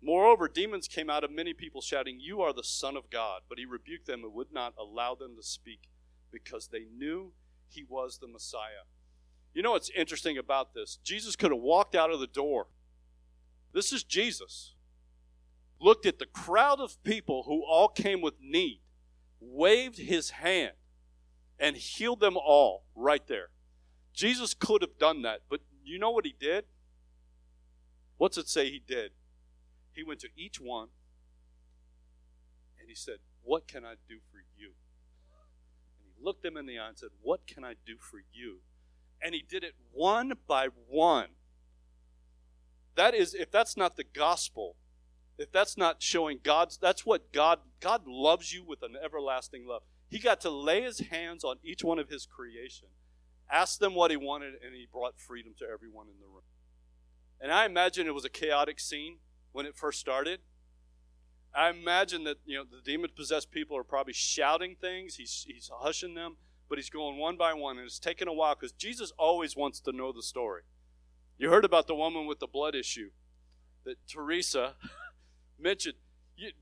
Moreover, 0.03 0.47
demons 0.47 0.87
came 0.87 1.09
out 1.09 1.23
of 1.23 1.31
many 1.31 1.53
people, 1.53 1.81
shouting, 1.81 2.19
You 2.19 2.41
are 2.41 2.53
the 2.53 2.63
Son 2.63 2.97
of 2.97 3.09
God. 3.09 3.41
But 3.47 3.57
he 3.57 3.65
rebuked 3.65 4.05
them 4.05 4.23
and 4.23 4.33
would 4.33 4.51
not 4.51 4.73
allow 4.77 5.15
them 5.15 5.35
to 5.37 5.43
speak, 5.43 5.89
because 6.31 6.67
they 6.67 6.85
knew 6.95 7.31
he 7.69 7.85
was 7.87 8.17
the 8.17 8.27
Messiah. 8.27 8.85
You 9.53 9.61
know 9.61 9.71
what's 9.71 9.91
interesting 9.95 10.37
about 10.37 10.73
this? 10.73 10.97
Jesus 11.03 11.35
could 11.35 11.51
have 11.51 11.59
walked 11.59 11.95
out 11.95 12.11
of 12.11 12.19
the 12.19 12.27
door 12.27 12.67
this 13.73 13.91
is 13.91 14.03
Jesus. 14.03 14.75
Looked 15.81 16.05
at 16.05 16.19
the 16.19 16.27
crowd 16.27 16.79
of 16.79 17.03
people 17.03 17.43
who 17.43 17.63
all 17.65 17.89
came 17.89 18.21
with 18.21 18.35
need, 18.39 18.79
waved 19.41 19.97
his 19.97 20.29
hand, 20.29 20.73
and 21.59 21.75
healed 21.75 22.19
them 22.19 22.37
all 22.37 22.85
right 22.95 23.25
there. 23.27 23.49
Jesus 24.13 24.53
could 24.53 24.81
have 24.81 24.97
done 24.99 25.23
that, 25.23 25.41
but 25.49 25.61
you 25.83 25.99
know 25.99 26.11
what 26.11 26.25
he 26.25 26.35
did? 26.39 26.65
What's 28.17 28.37
it 28.37 28.47
say 28.47 28.69
he 28.69 28.81
did? 28.85 29.11
He 29.93 30.03
went 30.03 30.19
to 30.21 30.29
each 30.35 30.59
one 30.59 30.89
and 32.79 32.89
he 32.89 32.95
said, 32.95 33.17
What 33.43 33.67
can 33.67 33.85
I 33.85 33.95
do 34.07 34.17
for 34.31 34.39
you? 34.57 34.71
And 35.97 36.05
he 36.05 36.23
looked 36.23 36.43
them 36.43 36.57
in 36.57 36.65
the 36.65 36.79
eye 36.79 36.89
and 36.89 36.97
said, 36.97 37.09
What 37.21 37.47
can 37.47 37.63
I 37.63 37.73
do 37.85 37.95
for 37.99 38.19
you? 38.31 38.57
And 39.21 39.33
he 39.33 39.43
did 39.47 39.63
it 39.63 39.73
one 39.91 40.33
by 40.47 40.67
one. 40.89 41.29
That 42.95 43.15
is, 43.15 43.33
if 43.33 43.49
that's 43.49 43.77
not 43.77 43.95
the 43.95 44.03
gospel, 44.03 44.75
if 45.37 45.51
that's 45.51 45.77
not 45.77 46.03
showing 46.03 46.39
God's, 46.43 46.77
that's 46.77 47.05
what 47.05 47.31
God, 47.31 47.59
God 47.79 48.03
loves 48.05 48.53
you 48.53 48.63
with 48.63 48.83
an 48.83 48.95
everlasting 49.03 49.65
love. 49.67 49.81
He 50.09 50.19
got 50.19 50.41
to 50.41 50.51
lay 50.51 50.83
his 50.83 50.99
hands 50.99 51.43
on 51.43 51.55
each 51.63 51.83
one 51.83 51.97
of 51.97 52.09
his 52.09 52.27
creation, 52.27 52.89
ask 53.49 53.79
them 53.79 53.95
what 53.95 54.11
he 54.11 54.17
wanted, 54.17 54.53
and 54.63 54.75
he 54.75 54.87
brought 54.91 55.19
freedom 55.19 55.53
to 55.59 55.65
everyone 55.65 56.07
in 56.07 56.19
the 56.19 56.27
room. 56.27 56.43
And 57.41 57.51
I 57.51 57.65
imagine 57.65 58.05
it 58.05 58.13
was 58.13 58.25
a 58.25 58.29
chaotic 58.29 58.79
scene 58.79 59.17
when 59.53 59.65
it 59.65 59.77
first 59.77 59.99
started. 59.99 60.41
I 61.55 61.69
imagine 61.69 62.25
that 62.25 62.37
you 62.45 62.57
know 62.57 62.65
the 62.69 62.81
demon 62.83 63.11
possessed 63.15 63.51
people 63.51 63.77
are 63.77 63.83
probably 63.83 64.13
shouting 64.13 64.75
things. 64.81 65.15
He's 65.15 65.45
he's 65.47 65.69
hushing 65.73 66.15
them, 66.15 66.35
but 66.67 66.77
he's 66.77 66.89
going 66.89 67.17
one 67.17 67.37
by 67.37 67.53
one, 67.53 67.77
and 67.77 67.85
it's 67.85 67.99
taken 67.99 68.27
a 68.27 68.33
while 68.33 68.55
because 68.55 68.73
Jesus 68.73 69.13
always 69.17 69.55
wants 69.55 69.79
to 69.81 69.91
know 69.91 70.11
the 70.11 70.23
story. 70.23 70.63
You 71.37 71.49
heard 71.49 71.65
about 71.65 71.87
the 71.87 71.95
woman 71.95 72.25
with 72.25 72.39
the 72.39 72.47
blood 72.47 72.75
issue 72.75 73.11
that 73.85 73.97
Teresa 74.07 74.73
mentioned. 75.59 75.95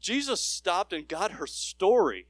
Jesus 0.01 0.41
stopped 0.41 0.91
and 0.91 1.07
got 1.07 1.33
her 1.33 1.47
story. 1.47 2.27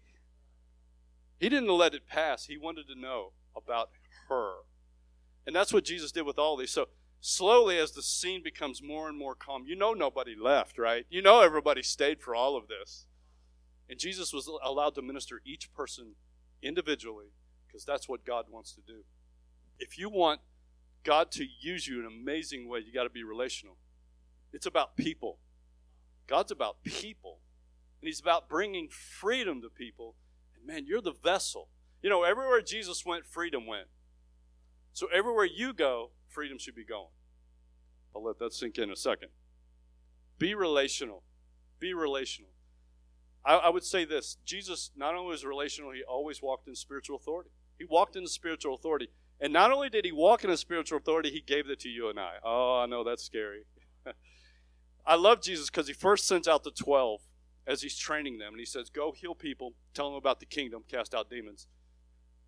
He 1.39 1.49
didn't 1.49 1.69
let 1.69 1.95
it 1.95 2.07
pass. 2.07 2.45
He 2.45 2.55
wanted 2.55 2.85
to 2.87 2.99
know 2.99 3.31
about 3.55 3.89
her. 4.29 4.53
And 5.47 5.55
that's 5.55 5.73
what 5.73 5.83
Jesus 5.83 6.11
did 6.11 6.21
with 6.21 6.37
all 6.37 6.55
these. 6.55 6.69
So 6.69 6.87
slowly, 7.21 7.77
as 7.77 7.91
the 7.91 8.01
scene 8.01 8.43
becomes 8.43 8.81
more 8.81 9.07
and 9.07 9.17
more 9.17 9.35
calm, 9.35 9.63
you 9.65 9.75
know 9.75 9.93
nobody 9.93 10.35
left, 10.35 10.77
right? 10.77 11.05
You 11.09 11.21
know 11.21 11.41
everybody 11.41 11.83
stayed 11.83 12.21
for 12.21 12.35
all 12.35 12.57
of 12.57 12.67
this. 12.67 13.05
And 13.89 13.99
Jesus 13.99 14.33
was 14.33 14.49
allowed 14.63 14.95
to 14.95 15.01
minister 15.01 15.41
each 15.45 15.71
person 15.73 16.15
individually 16.61 17.27
because 17.67 17.85
that's 17.85 18.09
what 18.09 18.25
God 18.25 18.45
wants 18.49 18.73
to 18.73 18.81
do. 18.81 19.03
If 19.79 19.97
you 19.97 20.09
want 20.09 20.41
God 21.03 21.31
to 21.31 21.45
use 21.61 21.87
you 21.87 21.99
in 21.99 22.05
an 22.05 22.11
amazing 22.21 22.67
way, 22.67 22.79
you 22.79 22.93
got 22.93 23.03
to 23.03 23.09
be 23.09 23.23
relational. 23.23 23.77
It's 24.53 24.65
about 24.65 24.95
people. 24.95 25.39
God's 26.27 26.51
about 26.51 26.83
people. 26.83 27.39
And 28.01 28.07
He's 28.07 28.19
about 28.19 28.49
bringing 28.49 28.89
freedom 28.89 29.61
to 29.61 29.69
people 29.69 30.15
And 30.55 30.65
man, 30.65 30.85
you're 30.85 31.01
the 31.01 31.11
vessel. 31.11 31.69
You 32.01 32.09
know, 32.09 32.23
everywhere 32.23 32.61
Jesus 32.61 33.05
went, 33.05 33.25
freedom 33.25 33.67
went. 33.67 33.87
So 34.93 35.07
everywhere 35.13 35.45
you 35.45 35.73
go, 35.73 36.11
freedom 36.27 36.57
should 36.57 36.75
be 36.75 36.85
going. 36.85 37.09
I'll 38.15 38.23
let 38.23 38.39
that 38.39 38.53
sink 38.53 38.77
in 38.77 38.89
a 38.89 38.95
second. 38.95 39.29
Be 40.37 40.53
relational. 40.53 41.23
Be 41.79 41.93
relational. 41.93 42.51
I, 43.45 43.55
I 43.55 43.69
would 43.69 43.83
say 43.83 44.05
this 44.05 44.37
Jesus 44.45 44.91
not 44.95 45.15
only 45.15 45.31
was 45.31 45.45
relational, 45.45 45.91
he 45.91 46.03
always 46.03 46.41
walked 46.41 46.67
in 46.67 46.75
spiritual 46.75 47.15
authority. 47.15 47.49
He 47.77 47.85
walked 47.85 48.15
in 48.15 48.27
spiritual 48.27 48.75
authority. 48.75 49.09
And 49.39 49.51
not 49.51 49.71
only 49.71 49.89
did 49.89 50.05
he 50.05 50.11
walk 50.11 50.43
in 50.43 50.51
a 50.51 50.57
spiritual 50.57 50.99
authority, 50.99 51.31
he 51.31 51.41
gave 51.41 51.67
it 51.67 51.79
to 51.79 51.89
you 51.89 52.09
and 52.09 52.19
I. 52.19 52.33
Oh, 52.43 52.81
I 52.83 52.85
know 52.85 53.03
that's 53.03 53.23
scary. 53.23 53.63
I 55.05 55.15
love 55.15 55.41
Jesus 55.41 55.69
because 55.69 55.87
he 55.87 55.93
first 55.93 56.27
sends 56.27 56.47
out 56.47 56.63
the 56.63 56.71
12 56.71 57.21
as 57.65 57.81
he's 57.81 57.97
training 57.97 58.37
them. 58.37 58.53
And 58.53 58.59
he 58.59 58.65
says, 58.65 58.89
Go 58.89 59.11
heal 59.11 59.33
people, 59.33 59.73
tell 59.95 60.09
them 60.09 60.15
about 60.15 60.39
the 60.39 60.45
kingdom, 60.45 60.83
cast 60.87 61.15
out 61.15 61.29
demons. 61.29 61.65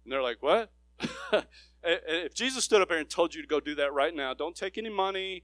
And 0.03 0.11
they're 0.11 0.21
like, 0.21 0.43
What? 0.43 0.71
if 1.83 2.33
Jesus 2.33 2.63
stood 2.63 2.81
up 2.81 2.89
there 2.89 2.97
and 2.97 3.09
told 3.09 3.33
you 3.33 3.41
to 3.41 3.47
go 3.47 3.59
do 3.59 3.75
that 3.75 3.93
right 3.93 4.15
now, 4.15 4.33
don't 4.33 4.55
take 4.55 4.77
any 4.77 4.89
money, 4.89 5.43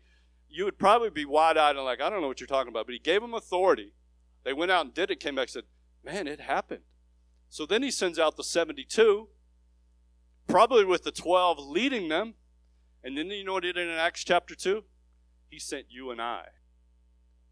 you 0.49 0.65
would 0.65 0.77
probably 0.77 1.09
be 1.09 1.25
wide 1.25 1.57
eyed 1.57 1.75
and 1.75 1.85
like, 1.85 2.01
I 2.01 2.09
don't 2.09 2.21
know 2.21 2.27
what 2.27 2.39
you're 2.39 2.47
talking 2.47 2.71
about. 2.71 2.85
But 2.85 2.93
he 2.93 2.99
gave 2.99 3.21
them 3.21 3.33
authority. 3.33 3.93
They 4.43 4.53
went 4.53 4.71
out 4.71 4.85
and 4.85 4.93
did 4.93 5.11
it, 5.11 5.19
came 5.19 5.35
back 5.35 5.49
said, 5.49 5.65
Man, 6.03 6.27
it 6.27 6.41
happened. 6.41 6.81
So 7.49 7.65
then 7.65 7.83
he 7.83 7.91
sends 7.91 8.17
out 8.17 8.37
the 8.37 8.43
72, 8.43 9.27
probably 10.47 10.85
with 10.85 11.03
the 11.03 11.11
12 11.11 11.59
leading 11.59 12.07
them. 12.07 12.35
And 13.03 13.17
then 13.17 13.27
you 13.27 13.43
know 13.43 13.53
what 13.53 13.63
he 13.63 13.71
did 13.71 13.87
in 13.87 13.95
Acts 13.95 14.23
chapter 14.23 14.55
2? 14.55 14.83
He 15.49 15.59
sent 15.59 15.85
you 15.89 16.11
and 16.11 16.21
I. 16.21 16.45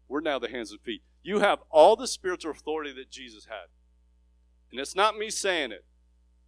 We're 0.08 0.20
now 0.20 0.38
the 0.38 0.48
hands 0.48 0.70
and 0.70 0.80
feet. 0.80 1.02
You 1.22 1.40
have 1.40 1.58
all 1.70 1.96
the 1.96 2.06
spiritual 2.06 2.52
authority 2.52 2.92
that 2.94 3.10
Jesus 3.10 3.46
had. 3.46 3.68
And 4.70 4.80
it's 4.80 4.94
not 4.94 5.16
me 5.16 5.30
saying 5.30 5.72
it. 5.72 5.84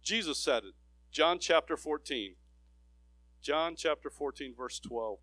Jesus 0.01 0.39
said 0.39 0.63
it. 0.63 0.73
John 1.11 1.39
chapter 1.39 1.75
14. 1.75 2.35
John 3.41 3.75
chapter 3.75 4.09
14, 4.09 4.53
verse 4.55 4.79
12. 4.79 5.17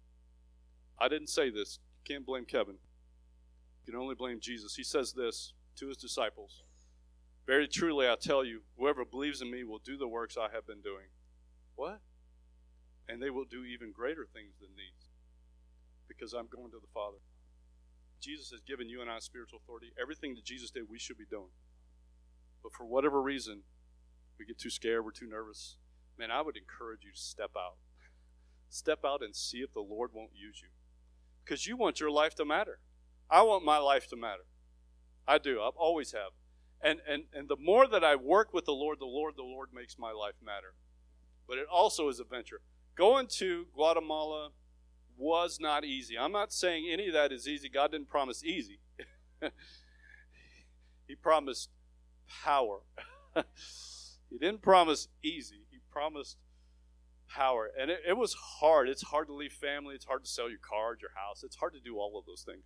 I 1.01 1.09
didn't 1.09 1.29
say 1.29 1.51
this. 1.51 1.79
You 2.05 2.15
can't 2.15 2.27
blame 2.27 2.45
Kevin. 2.45 2.77
You 3.87 3.93
can 3.93 4.01
only 4.01 4.15
blame 4.15 4.39
Jesus. 4.41 4.75
He 4.75 4.85
says 4.85 5.15
this 5.15 5.55
to 5.77 5.89
his 5.89 5.97
disciples 5.97 6.63
Very 7.47 7.67
truly, 7.67 8.07
I 8.07 8.17
tell 8.21 8.45
you, 8.45 8.63
whoever 8.77 9.05
believes 9.05 9.41
in 9.41 9.51
me 9.51 9.65
will 9.65 9.79
do 9.79 9.97
the 9.97 10.09
works 10.09 10.37
I 10.37 10.55
have 10.55 10.67
been 10.67 10.83
doing. 10.83 11.07
What? 11.75 12.01
And 13.09 13.23
they 13.23 13.31
will 13.31 13.47
do 13.47 13.65
even 13.65 13.93
greater 13.93 14.27
things 14.31 14.59
than 14.61 14.71
these 14.77 15.09
because 16.07 16.35
I'm 16.35 16.49
going 16.49 16.71
to 16.73 16.81
the 16.81 16.93
Father. 16.93 17.19
Jesus 18.21 18.51
has 18.51 18.61
given 18.61 18.89
you 18.89 19.01
and 19.01 19.09
I 19.09 19.21
spiritual 19.21 19.61
authority. 19.65 19.93
Everything 20.01 20.35
that 20.35 20.45
Jesus 20.45 20.71
did, 20.71 20.83
we 20.91 20.99
should 20.99 21.17
be 21.17 21.25
doing. 21.31 21.55
But 22.63 22.73
for 22.73 22.85
whatever 22.85 23.23
reason, 23.23 23.63
we 24.39 24.47
get 24.47 24.59
too 24.59 24.71
scared, 24.71 25.05
we're 25.05 25.11
too 25.11 25.29
nervous. 25.29 25.77
Man, 26.19 26.31
I 26.31 26.43
would 26.43 26.57
encourage 26.57 27.05
you 27.05 27.13
to 27.13 27.19
step 27.19 27.51
out. 27.57 27.77
Step 28.69 29.01
out 29.05 29.23
and 29.23 29.35
see 29.35 29.59
if 29.59 29.73
the 29.73 29.81
Lord 29.81 30.11
won't 30.13 30.31
use 30.35 30.61
you. 30.63 30.69
Because 31.45 31.67
you 31.67 31.77
want 31.77 32.01
your 32.01 32.11
life 32.11 32.35
to 32.37 32.45
matter. 32.45 32.81
I 33.31 33.43
want 33.43 33.65
my 33.65 33.79
life 33.79 34.09
to 34.09 34.17
matter. 34.17 34.45
I 35.27 35.39
do. 35.39 35.61
I've 35.63 35.77
always 35.77 36.13
have. 36.13 36.33
And, 36.83 37.01
and, 37.09 37.25
and 37.33 37.49
the 37.49 37.57
more 37.57 37.87
that 37.87 38.05
I 38.05 38.17
work 38.17 38.53
with 38.53 38.65
the 38.65 38.73
Lord, 38.73 38.99
the 39.01 39.07
Lord, 39.07 39.35
the 39.37 39.43
Lord 39.43 39.71
makes 39.75 39.99
my 39.99 40.13
life 40.13 40.35
matter. 40.45 40.75
But 41.47 41.59
it 41.59 41.67
also 41.73 42.09
is 42.09 42.21
a 42.21 42.25
venture. 42.25 42.61
Going 42.97 43.27
to 43.39 43.67
Guatemala 43.75 44.51
was 45.17 45.59
not 45.61 45.85
easy. 45.85 46.17
I'm 46.19 46.33
not 46.33 46.53
saying 46.53 46.89
any 46.91 47.09
of 47.09 47.15
that 47.15 47.33
is 47.33 47.49
easy. 47.49 47.69
God 47.69 47.93
didn't 47.93 48.09
promise 48.09 48.45
easy, 48.45 48.81
He 51.07 51.15
promised 51.15 51.71
power. 52.45 52.81
he 54.31 54.39
didn't 54.39 54.63
promise 54.63 55.09
easy, 55.23 55.67
He 55.71 55.79
promised 55.91 56.37
power. 57.29 57.71
And 57.79 57.91
it, 57.91 58.01
it 58.07 58.17
was 58.17 58.35
hard. 58.35 58.89
It's 58.89 59.03
hard 59.03 59.27
to 59.29 59.35
leave 59.35 59.53
family, 59.53 59.95
it's 59.95 60.05
hard 60.05 60.25
to 60.25 60.31
sell 60.31 60.49
your 60.49 60.59
car, 60.59 60.97
your 61.01 61.11
house, 61.15 61.43
it's 61.43 61.57
hard 61.57 61.75
to 61.75 61.81
do 61.81 61.99
all 61.99 62.19
of 62.19 62.27
those 62.27 62.43
things. 62.43 62.65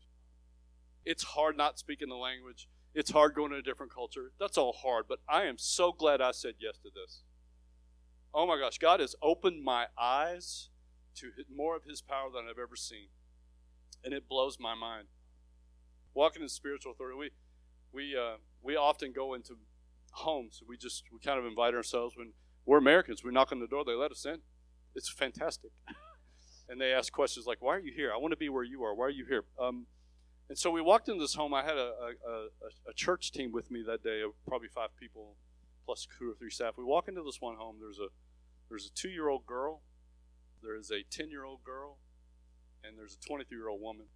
It's 1.05 1.25
hard 1.25 1.57
not 1.57 1.79
speaking 1.79 2.09
the 2.09 2.15
language. 2.15 2.69
It's 2.95 3.11
hard 3.11 3.35
going 3.35 3.51
to 3.51 3.57
a 3.57 3.63
different 3.63 3.93
culture. 3.93 4.33
That's 4.39 4.59
all 4.59 4.73
hard, 4.73 5.07
but 5.09 5.21
I 5.29 5.45
am 5.45 5.57
so 5.59 5.93
glad 5.93 6.21
I 6.21 6.31
said 6.31 6.55
yes 6.61 6.77
to 6.79 6.91
this. 6.95 7.23
Oh 8.35 8.47
my 8.47 8.59
gosh, 8.59 8.79
God 8.79 9.01
has 9.01 9.17
opened 9.23 9.63
my 9.65 9.87
eyes 9.99 10.69
to 11.17 11.31
more 11.55 11.75
of 11.75 11.85
His 11.85 12.03
power 12.03 12.29
than 12.33 12.45
I've 12.49 12.59
ever 12.59 12.77
seen. 12.77 13.09
And 14.05 14.13
it 14.13 14.29
blows 14.29 14.59
my 14.61 14.75
mind. 14.75 15.09
Walking 16.15 16.43
in 16.43 16.49
spiritual 16.49 16.93
authority, 16.93 17.17
we, 17.19 17.31
we, 17.93 18.17
uh, 18.17 18.37
we 18.63 18.77
often 18.77 19.13
go 19.13 19.35
into 19.35 19.57
homes. 20.13 20.63
We 20.67 20.77
just, 20.77 21.05
we 21.13 21.19
kind 21.19 21.39
of 21.39 21.45
invite 21.45 21.75
ourselves 21.75 22.15
when 22.17 22.33
we're 22.65 22.79
Americans. 22.79 23.23
We 23.25 23.33
knock 23.33 23.53
on 23.53 23.61
the 23.61 23.67
door, 23.67 23.85
they 23.85 23.95
let 23.95 24.11
us 24.11 24.25
in. 24.25 24.39
It's 24.95 25.11
fantastic. 25.11 25.71
and 26.69 26.81
they 26.81 26.93
ask 26.93 27.13
questions 27.13 27.47
like, 27.47 27.61
Why 27.61 27.77
are 27.77 27.81
you 27.81 27.93
here? 27.95 28.13
I 28.13 28.19
want 28.19 28.33
to 28.33 28.37
be 28.37 28.49
where 28.49 28.65
you 28.65 28.83
are. 28.85 28.95
Why 28.95 29.07
are 29.07 29.11
you 29.11 29.27
here? 29.27 29.45
Um, 29.61 29.87
and 30.49 30.59
so 30.59 30.71
we 30.71 30.83
walked 30.83 31.09
into 31.09 31.21
this 31.21 31.35
home. 31.35 31.55
I 31.55 31.63
had 31.63 31.77
a, 31.77 31.93
a, 32.29 32.91
a, 32.91 32.93
church 32.95 33.33
team 33.33 33.53
with 33.53 33.71
me 33.71 33.83
that 33.87 34.03
day, 34.03 34.23
probably 34.47 34.69
five 34.69 34.91
people 35.01 35.37
plus 35.87 36.07
two 36.19 36.31
or 36.31 36.35
three 36.35 36.51
staff. 36.51 36.75
We 36.77 36.85
walk 36.85 37.09
into 37.09 37.23
this 37.23 37.41
one 37.41 37.57
home. 37.57 37.77
There's 37.81 37.99
a 37.99 38.09
there's 38.69 38.87
a 38.87 38.91
two 38.91 39.09
year 39.09 39.29
old 39.29 39.47
girl 39.47 39.81
there 40.63 40.77
is 40.77 40.91
a 40.91 41.03
10 41.03 41.29
year 41.31 41.45
old 41.45 41.65
girl, 41.65 41.99
and 42.85 42.97
there's 42.97 43.19
a 43.21 43.27
23 43.27 43.57
year 43.57 43.69
old 43.69 43.81
woman. 43.81 44.07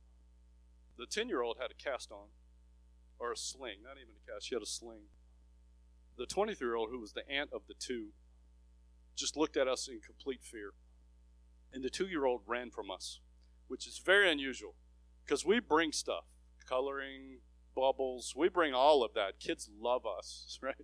The 0.97 1.07
10 1.07 1.29
year 1.29 1.43
old 1.43 1.57
had 1.61 1.71
a 1.71 1.75
cast 1.75 2.13
on, 2.13 2.29
or 3.19 3.33
a 3.33 3.37
sling, 3.37 3.83
not 3.83 3.97
even 4.01 4.15
a 4.15 4.33
cast, 4.33 4.47
she 4.47 4.55
had 4.55 4.63
a 4.63 4.67
sling. 4.67 5.11
The 6.19 6.27
23 6.27 6.67
year 6.67 6.77
old, 6.77 6.91
who 6.91 7.01
was 7.01 7.13
the 7.13 7.29
aunt 7.31 7.51
of 7.53 7.63
the 7.69 7.75
two, 7.79 8.09
just 9.17 9.37
looked 9.37 9.57
at 9.57 9.69
us 9.69 9.89
in 9.89 10.01
complete 10.01 10.43
fear. 10.43 10.73
And 11.73 11.83
the 11.83 11.91
two 11.91 12.07
year 12.07 12.25
old 12.25 12.43
ran 12.47 12.71
from 12.71 12.91
us, 12.91 13.21
which 13.69 13.87
is 13.87 14.01
very 14.05 14.31
unusual 14.31 14.75
because 15.25 15.45
we 15.45 15.61
bring 15.61 15.93
stuff 15.93 16.25
coloring, 16.69 17.39
bubbles, 17.75 18.35
we 18.37 18.49
bring 18.49 18.75
all 18.75 19.05
of 19.05 19.15
that. 19.15 19.39
Kids 19.41 19.69
love 19.81 20.03
us, 20.07 20.59
right? 20.63 20.75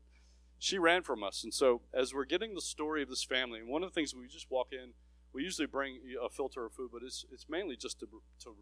She 0.58 0.78
ran 0.78 1.02
from 1.02 1.22
us. 1.24 1.42
And 1.42 1.52
so, 1.52 1.82
as 1.92 2.14
we're 2.14 2.24
getting 2.24 2.54
the 2.54 2.60
story 2.60 3.02
of 3.02 3.08
this 3.08 3.24
family, 3.24 3.58
and 3.58 3.68
one 3.68 3.82
of 3.82 3.90
the 3.90 3.94
things 3.94 4.14
we 4.14 4.28
just 4.28 4.50
walk 4.50 4.68
in, 4.70 4.92
we 5.32 5.42
usually 5.42 5.66
bring 5.66 6.00
a 6.22 6.28
filter 6.28 6.64
of 6.66 6.74
food, 6.74 6.90
but 6.92 7.02
it's 7.04 7.24
it's 7.32 7.46
mainly 7.48 7.76
just 7.76 7.98
to 8.00 8.06
to 8.40 8.54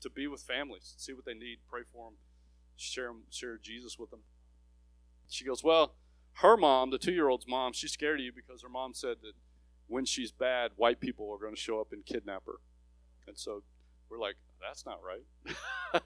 to 0.00 0.10
be 0.10 0.26
with 0.26 0.42
families, 0.42 0.94
see 0.98 1.12
what 1.12 1.24
they 1.24 1.34
need, 1.34 1.58
pray 1.70 1.82
for 1.90 2.10
them, 2.10 2.18
share 2.76 3.12
share 3.30 3.56
Jesus 3.56 3.98
with 3.98 4.10
them. 4.10 4.20
She 5.32 5.44
goes, 5.44 5.62
well, 5.62 5.94
her 6.34 6.56
mom, 6.56 6.90
the 6.90 6.98
two 6.98 7.12
year 7.12 7.28
old's 7.28 7.46
mom, 7.48 7.72
she's 7.72 7.92
scared 7.92 8.20
of 8.20 8.24
you 8.24 8.32
because 8.34 8.62
her 8.62 8.68
mom 8.68 8.94
said 8.94 9.18
that 9.22 9.32
when 9.86 10.04
she's 10.04 10.32
bad, 10.32 10.72
white 10.76 11.00
people 11.00 11.30
are 11.32 11.38
going 11.38 11.54
to 11.54 11.60
show 11.60 11.80
up 11.80 11.88
and 11.92 12.04
kidnap 12.04 12.44
her, 12.46 12.60
and 13.26 13.38
so 13.38 13.62
we're 14.08 14.18
like, 14.18 14.36
that's 14.60 14.86
not 14.86 15.00
right. 15.02 15.54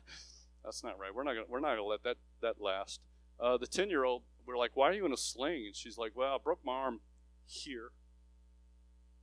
that's 0.64 0.82
not 0.82 0.98
right. 0.98 1.14
We're 1.14 1.24
not 1.24 1.34
gonna, 1.34 1.46
we're 1.48 1.60
not 1.60 1.76
going 1.76 1.78
to 1.78 1.84
let 1.84 2.02
that 2.02 2.16
that 2.42 2.60
last. 2.60 3.00
Uh, 3.38 3.56
the 3.56 3.66
ten 3.66 3.90
year 3.90 4.04
old, 4.04 4.22
we're 4.46 4.56
like, 4.56 4.72
why 4.74 4.88
are 4.88 4.92
you 4.94 5.06
in 5.06 5.12
a 5.12 5.16
sling? 5.16 5.66
And 5.66 5.76
she's 5.76 5.98
like, 5.98 6.12
well, 6.14 6.34
I 6.34 6.38
broke 6.42 6.60
my 6.64 6.72
arm 6.72 7.00
here 7.44 7.92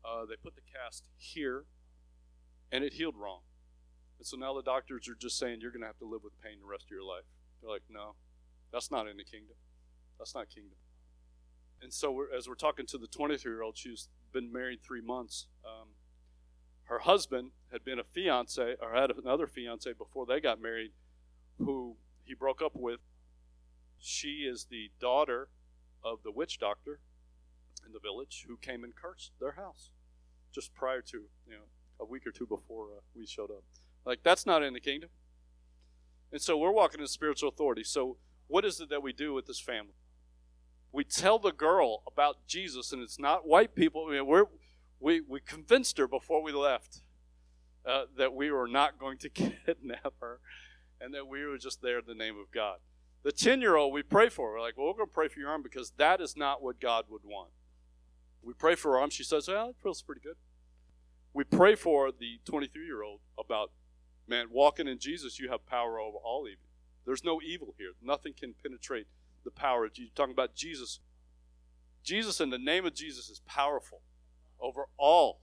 uh, 0.05 0.25
they 0.25 0.35
put 0.35 0.55
the 0.55 0.61
cast 0.61 1.07
here, 1.17 1.65
and 2.71 2.83
it 2.83 2.93
healed 2.93 3.15
wrong. 3.17 3.41
And 4.19 4.27
so 4.27 4.37
now 4.37 4.53
the 4.53 4.61
doctors 4.61 5.07
are 5.07 5.15
just 5.15 5.37
saying 5.37 5.59
you're 5.61 5.71
going 5.71 5.81
to 5.81 5.87
have 5.87 5.99
to 5.99 6.05
live 6.05 6.23
with 6.23 6.39
pain 6.41 6.59
the 6.61 6.67
rest 6.67 6.85
of 6.85 6.91
your 6.91 7.03
life. 7.03 7.23
They're 7.61 7.71
like, 7.71 7.83
no, 7.89 8.15
that's 8.71 8.91
not 8.91 9.07
in 9.07 9.17
the 9.17 9.23
kingdom. 9.23 9.55
That's 10.17 10.35
not 10.35 10.49
kingdom. 10.49 10.77
And 11.81 11.91
so 11.91 12.11
we're, 12.11 12.33
as 12.33 12.47
we're 12.47 12.55
talking 12.55 12.85
to 12.87 12.97
the 12.97 13.07
23 13.07 13.51
year 13.51 13.61
old, 13.61 13.77
she's 13.77 14.07
been 14.31 14.51
married 14.51 14.79
three 14.81 15.01
months. 15.01 15.47
Um, 15.65 15.89
her 16.85 16.99
husband 16.99 17.51
had 17.71 17.83
been 17.83 17.99
a 17.99 18.03
fiance 18.03 18.75
or 18.81 18.93
had 18.93 19.11
another 19.11 19.47
fiance 19.47 19.91
before 19.93 20.25
they 20.25 20.39
got 20.39 20.61
married, 20.61 20.91
who 21.57 21.97
he 22.23 22.33
broke 22.33 22.61
up 22.61 22.73
with. 22.73 22.99
She 23.99 24.45
is 24.49 24.67
the 24.69 24.91
daughter 24.99 25.49
of 26.03 26.23
the 26.23 26.31
witch 26.31 26.57
doctor 26.59 26.99
in 27.85 27.93
the 27.93 27.99
village 27.99 28.45
who 28.47 28.57
came 28.57 28.83
and 28.83 28.95
cursed 28.95 29.31
their 29.39 29.53
house 29.53 29.89
just 30.53 30.73
prior 30.73 31.01
to, 31.01 31.23
you 31.47 31.53
know, 31.53 31.65
a 31.99 32.05
week 32.05 32.27
or 32.27 32.31
two 32.31 32.45
before 32.45 32.87
uh, 32.97 33.01
we 33.15 33.25
showed 33.25 33.49
up. 33.49 33.63
Like, 34.05 34.19
that's 34.23 34.45
not 34.45 34.63
in 34.63 34.73
the 34.73 34.79
kingdom. 34.79 35.09
And 36.31 36.41
so 36.41 36.57
we're 36.57 36.71
walking 36.71 36.99
in 36.99 37.07
spiritual 37.07 37.49
authority. 37.49 37.83
So, 37.83 38.17
what 38.47 38.65
is 38.65 38.79
it 38.79 38.89
that 38.89 39.01
we 39.01 39.13
do 39.13 39.33
with 39.33 39.45
this 39.45 39.59
family? 39.59 39.93
We 40.93 41.03
tell 41.03 41.39
the 41.39 41.51
girl 41.51 42.03
about 42.05 42.45
Jesus, 42.47 42.93
and 42.93 43.01
it's 43.01 43.19
not 43.19 43.47
white 43.47 43.73
people. 43.73 44.05
I 44.07 44.13
mean, 44.13 44.27
we're, 44.27 44.45
we, 44.99 45.21
we 45.21 45.41
convinced 45.41 45.97
her 45.97 46.07
before 46.07 46.43
we 46.43 46.51
left 46.51 47.01
uh, 47.85 48.03
that 48.15 48.33
we 48.33 48.51
were 48.51 48.67
not 48.67 48.99
going 48.99 49.17
to 49.17 49.29
kidnap 49.65 50.13
her 50.21 50.39
and 51.01 51.13
that 51.15 51.27
we 51.27 51.43
were 51.45 51.57
just 51.57 51.81
there 51.81 51.99
in 51.99 52.05
the 52.07 52.13
name 52.13 52.37
of 52.39 52.51
God. 52.53 52.77
The 53.23 53.31
10 53.31 53.59
year 53.59 53.75
old, 53.75 53.91
we 53.91 54.03
pray 54.03 54.29
for. 54.29 54.51
We're 54.51 54.61
like, 54.61 54.77
well, 54.77 54.87
we're 54.87 54.93
going 54.93 55.07
to 55.07 55.13
pray 55.13 55.27
for 55.29 55.39
your 55.39 55.49
arm 55.49 55.63
because 55.63 55.93
that 55.97 56.21
is 56.21 56.37
not 56.37 56.61
what 56.61 56.79
God 56.79 57.05
would 57.09 57.23
want. 57.23 57.49
We 58.43 58.53
pray 58.53 58.75
for 58.75 58.91
her 58.91 58.99
arm. 58.99 59.09
She 59.09 59.23
says, 59.23 59.47
well, 59.47 59.69
it 59.69 59.75
feels 59.81 60.01
pretty 60.03 60.21
good. 60.21 60.35
We 61.33 61.43
pray 61.43 61.73
for 61.73 62.11
the 62.11 62.39
23 62.45 62.85
year 62.85 63.01
old 63.01 63.21
about, 63.39 63.71
man, 64.27 64.47
walking 64.51 64.87
in 64.87 64.99
Jesus, 64.99 65.39
you 65.39 65.49
have 65.49 65.65
power 65.65 65.99
over 65.99 66.17
all 66.17 66.45
evil. 66.47 66.67
There's 67.05 67.23
no 67.23 67.41
evil 67.41 67.73
here. 67.79 67.93
Nothing 68.01 68.33
can 68.37 68.53
penetrate 68.61 69.07
the 69.43 69.51
power 69.51 69.85
of 69.85 69.93
Jesus. 69.93 70.13
Talking 70.15 70.33
about 70.33 70.55
Jesus 70.55 70.99
Jesus 72.03 72.41
in 72.41 72.49
the 72.49 72.57
name 72.57 72.85
of 72.85 72.93
Jesus 72.93 73.29
is 73.29 73.39
powerful 73.47 74.01
over 74.59 74.87
all. 74.97 75.39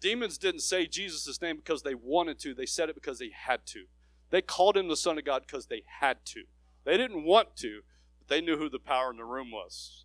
Demons 0.00 0.38
didn't 0.38 0.60
say 0.60 0.86
Jesus' 0.86 1.42
name 1.42 1.56
because 1.56 1.82
they 1.82 1.94
wanted 1.94 2.38
to, 2.40 2.54
they 2.54 2.66
said 2.66 2.88
it 2.88 2.94
because 2.94 3.18
they 3.18 3.30
had 3.34 3.66
to. 3.66 3.84
They 4.30 4.40
called 4.40 4.76
him 4.76 4.88
the 4.88 4.96
Son 4.96 5.18
of 5.18 5.24
God 5.24 5.42
because 5.46 5.66
they 5.66 5.82
had 6.00 6.24
to. 6.26 6.44
They 6.84 6.96
didn't 6.96 7.24
want 7.24 7.56
to, 7.56 7.80
but 8.18 8.28
they 8.28 8.40
knew 8.40 8.56
who 8.56 8.68
the 8.68 8.78
power 8.78 9.10
in 9.10 9.16
the 9.16 9.24
room 9.24 9.50
was. 9.50 10.04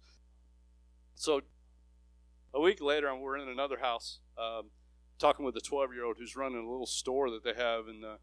So 1.13 1.41
a 2.53 2.59
week 2.59 2.81
later, 2.81 3.13
we're 3.15 3.37
in 3.37 3.47
another 3.47 3.79
house 3.79 4.19
um, 4.37 4.69
talking 5.19 5.45
with 5.45 5.55
a 5.55 5.61
12 5.61 5.93
year 5.93 6.05
old 6.05 6.17
who's 6.17 6.35
running 6.35 6.57
a 6.57 6.69
little 6.69 6.87
store 6.87 7.29
that 7.29 7.43
they 7.43 7.53
have, 7.53 7.87
and 7.87 8.03
uh, 8.03 8.15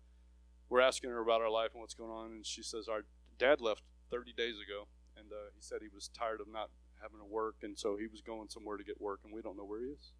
we're 0.68 0.80
asking 0.80 1.10
her 1.10 1.20
about 1.20 1.40
our 1.40 1.50
life 1.50 1.70
and 1.72 1.80
what's 1.80 1.94
going 1.94 2.10
on. 2.10 2.32
And 2.32 2.46
she 2.46 2.62
says, 2.62 2.88
Our 2.88 3.04
dad 3.38 3.60
left 3.60 3.82
30 4.10 4.32
days 4.32 4.56
ago, 4.58 4.86
and 5.16 5.32
uh, 5.32 5.54
he 5.54 5.62
said 5.62 5.78
he 5.80 5.92
was 5.92 6.08
tired 6.08 6.40
of 6.40 6.48
not 6.48 6.70
having 7.00 7.18
to 7.18 7.24
work, 7.24 7.62
and 7.62 7.78
so 7.78 7.96
he 7.96 8.06
was 8.06 8.20
going 8.20 8.48
somewhere 8.48 8.76
to 8.76 8.84
get 8.84 9.00
work, 9.00 9.20
and 9.24 9.32
we 9.32 9.40
don't 9.40 9.56
know 9.56 9.64
where 9.64 9.80
he 9.80 9.90
is. 9.90 10.12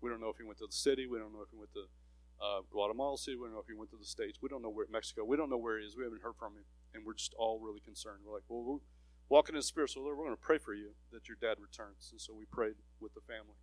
We 0.00 0.10
don't 0.10 0.20
know 0.20 0.30
if 0.30 0.36
he 0.36 0.44
went 0.44 0.58
to 0.58 0.66
the 0.66 0.74
city. 0.74 1.06
We 1.06 1.18
don't 1.18 1.32
know 1.32 1.42
if 1.42 1.50
he 1.50 1.56
went 1.56 1.72
to 1.74 1.86
uh, 2.42 2.60
Guatemala 2.70 3.16
City. 3.16 3.36
We 3.36 3.46
don't 3.46 3.54
know 3.54 3.62
if 3.62 3.70
he 3.70 3.78
went 3.78 3.90
to 3.90 3.96
the 3.96 4.04
States. 4.04 4.38
We 4.42 4.48
don't 4.48 4.62
know 4.62 4.70
where 4.70 4.86
Mexico. 4.90 5.24
We 5.24 5.36
don't 5.36 5.48
know 5.48 5.56
where 5.56 5.78
he 5.78 5.86
is. 5.86 5.96
We 5.96 6.02
haven't 6.02 6.22
heard 6.22 6.36
from 6.36 6.54
him, 6.54 6.64
and 6.92 7.06
we're 7.06 7.14
just 7.14 7.34
all 7.38 7.60
really 7.60 7.80
concerned. 7.80 8.26
We're 8.26 8.34
like, 8.34 8.48
well, 8.48 8.64
we're 8.64 8.82
walking 9.28 9.54
in 9.54 9.60
the 9.60 9.62
spirit, 9.62 9.90
so 9.90 10.00
Lord, 10.00 10.18
we're 10.18 10.24
going 10.24 10.36
to 10.36 10.42
pray 10.42 10.58
for 10.58 10.74
you 10.74 10.90
that 11.12 11.28
your 11.28 11.36
dad 11.40 11.62
returns. 11.62 12.10
And 12.10 12.20
so 12.20 12.34
we 12.34 12.44
prayed 12.46 12.74
with 13.00 13.14
the 13.14 13.20
family. 13.20 13.56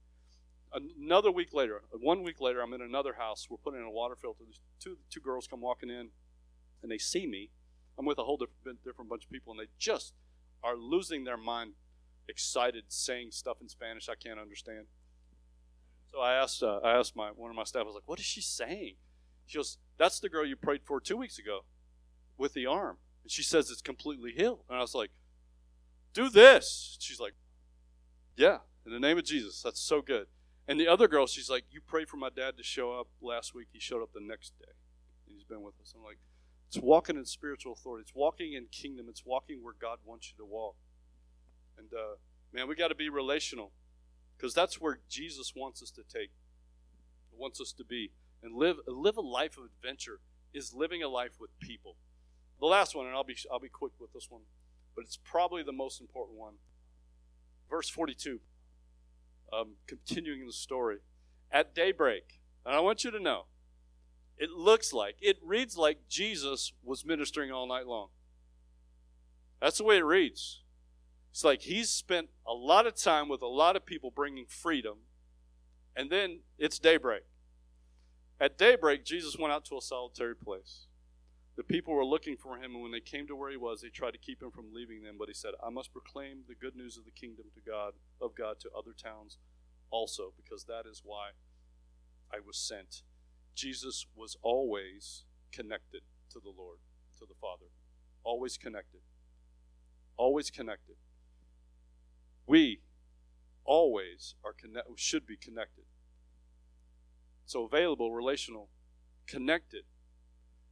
Another 0.71 1.31
week 1.31 1.53
later, 1.53 1.81
one 1.91 2.23
week 2.23 2.39
later, 2.39 2.61
I'm 2.61 2.73
in 2.73 2.81
another 2.81 3.13
house. 3.13 3.47
We're 3.49 3.57
putting 3.57 3.81
in 3.81 3.85
a 3.85 3.91
water 3.91 4.15
filter. 4.15 4.43
There's 4.45 4.61
two 4.79 4.97
two 5.09 5.19
girls 5.19 5.47
come 5.47 5.61
walking 5.61 5.89
in, 5.89 6.09
and 6.83 6.91
they 6.91 6.99
see 6.99 7.25
me. 7.25 7.49
I'm 7.99 8.05
with 8.05 8.17
a 8.17 8.23
whole 8.23 8.37
different, 8.37 8.81
different 8.85 9.09
bunch 9.09 9.25
of 9.25 9.29
people, 9.29 9.51
and 9.51 9.59
they 9.59 9.69
just 9.77 10.13
are 10.63 10.77
losing 10.77 11.25
their 11.25 11.35
mind, 11.35 11.73
excited, 12.29 12.85
saying 12.87 13.31
stuff 13.31 13.57
in 13.59 13.67
Spanish 13.67 14.07
I 14.07 14.15
can't 14.15 14.39
understand. 14.39 14.85
So 16.09 16.21
I 16.21 16.33
asked, 16.33 16.63
uh, 16.63 16.77
I 16.77 16.97
asked 16.97 17.17
my 17.17 17.29
one 17.31 17.49
of 17.49 17.57
my 17.57 17.65
staff. 17.65 17.81
I 17.81 17.85
was 17.85 17.95
like, 17.95 18.07
"What 18.07 18.19
is 18.19 18.25
she 18.25 18.39
saying?" 18.41 18.95
She 19.45 19.57
goes, 19.57 19.77
"That's 19.97 20.19
the 20.21 20.29
girl 20.29 20.45
you 20.45 20.55
prayed 20.55 20.83
for 20.85 21.01
two 21.01 21.17
weeks 21.17 21.37
ago, 21.37 21.65
with 22.37 22.53
the 22.53 22.65
arm." 22.65 22.99
And 23.23 23.31
she 23.31 23.43
says 23.43 23.69
it's 23.69 23.81
completely 23.81 24.31
healed. 24.31 24.63
And 24.69 24.77
I 24.77 24.81
was 24.81 24.95
like, 24.95 25.11
"Do 26.13 26.29
this." 26.29 26.97
She's 27.01 27.19
like, 27.19 27.35
"Yeah, 28.37 28.59
in 28.85 28.93
the 28.93 28.99
name 28.99 29.17
of 29.17 29.25
Jesus. 29.25 29.61
That's 29.61 29.81
so 29.81 30.01
good." 30.01 30.27
And 30.69 30.79
the 30.79 30.87
other 30.87 31.09
girl, 31.09 31.27
she's 31.27 31.49
like, 31.49 31.65
"You 31.69 31.81
prayed 31.81 32.07
for 32.07 32.17
my 32.17 32.29
dad 32.29 32.55
to 32.57 32.63
show 32.63 32.93
up 32.93 33.09
last 33.21 33.53
week. 33.53 33.67
He 33.73 33.79
showed 33.79 34.01
up 34.01 34.13
the 34.13 34.21
next 34.21 34.57
day. 34.57 34.71
He's 35.27 35.43
been 35.43 35.61
with 35.61 35.79
us." 35.81 35.93
I'm 35.95 36.03
like, 36.03 36.19
"It's 36.69 36.77
walking 36.77 37.17
in 37.17 37.25
spiritual 37.25 37.73
authority. 37.73 38.03
It's 38.07 38.15
walking 38.15 38.53
in 38.53 38.67
kingdom. 38.71 39.07
It's 39.09 39.25
walking 39.25 39.63
where 39.63 39.75
God 39.79 39.99
wants 40.05 40.31
you 40.31 40.37
to 40.43 40.45
walk." 40.45 40.75
And 41.77 41.87
uh, 41.93 42.15
man, 42.53 42.67
we 42.67 42.75
got 42.75 42.87
to 42.87 42.95
be 42.95 43.09
relational. 43.09 43.71
Because 44.39 44.53
that's 44.53 44.79
where 44.79 44.99
Jesus 45.09 45.53
wants 45.53 45.83
us 45.83 45.91
to 45.91 46.01
take, 46.01 46.31
wants 47.37 47.59
us 47.59 47.73
to 47.73 47.83
be. 47.83 48.11
And 48.41 48.55
live, 48.55 48.77
live 48.87 49.17
a 49.17 49.21
life 49.21 49.57
of 49.57 49.65
adventure 49.65 50.21
is 50.53 50.73
living 50.73 51.03
a 51.03 51.09
life 51.09 51.33
with 51.39 51.49
people. 51.59 51.97
The 52.61 52.65
last 52.65 52.95
one, 52.95 53.05
and 53.05 53.15
I'll 53.15 53.25
be, 53.25 53.35
I'll 53.51 53.59
be 53.59 53.67
quick 53.67 53.91
with 53.99 54.13
this 54.13 54.27
one, 54.29 54.43
but 54.95 55.03
it's 55.03 55.17
probably 55.17 55.61
the 55.61 55.73
most 55.73 55.99
important 55.99 56.39
one. 56.39 56.53
Verse 57.69 57.89
42, 57.89 58.39
um, 59.51 59.73
continuing 59.87 60.47
the 60.47 60.53
story. 60.53 60.99
At 61.51 61.75
daybreak, 61.75 62.39
and 62.65 62.73
I 62.73 62.79
want 62.79 63.03
you 63.03 63.11
to 63.11 63.19
know, 63.19 63.45
it 64.39 64.51
looks 64.51 64.93
like, 64.93 65.17
it 65.21 65.37
reads 65.43 65.77
like 65.77 66.07
Jesus 66.07 66.71
was 66.83 67.05
ministering 67.05 67.51
all 67.51 67.67
night 67.67 67.85
long. 67.85 68.07
That's 69.61 69.77
the 69.77 69.83
way 69.83 69.97
it 69.97 70.05
reads. 70.05 70.61
It's 71.31 71.43
like 71.43 71.61
he's 71.61 71.89
spent 71.89 72.29
a 72.47 72.53
lot 72.53 72.87
of 72.87 72.95
time 72.95 73.27
with 73.27 73.41
a 73.41 73.47
lot 73.47 73.75
of 73.75 73.85
people 73.85 74.11
bringing 74.11 74.45
freedom, 74.47 74.99
and 75.95 76.09
then 76.09 76.39
it's 76.57 76.79
daybreak. 76.79 77.23
At 78.39 78.57
daybreak, 78.57 79.03
Jesus 79.03 79.37
went 79.37 79.51
out 79.51 79.65
to 79.65 79.77
a 79.77 79.81
solitary 79.81 80.35
place. 80.35 80.85
The 81.57 81.63
people 81.63 81.93
were 81.93 82.05
looking 82.05 82.37
for 82.37 82.55
him, 82.55 82.73
and 82.73 82.81
when 82.81 82.93
they 82.93 83.01
came 83.01 83.27
to 83.27 83.35
where 83.35 83.51
he 83.51 83.57
was, 83.57 83.81
they 83.81 83.89
tried 83.89 84.11
to 84.11 84.17
keep 84.17 84.41
him 84.41 84.49
from 84.49 84.73
leaving 84.73 85.03
them. 85.03 85.17
But 85.19 85.27
he 85.27 85.33
said, 85.33 85.51
I 85.61 85.69
must 85.69 85.91
proclaim 85.91 86.43
the 86.47 86.55
good 86.55 86.77
news 86.77 86.97
of 86.97 87.03
the 87.03 87.11
kingdom 87.11 87.47
to 87.53 87.59
God, 87.69 87.93
of 88.21 88.33
God 88.33 88.61
to 88.61 88.69
other 88.71 88.93
towns 88.93 89.37
also, 89.91 90.31
because 90.37 90.63
that 90.63 90.85
is 90.89 91.01
why 91.03 91.31
I 92.31 92.37
was 92.39 92.57
sent. 92.57 93.01
Jesus 93.59 94.05
was 94.15 94.37
always 94.41 95.25
connected 95.51 96.01
to 96.31 96.39
the 96.39 96.53
Lord, 96.57 96.77
to 97.19 97.25
the 97.25 97.33
Father. 97.41 97.65
Always 98.23 98.57
connected. 98.57 99.01
Always 100.15 100.49
connected. 100.49 100.95
We 102.47 102.79
always 103.65 104.35
are 104.45 104.53
connect, 104.53 104.87
should 104.95 105.25
be 105.25 105.35
connected. 105.35 105.83
So 107.45 107.65
available, 107.65 108.13
relational, 108.13 108.69
connected. 109.27 109.83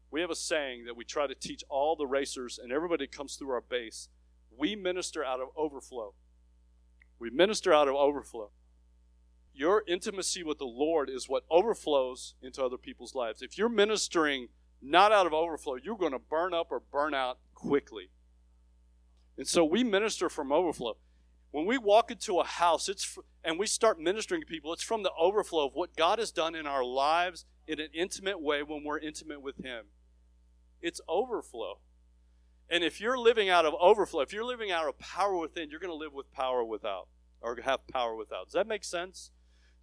We 0.10 0.22
have 0.22 0.32
a 0.32 0.36
saying 0.36 0.86
that 0.86 0.96
we 0.96 1.04
try 1.04 1.28
to 1.28 1.36
teach 1.36 1.66
all 1.68 1.98
the 1.98 2.08
racers 2.08 2.58
and 2.58 2.72
everybody 2.72 3.06
that 3.06 3.12
comes 3.12 3.36
through 3.36 3.52
our 3.52 3.62
base. 3.62 4.08
We 4.58 4.78
minister 4.78 5.26
out 5.26 5.42
of 5.42 5.50
overflow. 5.58 6.14
We 7.20 7.32
minister 7.32 7.74
out 7.74 7.90
of 7.90 7.96
overflow. 7.96 8.52
Your 9.58 9.84
intimacy 9.88 10.44
with 10.44 10.60
the 10.60 10.66
Lord 10.66 11.10
is 11.10 11.28
what 11.28 11.44
overflows 11.50 12.36
into 12.44 12.64
other 12.64 12.78
people's 12.78 13.16
lives. 13.16 13.42
If 13.42 13.58
you're 13.58 13.70
ministering 13.70 14.50
not 14.84 15.12
out 15.12 15.26
of 15.26 15.34
overflow, 15.34 15.78
you're 15.84 15.98
going 15.98 16.12
to 16.12 16.20
burn 16.20 16.54
up 16.54 16.68
or 16.70 16.80
burn 16.80 17.16
out 17.16 17.40
quickly. 17.56 18.12
And 19.36 19.48
so 19.48 19.66
we 19.66 19.84
minister 19.84 20.30
from 20.30 20.52
overflow. 20.52 20.98
When 21.50 21.66
we 21.66 21.80
walk 21.80 22.12
into 22.12 22.40
a 22.40 22.44
house, 22.44 22.88
it's 22.88 23.18
and 23.44 23.58
we 23.58 23.66
start 23.66 24.00
ministering 24.00 24.42
to 24.42 24.46
people, 24.46 24.74
it's 24.74 24.84
from 24.84 25.02
the 25.02 25.12
overflow 25.20 25.66
of 25.66 25.74
what 25.74 25.96
God 25.96 26.20
has 26.20 26.32
done 26.32 26.54
in 26.54 26.68
our 26.68 26.84
lives 26.84 27.46
in 27.66 27.80
an 27.80 27.90
intimate 27.96 28.40
way 28.40 28.62
when 28.62 28.84
we're 28.84 29.00
intimate 29.00 29.42
with 29.42 29.58
Him. 29.66 29.86
It's 30.84 31.02
overflow. 31.10 31.80
And 32.70 32.84
if 32.84 33.02
you're 33.02 33.18
living 33.18 33.50
out 33.50 33.66
of 33.66 33.74
overflow, 33.80 34.22
if 34.22 34.34
you're 34.34 34.46
living 34.46 34.70
out 34.70 34.88
of 34.88 35.00
power 35.00 35.36
within, 35.36 35.72
you're 35.72 35.80
going 35.80 35.90
to 35.90 35.98
live 35.98 36.14
with 36.14 36.32
power 36.32 36.64
without, 36.64 37.08
or 37.42 37.58
have 37.64 37.88
power 37.88 38.16
without. 38.16 38.46
Does 38.46 38.54
that 38.54 38.68
make 38.68 38.84
sense? 38.84 39.32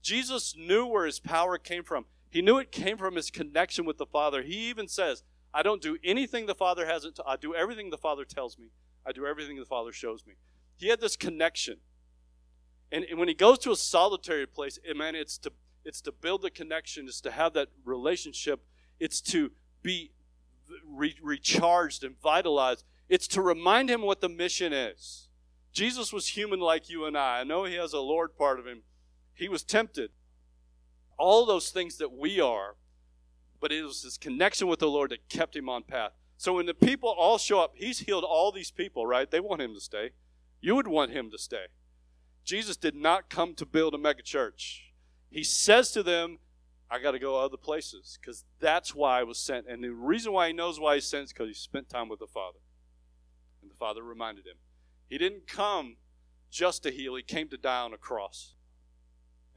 Jesus 0.05 0.55
knew 0.57 0.87
where 0.87 1.07
his 1.07 1.19
power 1.19 1.57
came 1.57 1.83
from. 1.83 2.05
He 2.31 2.43
knew 2.43 2.59
it 2.59 2.71
came 2.71 2.99
from 2.99 3.17
his 3.17 3.31
connection 3.31 3.87
with 3.87 3.97
the 3.97 4.07
Father. 4.07 4.43
He 4.43 4.69
even 4.69 4.87
says, 4.87 5.25
I 5.53 5.63
don't 5.63 5.81
do 5.81 5.97
anything 6.05 6.47
the 6.47 6.55
Father 6.55 6.85
hasn't, 6.85 7.19
I 7.27 7.37
do 7.37 7.55
everything 7.55 7.91
the 7.91 7.97
Father 7.97 8.25
tells 8.25 8.59
me. 8.59 8.67
I 9.07 9.13
do 9.13 9.27
everything 9.27 9.59
the 9.59 9.65
Father 9.65 9.93
shows 9.93 10.27
me. 10.27 10.35
He 10.77 10.89
had 10.89 11.01
this 11.01 11.17
connection. 11.17 11.79
And, 12.93 13.05
and 13.05 13.19
when 13.19 13.29
he 13.29 13.35
goes 13.35 13.59
to 13.61 13.73
a 13.73 13.77
solitary 13.77 14.47
place, 14.47 14.79
it, 14.85 14.97
man, 14.97 15.15
it's 15.15 15.39
to 15.39 15.53
it's 15.85 16.01
to 16.03 16.13
build 16.13 16.45
a 16.45 16.51
connection, 16.51 17.07
it's 17.07 17.21
to 17.23 17.31
have 17.31 17.53
that 17.55 17.69
relationship, 17.85 18.65
it's 18.99 19.21
to 19.23 19.53
be 19.83 20.13
re- 20.87 21.17
recharged 21.23 22.05
and 22.05 22.19
vitalized. 22.21 22.85
It's 23.09 23.29
to 23.29 23.43
remind 23.43 23.91
him 23.91 24.03
what 24.03 24.23
the 24.23 24.31
mission 24.31 24.73
is. 24.73 25.29
Jesus 25.73 26.13
was 26.13 26.29
human 26.29 26.61
like 26.61 26.89
you 26.89 27.05
and 27.05 27.19
I. 27.19 27.41
I 27.41 27.45
know 27.45 27.65
he 27.65 27.75
has 27.75 27.93
a 27.93 28.01
Lord 28.01 28.37
part 28.37 28.59
of 28.59 28.67
him. 28.67 28.83
He 29.35 29.49
was 29.49 29.63
tempted. 29.63 30.11
All 31.19 31.47
those 31.47 31.71
things 31.71 31.99
that 31.99 32.13
we 32.13 32.41
are, 32.41 32.77
but 33.61 33.73
it 33.73 33.83
was 33.83 34.03
his 34.03 34.17
connection 34.17 34.67
with 34.69 34.81
the 34.81 34.89
Lord 34.89 35.11
that 35.11 35.29
kept 35.29 35.55
him 35.57 35.69
on 35.69 35.83
path. 35.83 36.13
So 36.37 36.55
when 36.55 36.67
the 36.67 36.75
people 36.75 37.09
all 37.09 37.39
show 37.39 37.61
up, 37.61 37.75
he's 37.77 38.01
healed 38.01 38.25
all 38.25 38.53
these 38.53 38.71
people, 38.71 39.07
right? 39.07 39.31
They 39.31 39.41
want 39.41 39.63
him 39.63 39.75
to 39.75 39.81
stay. 39.81 40.11
You 40.61 40.75
would 40.75 40.89
want 40.89 41.13
him 41.13 41.31
to 41.31 41.39
stay. 41.39 41.67
Jesus 42.45 42.77
did 42.77 42.95
not 42.95 43.31
come 43.31 43.55
to 43.55 43.67
build 43.67 43.95
a 43.95 43.99
megachurch. 43.99 44.81
He 45.31 45.43
says 45.43 45.91
to 45.93 46.03
them, 46.03 46.39
I 46.91 46.99
got 46.99 47.13
to 47.13 47.19
go 47.19 47.37
other 47.37 47.57
places 47.57 48.19
because 48.21 48.45
that's 48.61 48.95
why 48.95 49.21
I 49.21 49.23
was 49.25 49.39
sent. 49.39 49.67
And 49.69 49.83
the 49.83 49.91
reason 49.91 50.33
why 50.33 50.49
he 50.49 50.53
knows 50.53 50.79
why 50.79 50.97
he's 50.97 51.07
sent 51.07 51.25
is 51.25 51.33
because 51.33 51.49
he 51.49 51.55
spent 51.55 51.89
time 51.89 52.09
with 52.09 52.21
the 52.21 52.27
Father. 52.27 52.59
And 53.63 53.71
the 53.71 53.75
Father 53.75 54.03
reminded 54.03 54.47
him. 54.47 54.57
He 55.09 55.19
didn't 55.19 55.47
come 55.47 55.97
just 56.51 56.83
to 56.85 56.91
heal, 56.91 57.17
he 57.17 57.23
came 57.23 57.49
to 57.49 57.57
die 57.57 57.81
on 57.81 57.93
a 57.93 57.97
cross. 57.99 58.54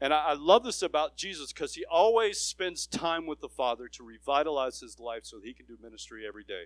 And 0.00 0.14
I, 0.14 0.28
I 0.28 0.32
love 0.34 0.64
this 0.64 0.82
about 0.82 1.16
Jesus 1.16 1.52
because 1.52 1.74
he 1.74 1.84
always 1.84 2.38
spends 2.38 2.86
time 2.86 3.26
with 3.26 3.40
the 3.40 3.48
Father 3.48 3.88
to 3.88 4.04
revitalize 4.04 4.80
his 4.80 4.98
life 4.98 5.22
so 5.24 5.38
that 5.38 5.46
he 5.46 5.54
can 5.54 5.66
do 5.66 5.76
ministry 5.82 6.24
every 6.26 6.44
day. 6.44 6.64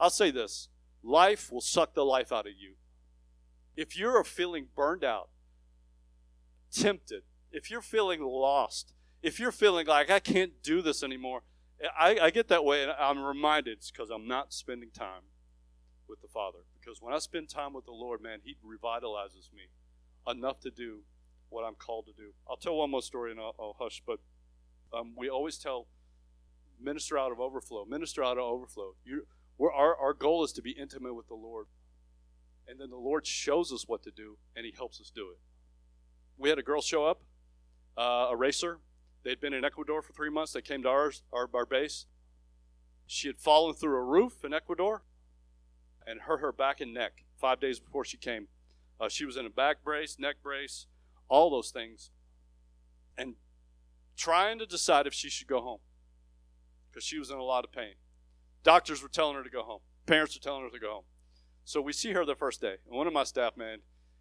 I'll 0.00 0.10
say 0.10 0.30
this 0.30 0.68
life 1.02 1.52
will 1.52 1.60
suck 1.60 1.94
the 1.94 2.04
life 2.04 2.32
out 2.32 2.46
of 2.46 2.52
you 2.58 2.74
if 3.76 3.96
you're 3.96 4.22
feeling 4.24 4.66
burned 4.74 5.04
out, 5.04 5.28
tempted, 6.72 7.22
if 7.50 7.70
you're 7.70 7.80
feeling 7.80 8.22
lost, 8.22 8.92
if 9.22 9.40
you're 9.40 9.52
feeling 9.52 9.86
like 9.86 10.10
I 10.10 10.20
can't 10.20 10.62
do 10.62 10.82
this 10.82 11.02
anymore, 11.02 11.42
I, 11.98 12.18
I 12.20 12.30
get 12.30 12.48
that 12.48 12.64
way 12.64 12.82
and 12.82 12.92
I'm 12.92 13.22
reminded 13.22 13.84
because 13.92 14.10
I'm 14.10 14.28
not 14.28 14.52
spending 14.52 14.90
time 14.90 15.22
with 16.08 16.20
the 16.20 16.28
Father. 16.28 16.58
Because 16.78 17.00
when 17.00 17.14
I 17.14 17.18
spend 17.18 17.48
time 17.48 17.72
with 17.72 17.84
the 17.84 17.92
Lord, 17.92 18.22
man, 18.22 18.40
He 18.44 18.56
revitalizes 18.64 19.52
me 19.52 19.70
enough 20.26 20.60
to 20.60 20.70
do 20.70 21.00
what 21.48 21.62
I'm 21.62 21.74
called 21.74 22.06
to 22.06 22.12
do. 22.12 22.32
I'll 22.48 22.56
tell 22.56 22.76
one 22.76 22.90
more 22.90 23.02
story 23.02 23.30
and 23.30 23.40
I'll, 23.40 23.54
I'll 23.58 23.76
hush, 23.78 24.02
but 24.06 24.18
um, 24.92 25.14
we 25.16 25.28
always 25.28 25.58
tell 25.58 25.86
minister 26.80 27.16
out 27.18 27.32
of 27.32 27.40
overflow, 27.40 27.84
minister 27.84 28.22
out 28.24 28.38
of 28.38 28.44
overflow. 28.44 28.94
You, 29.04 29.26
our, 29.60 29.96
our 29.96 30.12
goal 30.12 30.44
is 30.44 30.52
to 30.52 30.62
be 30.62 30.72
intimate 30.72 31.14
with 31.14 31.28
the 31.28 31.34
Lord. 31.34 31.66
and 32.68 32.80
then 32.80 32.90
the 32.90 32.96
Lord 32.96 33.26
shows 33.26 33.72
us 33.72 33.84
what 33.86 34.02
to 34.04 34.10
do, 34.10 34.38
and 34.56 34.64
He 34.64 34.72
helps 34.76 35.00
us 35.00 35.10
do 35.14 35.30
it. 35.30 35.38
We 36.36 36.48
had 36.48 36.58
a 36.58 36.62
girl 36.62 36.80
show 36.80 37.04
up, 37.06 37.22
uh, 37.96 38.28
a 38.30 38.36
racer. 38.36 38.78
They'd 39.22 39.40
been 39.40 39.54
in 39.54 39.64
Ecuador 39.64 40.02
for 40.02 40.12
three 40.12 40.30
months. 40.30 40.52
They 40.52 40.62
came 40.62 40.82
to 40.82 40.88
ours, 40.88 41.22
our, 41.32 41.48
our 41.54 41.66
base. 41.66 42.06
She 43.06 43.28
had 43.28 43.38
fallen 43.38 43.74
through 43.74 43.96
a 43.96 44.02
roof 44.02 44.44
in 44.44 44.52
Ecuador 44.52 45.02
and 46.06 46.22
hurt 46.22 46.40
her 46.40 46.52
back 46.52 46.80
and 46.80 46.92
neck 46.92 47.24
five 47.40 47.60
days 47.60 47.78
before 47.80 48.04
she 48.04 48.16
came. 48.16 48.48
Uh, 49.00 49.08
she 49.08 49.24
was 49.24 49.36
in 49.36 49.46
a 49.46 49.50
back 49.50 49.82
brace, 49.84 50.18
neck 50.18 50.36
brace, 50.42 50.86
all 51.28 51.50
those 51.50 51.70
things, 51.70 52.10
and 53.16 53.34
trying 54.16 54.58
to 54.58 54.66
decide 54.66 55.06
if 55.06 55.14
she 55.14 55.28
should 55.28 55.48
go 55.48 55.60
home 55.60 55.80
because 56.90 57.04
she 57.04 57.18
was 57.18 57.30
in 57.30 57.38
a 57.38 57.42
lot 57.42 57.64
of 57.64 57.72
pain. 57.72 57.94
Doctors 58.62 59.02
were 59.02 59.08
telling 59.08 59.36
her 59.36 59.42
to 59.42 59.50
go 59.50 59.62
home. 59.62 59.80
Parents 60.06 60.36
were 60.36 60.42
telling 60.42 60.62
her 60.62 60.70
to 60.70 60.78
go 60.78 60.92
home. 60.92 61.04
So 61.64 61.80
we 61.80 61.92
see 61.92 62.12
her 62.12 62.24
the 62.24 62.34
first 62.34 62.60
day, 62.60 62.76
and 62.86 62.96
one 62.96 63.06
of 63.06 63.12
my 63.12 63.24
staff, 63.24 63.56
man, 63.56 63.78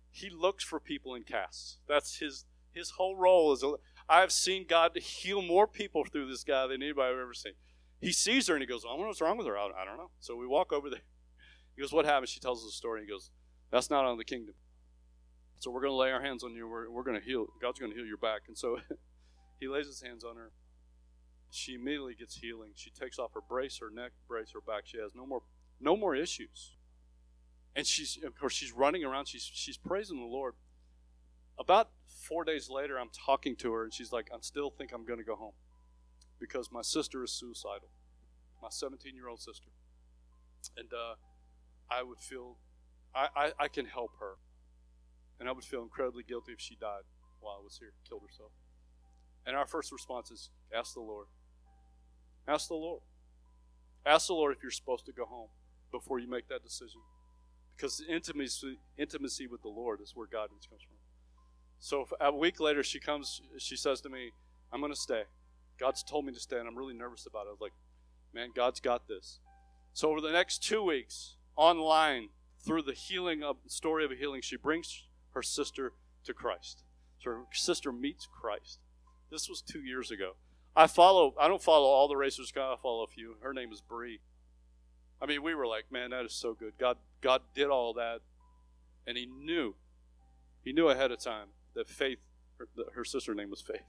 he 0.10 0.30
looks 0.30 0.64
for 0.64 0.80
people 0.80 1.16
in 1.16 1.24
casts. 1.24 1.80
That's 1.88 2.20
his 2.20 2.46
his 2.72 2.92
whole 2.92 3.16
role. 3.16 3.52
Is 3.52 3.64
a, 3.64 3.74
I've 4.08 4.32
seen 4.32 4.66
God 4.68 4.98
heal 4.98 5.42
more 5.42 5.68
people 5.68 6.06
through 6.06 6.30
this 6.30 6.44
guy 6.44 6.68
than 6.68 6.82
anybody 6.82 7.14
I've 7.14 7.20
ever 7.20 7.34
seen. 7.34 7.54
He 8.00 8.12
sees 8.12 8.48
her 8.48 8.56
and 8.56 8.62
he 8.62 8.68
goes, 8.68 8.86
"I 8.86 8.92
wonder 8.92 9.08
what's 9.08 9.22
wrong 9.22 9.38
with 9.38 9.48
her." 9.48 9.58
I 9.58 9.86
don't 9.86 9.98
know. 9.98 10.12
So 10.20 10.36
we 10.36 10.48
walk 10.48 10.72
over 10.72 10.90
there. 10.90 11.04
He 11.76 11.82
goes, 11.82 11.92
"What 11.92 12.06
happened?" 12.06 12.30
She 12.30 12.40
tells 12.40 12.64
us 12.64 12.72
a 12.72 12.76
story. 12.76 13.02
He 13.02 13.08
goes, 13.08 13.32
"That's 13.72 13.90
not 13.90 14.06
on 14.06 14.18
the 14.18 14.24
kingdom." 14.24 14.56
So 15.64 15.72
we're 15.72 15.80
going 15.80 15.94
to 15.94 15.96
lay 15.96 16.12
our 16.12 16.22
hands 16.22 16.44
on 16.44 16.54
you. 16.54 16.68
We're, 16.68 16.90
we're 16.90 17.04
going 17.04 17.18
to 17.18 17.26
heal. 17.26 17.46
God's 17.62 17.80
going 17.80 17.94
to 17.94 17.98
heal 17.98 18.06
your 18.06 18.18
back. 18.18 18.42
And 18.50 18.58
so 18.58 18.80
he 19.62 19.70
lays 19.70 19.88
his 19.88 20.02
hands 20.02 20.26
on 20.26 20.36
her. 20.36 20.52
She 21.52 21.76
immediately 21.76 22.16
gets 22.16 22.36
healing. 22.36 22.72
She 22.76 22.90
takes 22.90 23.18
off 23.18 23.32
her 23.34 23.40
brace, 23.40 23.80
her 23.80 23.90
neck 23.90 24.12
brace, 24.28 24.52
her 24.54 24.60
back. 24.60 24.84
She 24.84 24.98
has 24.98 25.16
no 25.16 25.26
more 25.26 25.42
no 25.80 25.96
more 25.96 26.18
issues. 26.18 26.76
And 27.78 27.88
she's 27.88 28.20
of 28.26 28.38
course 28.38 28.52
she's 28.52 28.74
running 28.74 29.06
around. 29.06 29.30
She's 29.30 29.50
she's 29.54 29.78
praising 29.78 30.18
the 30.18 30.26
Lord. 30.26 30.56
About 31.58 31.92
four 32.08 32.44
days 32.44 32.70
later, 32.70 33.00
I'm 33.00 33.12
talking 33.26 33.56
to 33.58 33.72
her, 33.72 33.84
and 33.86 33.94
she's 33.94 34.12
like, 34.12 34.32
"I 34.34 34.38
still 34.42 34.70
think 34.70 34.92
I'm 34.92 35.06
going 35.06 35.20
to 35.20 35.26
go 35.26 35.38
home 35.38 35.54
because 36.42 36.74
my 36.74 36.82
sister 36.82 37.24
is 37.24 37.32
suicidal, 37.32 37.88
my 38.62 38.68
17 38.70 39.16
year 39.16 39.30
old 39.30 39.40
sister, 39.40 39.70
and 40.76 40.92
uh, 40.92 41.16
I 41.90 42.04
would 42.04 42.20
feel 42.20 42.58
I, 43.16 43.28
I 43.36 43.52
I 43.60 43.68
can 43.70 43.86
help 43.86 44.12
her, 44.20 44.34
and 45.40 45.50
I 45.50 45.52
would 45.52 45.64
feel 45.64 45.84
incredibly 45.84 46.24
guilty 46.24 46.52
if 46.54 46.60
she 46.60 46.76
died 46.76 47.04
while 47.40 47.58
I 47.60 47.64
was 47.64 47.78
here, 47.78 47.94
killed 48.08 48.24
herself." 48.24 48.52
And 49.46 49.56
our 49.56 49.68
first 49.68 49.92
response 49.92 50.32
is, 50.32 50.50
"Ask 50.74 50.94
the 50.94 51.02
Lord." 51.02 51.28
Ask 52.48 52.68
the 52.68 52.76
Lord. 52.76 53.04
Ask 54.06 54.28
the 54.28 54.34
Lord 54.34 54.56
if 54.56 54.62
you're 54.62 54.72
supposed 54.72 55.06
to 55.06 55.14
go 55.14 55.26
home 55.26 55.50
before 55.92 56.20
you 56.20 56.28
make 56.28 56.48
that 56.50 56.62
decision. 56.62 57.02
Because 57.76 58.02
intimacy, 58.02 58.80
intimacy 58.98 59.48
with 59.48 59.62
the 59.62 59.70
Lord 59.70 60.02
is 60.02 60.16
where 60.16 60.28
guidance 60.28 60.68
comes 60.68 60.82
from. 60.84 60.98
So 61.80 62.08
a 62.20 62.34
week 62.34 62.60
later, 62.60 62.84
she 62.84 63.00
comes, 63.00 63.42
she 63.58 63.76
says 63.76 64.02
to 64.02 64.10
me, 64.10 64.32
I'm 64.72 64.82
going 64.82 64.92
to 64.92 65.00
stay. 65.00 65.24
God's 65.78 66.04
told 66.04 66.26
me 66.26 66.34
to 66.34 66.40
stay, 66.40 66.58
and 66.58 66.68
I'm 66.68 66.78
really 66.78 66.94
nervous 66.94 67.26
about 67.26 67.46
it. 67.46 67.50
I 67.50 67.52
was 67.52 67.62
like, 67.62 67.74
man, 68.34 68.52
God's 68.54 68.80
got 68.80 69.08
this. 69.08 69.40
So 69.94 70.10
over 70.10 70.22
the 70.22 70.32
next 70.32 70.64
two 70.64 70.84
weeks, 70.84 71.38
online, 71.56 72.30
through 72.60 72.84
the 72.84 72.94
healing 72.94 73.44
of 73.44 73.58
story 73.68 74.06
of 74.06 74.12
a 74.12 74.16
healing, 74.16 74.42
she 74.42 74.58
brings 74.58 75.04
her 75.34 75.44
sister 75.44 75.94
to 76.26 76.34
Christ. 76.34 76.84
So 77.20 77.32
her 77.32 77.44
sister 77.54 77.92
meets 77.92 78.28
Christ. 78.28 78.80
This 79.32 79.50
was 79.50 79.62
two 79.62 79.82
years 79.82 80.12
ago. 80.12 80.34
I 80.76 80.88
follow. 80.88 81.34
I 81.40 81.48
don't 81.48 81.62
follow 81.62 81.88
all 81.88 82.08
the 82.08 82.18
racers. 82.18 82.52
I 82.56 82.76
follow 82.82 83.04
a 83.04 83.08
few. 83.08 83.36
Her 83.42 83.54
name 83.54 83.72
is 83.72 83.82
Bree. 83.82 84.20
I 85.22 85.26
mean, 85.26 85.44
we 85.44 85.56
were 85.56 85.68
like, 85.68 85.86
man, 85.92 86.10
that 86.10 86.26
is 86.26 86.34
so 86.34 86.54
good. 86.54 86.74
God, 86.80 86.98
God 87.22 87.42
did 87.56 87.68
all 87.68 87.94
that, 87.94 88.20
and 89.08 89.18
He 89.18 89.26
knew. 89.26 89.76
He 90.64 90.74
knew 90.74 90.90
ahead 90.90 91.12
of 91.12 91.20
time 91.20 91.50
that 91.76 91.88
Faith, 91.88 92.20
her, 92.58 92.68
her 92.96 93.06
sister 93.06 93.34
name 93.34 93.50
was 93.50 93.62
Faith, 93.62 93.86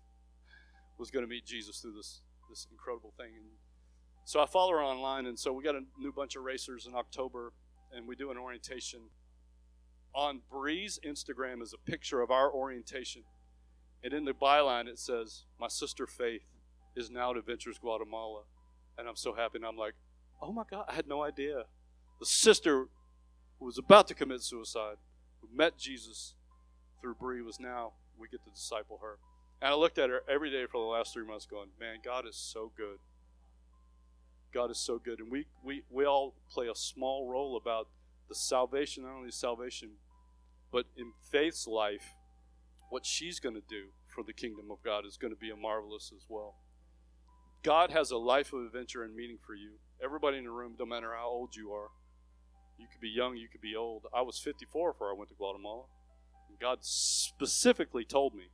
was 0.98 1.10
going 1.10 1.24
to 1.24 1.28
meet 1.28 1.44
Jesus 1.44 1.78
through 1.78 1.94
this 1.94 2.20
this 2.48 2.66
incredible 2.70 3.12
thing. 3.16 3.32
And 3.36 3.46
so 4.24 4.40
I 4.40 4.46
follow 4.46 4.72
her 4.72 4.82
online, 4.82 5.26
and 5.26 5.38
so 5.38 5.52
we 5.52 5.64
got 5.64 5.74
a 5.74 5.82
new 5.98 6.12
bunch 6.12 6.36
of 6.36 6.44
racers 6.44 6.86
in 6.86 6.94
October, 6.94 7.52
and 7.92 8.06
we 8.06 8.16
do 8.16 8.30
an 8.30 8.38
orientation. 8.38 9.00
On 10.14 10.40
Bree's 10.50 10.98
Instagram 11.04 11.60
is 11.62 11.72
a 11.72 11.90
picture 11.90 12.20
of 12.20 12.30
our 12.30 12.52
orientation, 12.52 13.22
and 14.02 14.12
in 14.12 14.24
the 14.24 14.32
byline 14.32 14.86
it 14.86 14.98
says, 14.98 15.44
"My 15.58 15.68
sister 15.68 16.06
Faith." 16.06 16.46
is 16.96 17.10
now 17.10 17.32
at 17.32 17.36
Adventures 17.36 17.78
Guatemala. 17.78 18.42
And 18.98 19.08
I'm 19.08 19.16
so 19.16 19.34
happy. 19.34 19.56
And 19.56 19.66
I'm 19.66 19.76
like, 19.76 19.94
oh 20.40 20.52
my 20.52 20.62
God, 20.70 20.86
I 20.88 20.94
had 20.94 21.06
no 21.06 21.22
idea. 21.22 21.64
The 22.20 22.26
sister 22.26 22.86
who 23.58 23.64
was 23.64 23.78
about 23.78 24.08
to 24.08 24.14
commit 24.14 24.42
suicide, 24.42 24.96
who 25.40 25.48
met 25.54 25.76
Jesus 25.78 26.34
through 27.00 27.14
Bree, 27.14 27.42
was 27.42 27.58
now, 27.58 27.92
we 28.18 28.28
get 28.28 28.44
to 28.44 28.50
disciple 28.50 29.00
her. 29.02 29.18
And 29.60 29.72
I 29.72 29.74
looked 29.74 29.98
at 29.98 30.10
her 30.10 30.20
every 30.28 30.50
day 30.50 30.66
for 30.70 30.80
the 30.80 30.86
last 30.86 31.12
three 31.12 31.26
months 31.26 31.46
going, 31.46 31.70
man, 31.80 31.96
God 32.04 32.26
is 32.26 32.36
so 32.36 32.70
good. 32.76 32.98
God 34.52 34.70
is 34.70 34.78
so 34.78 34.98
good. 34.98 35.18
And 35.18 35.30
we, 35.30 35.46
we, 35.64 35.82
we 35.90 36.04
all 36.04 36.34
play 36.50 36.68
a 36.68 36.74
small 36.74 37.28
role 37.28 37.56
about 37.56 37.88
the 38.28 38.34
salvation, 38.34 39.04
not 39.04 39.16
only 39.16 39.30
salvation, 39.30 39.90
but 40.72 40.86
in 40.96 41.12
Faith's 41.30 41.66
life, 41.66 42.14
what 42.90 43.06
she's 43.06 43.40
going 43.40 43.54
to 43.54 43.62
do 43.68 43.86
for 44.06 44.22
the 44.22 44.32
kingdom 44.32 44.70
of 44.70 44.82
God 44.82 45.04
is 45.06 45.16
going 45.16 45.32
to 45.32 45.38
be 45.38 45.50
a 45.50 45.56
marvelous 45.56 46.12
as 46.14 46.26
well. 46.28 46.54
God 47.62 47.90
has 47.90 48.10
a 48.10 48.18
life 48.18 48.52
of 48.52 48.64
adventure 48.66 49.02
and 49.02 49.14
meaning 49.14 49.38
for 49.44 49.54
you. 49.54 49.72
Everybody 50.02 50.38
in 50.38 50.44
the 50.44 50.50
room, 50.50 50.74
no 50.78 50.84
matter 50.84 51.14
how 51.16 51.28
old 51.28 51.56
you 51.56 51.72
are, 51.72 51.88
you 52.78 52.86
could 52.90 53.00
be 53.00 53.08
young, 53.08 53.36
you 53.36 53.48
could 53.48 53.60
be 53.60 53.74
old. 53.74 54.06
I 54.12 54.22
was 54.22 54.38
54 54.38 54.92
before 54.92 55.10
I 55.10 55.14
went 55.16 55.30
to 55.30 55.34
Guatemala. 55.34 55.84
And 56.48 56.58
God 56.58 56.78
specifically 56.82 58.04
told 58.04 58.34
me, 58.34 58.44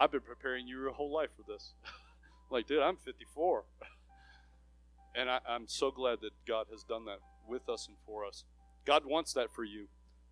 I've 0.00 0.10
been 0.10 0.20
preparing 0.20 0.66
you 0.66 0.80
your 0.80 0.92
whole 0.92 1.12
life 1.12 1.30
for 1.36 1.42
this. 1.46 1.74
like, 2.50 2.66
dude, 2.66 2.82
I'm 2.82 2.96
54. 2.96 3.64
and 5.14 5.30
I, 5.30 5.40
I'm 5.48 5.68
so 5.68 5.90
glad 5.90 6.20
that 6.22 6.32
God 6.46 6.66
has 6.72 6.82
done 6.82 7.04
that 7.04 7.18
with 7.46 7.68
us 7.68 7.86
and 7.88 7.96
for 8.06 8.24
us. 8.24 8.44
God 8.86 9.04
wants 9.06 9.32
that 9.34 9.54
for 9.54 9.64
you. 9.64 9.86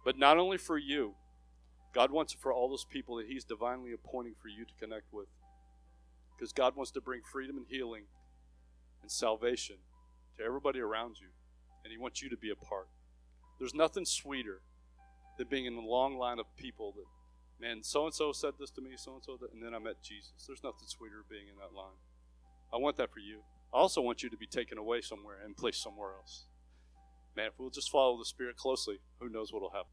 But 0.04 0.18
not 0.18 0.38
only 0.38 0.58
for 0.58 0.76
you, 0.76 1.14
God 1.94 2.10
wants 2.10 2.34
it 2.34 2.40
for 2.40 2.52
all 2.52 2.68
those 2.68 2.84
people 2.84 3.16
that 3.16 3.26
He's 3.26 3.44
divinely 3.44 3.92
appointing 3.92 4.34
for 4.40 4.48
you 4.48 4.64
to 4.64 4.74
connect 4.80 5.12
with 5.12 5.28
because 6.42 6.52
God 6.52 6.74
wants 6.74 6.90
to 6.92 7.00
bring 7.00 7.20
freedom 7.30 7.56
and 7.56 7.66
healing 7.68 8.04
and 9.00 9.10
salvation 9.10 9.76
to 10.36 10.44
everybody 10.44 10.80
around 10.80 11.16
you, 11.20 11.28
and 11.84 11.92
He 11.92 11.98
wants 11.98 12.22
you 12.22 12.28
to 12.30 12.36
be 12.36 12.50
a 12.50 12.56
part. 12.56 12.88
There's 13.58 13.74
nothing 13.74 14.04
sweeter 14.04 14.60
than 15.38 15.46
being 15.48 15.66
in 15.66 15.76
the 15.76 15.82
long 15.82 16.18
line 16.18 16.38
of 16.38 16.46
people 16.56 16.94
that, 16.96 17.64
man, 17.64 17.82
so 17.82 18.06
and 18.06 18.14
so 18.14 18.32
said 18.32 18.54
this 18.58 18.70
to 18.72 18.80
me, 18.80 18.90
so 18.96 19.14
and 19.14 19.22
so, 19.22 19.38
and 19.52 19.62
then 19.62 19.74
I 19.74 19.78
met 19.78 20.02
Jesus. 20.02 20.32
There's 20.46 20.64
nothing 20.64 20.88
sweeter 20.88 21.24
being 21.30 21.48
in 21.48 21.56
that 21.56 21.76
line. 21.76 21.98
I 22.72 22.78
want 22.78 22.96
that 22.96 23.12
for 23.12 23.20
you. 23.20 23.42
I 23.72 23.78
also 23.78 24.00
want 24.00 24.22
you 24.22 24.30
to 24.30 24.36
be 24.36 24.46
taken 24.46 24.78
away 24.78 25.00
somewhere 25.00 25.36
and 25.44 25.56
placed 25.56 25.82
somewhere 25.82 26.10
else. 26.16 26.46
Man, 27.37 27.47
if 27.47 27.53
we'll 27.59 27.71
just 27.71 27.90
follow 27.90 28.18
the 28.18 28.25
Spirit 28.25 28.57
closely, 28.57 29.01
who 29.18 29.29
knows 29.29 29.53
what 29.53 29.62
will 29.62 29.71
happen. 29.71 29.90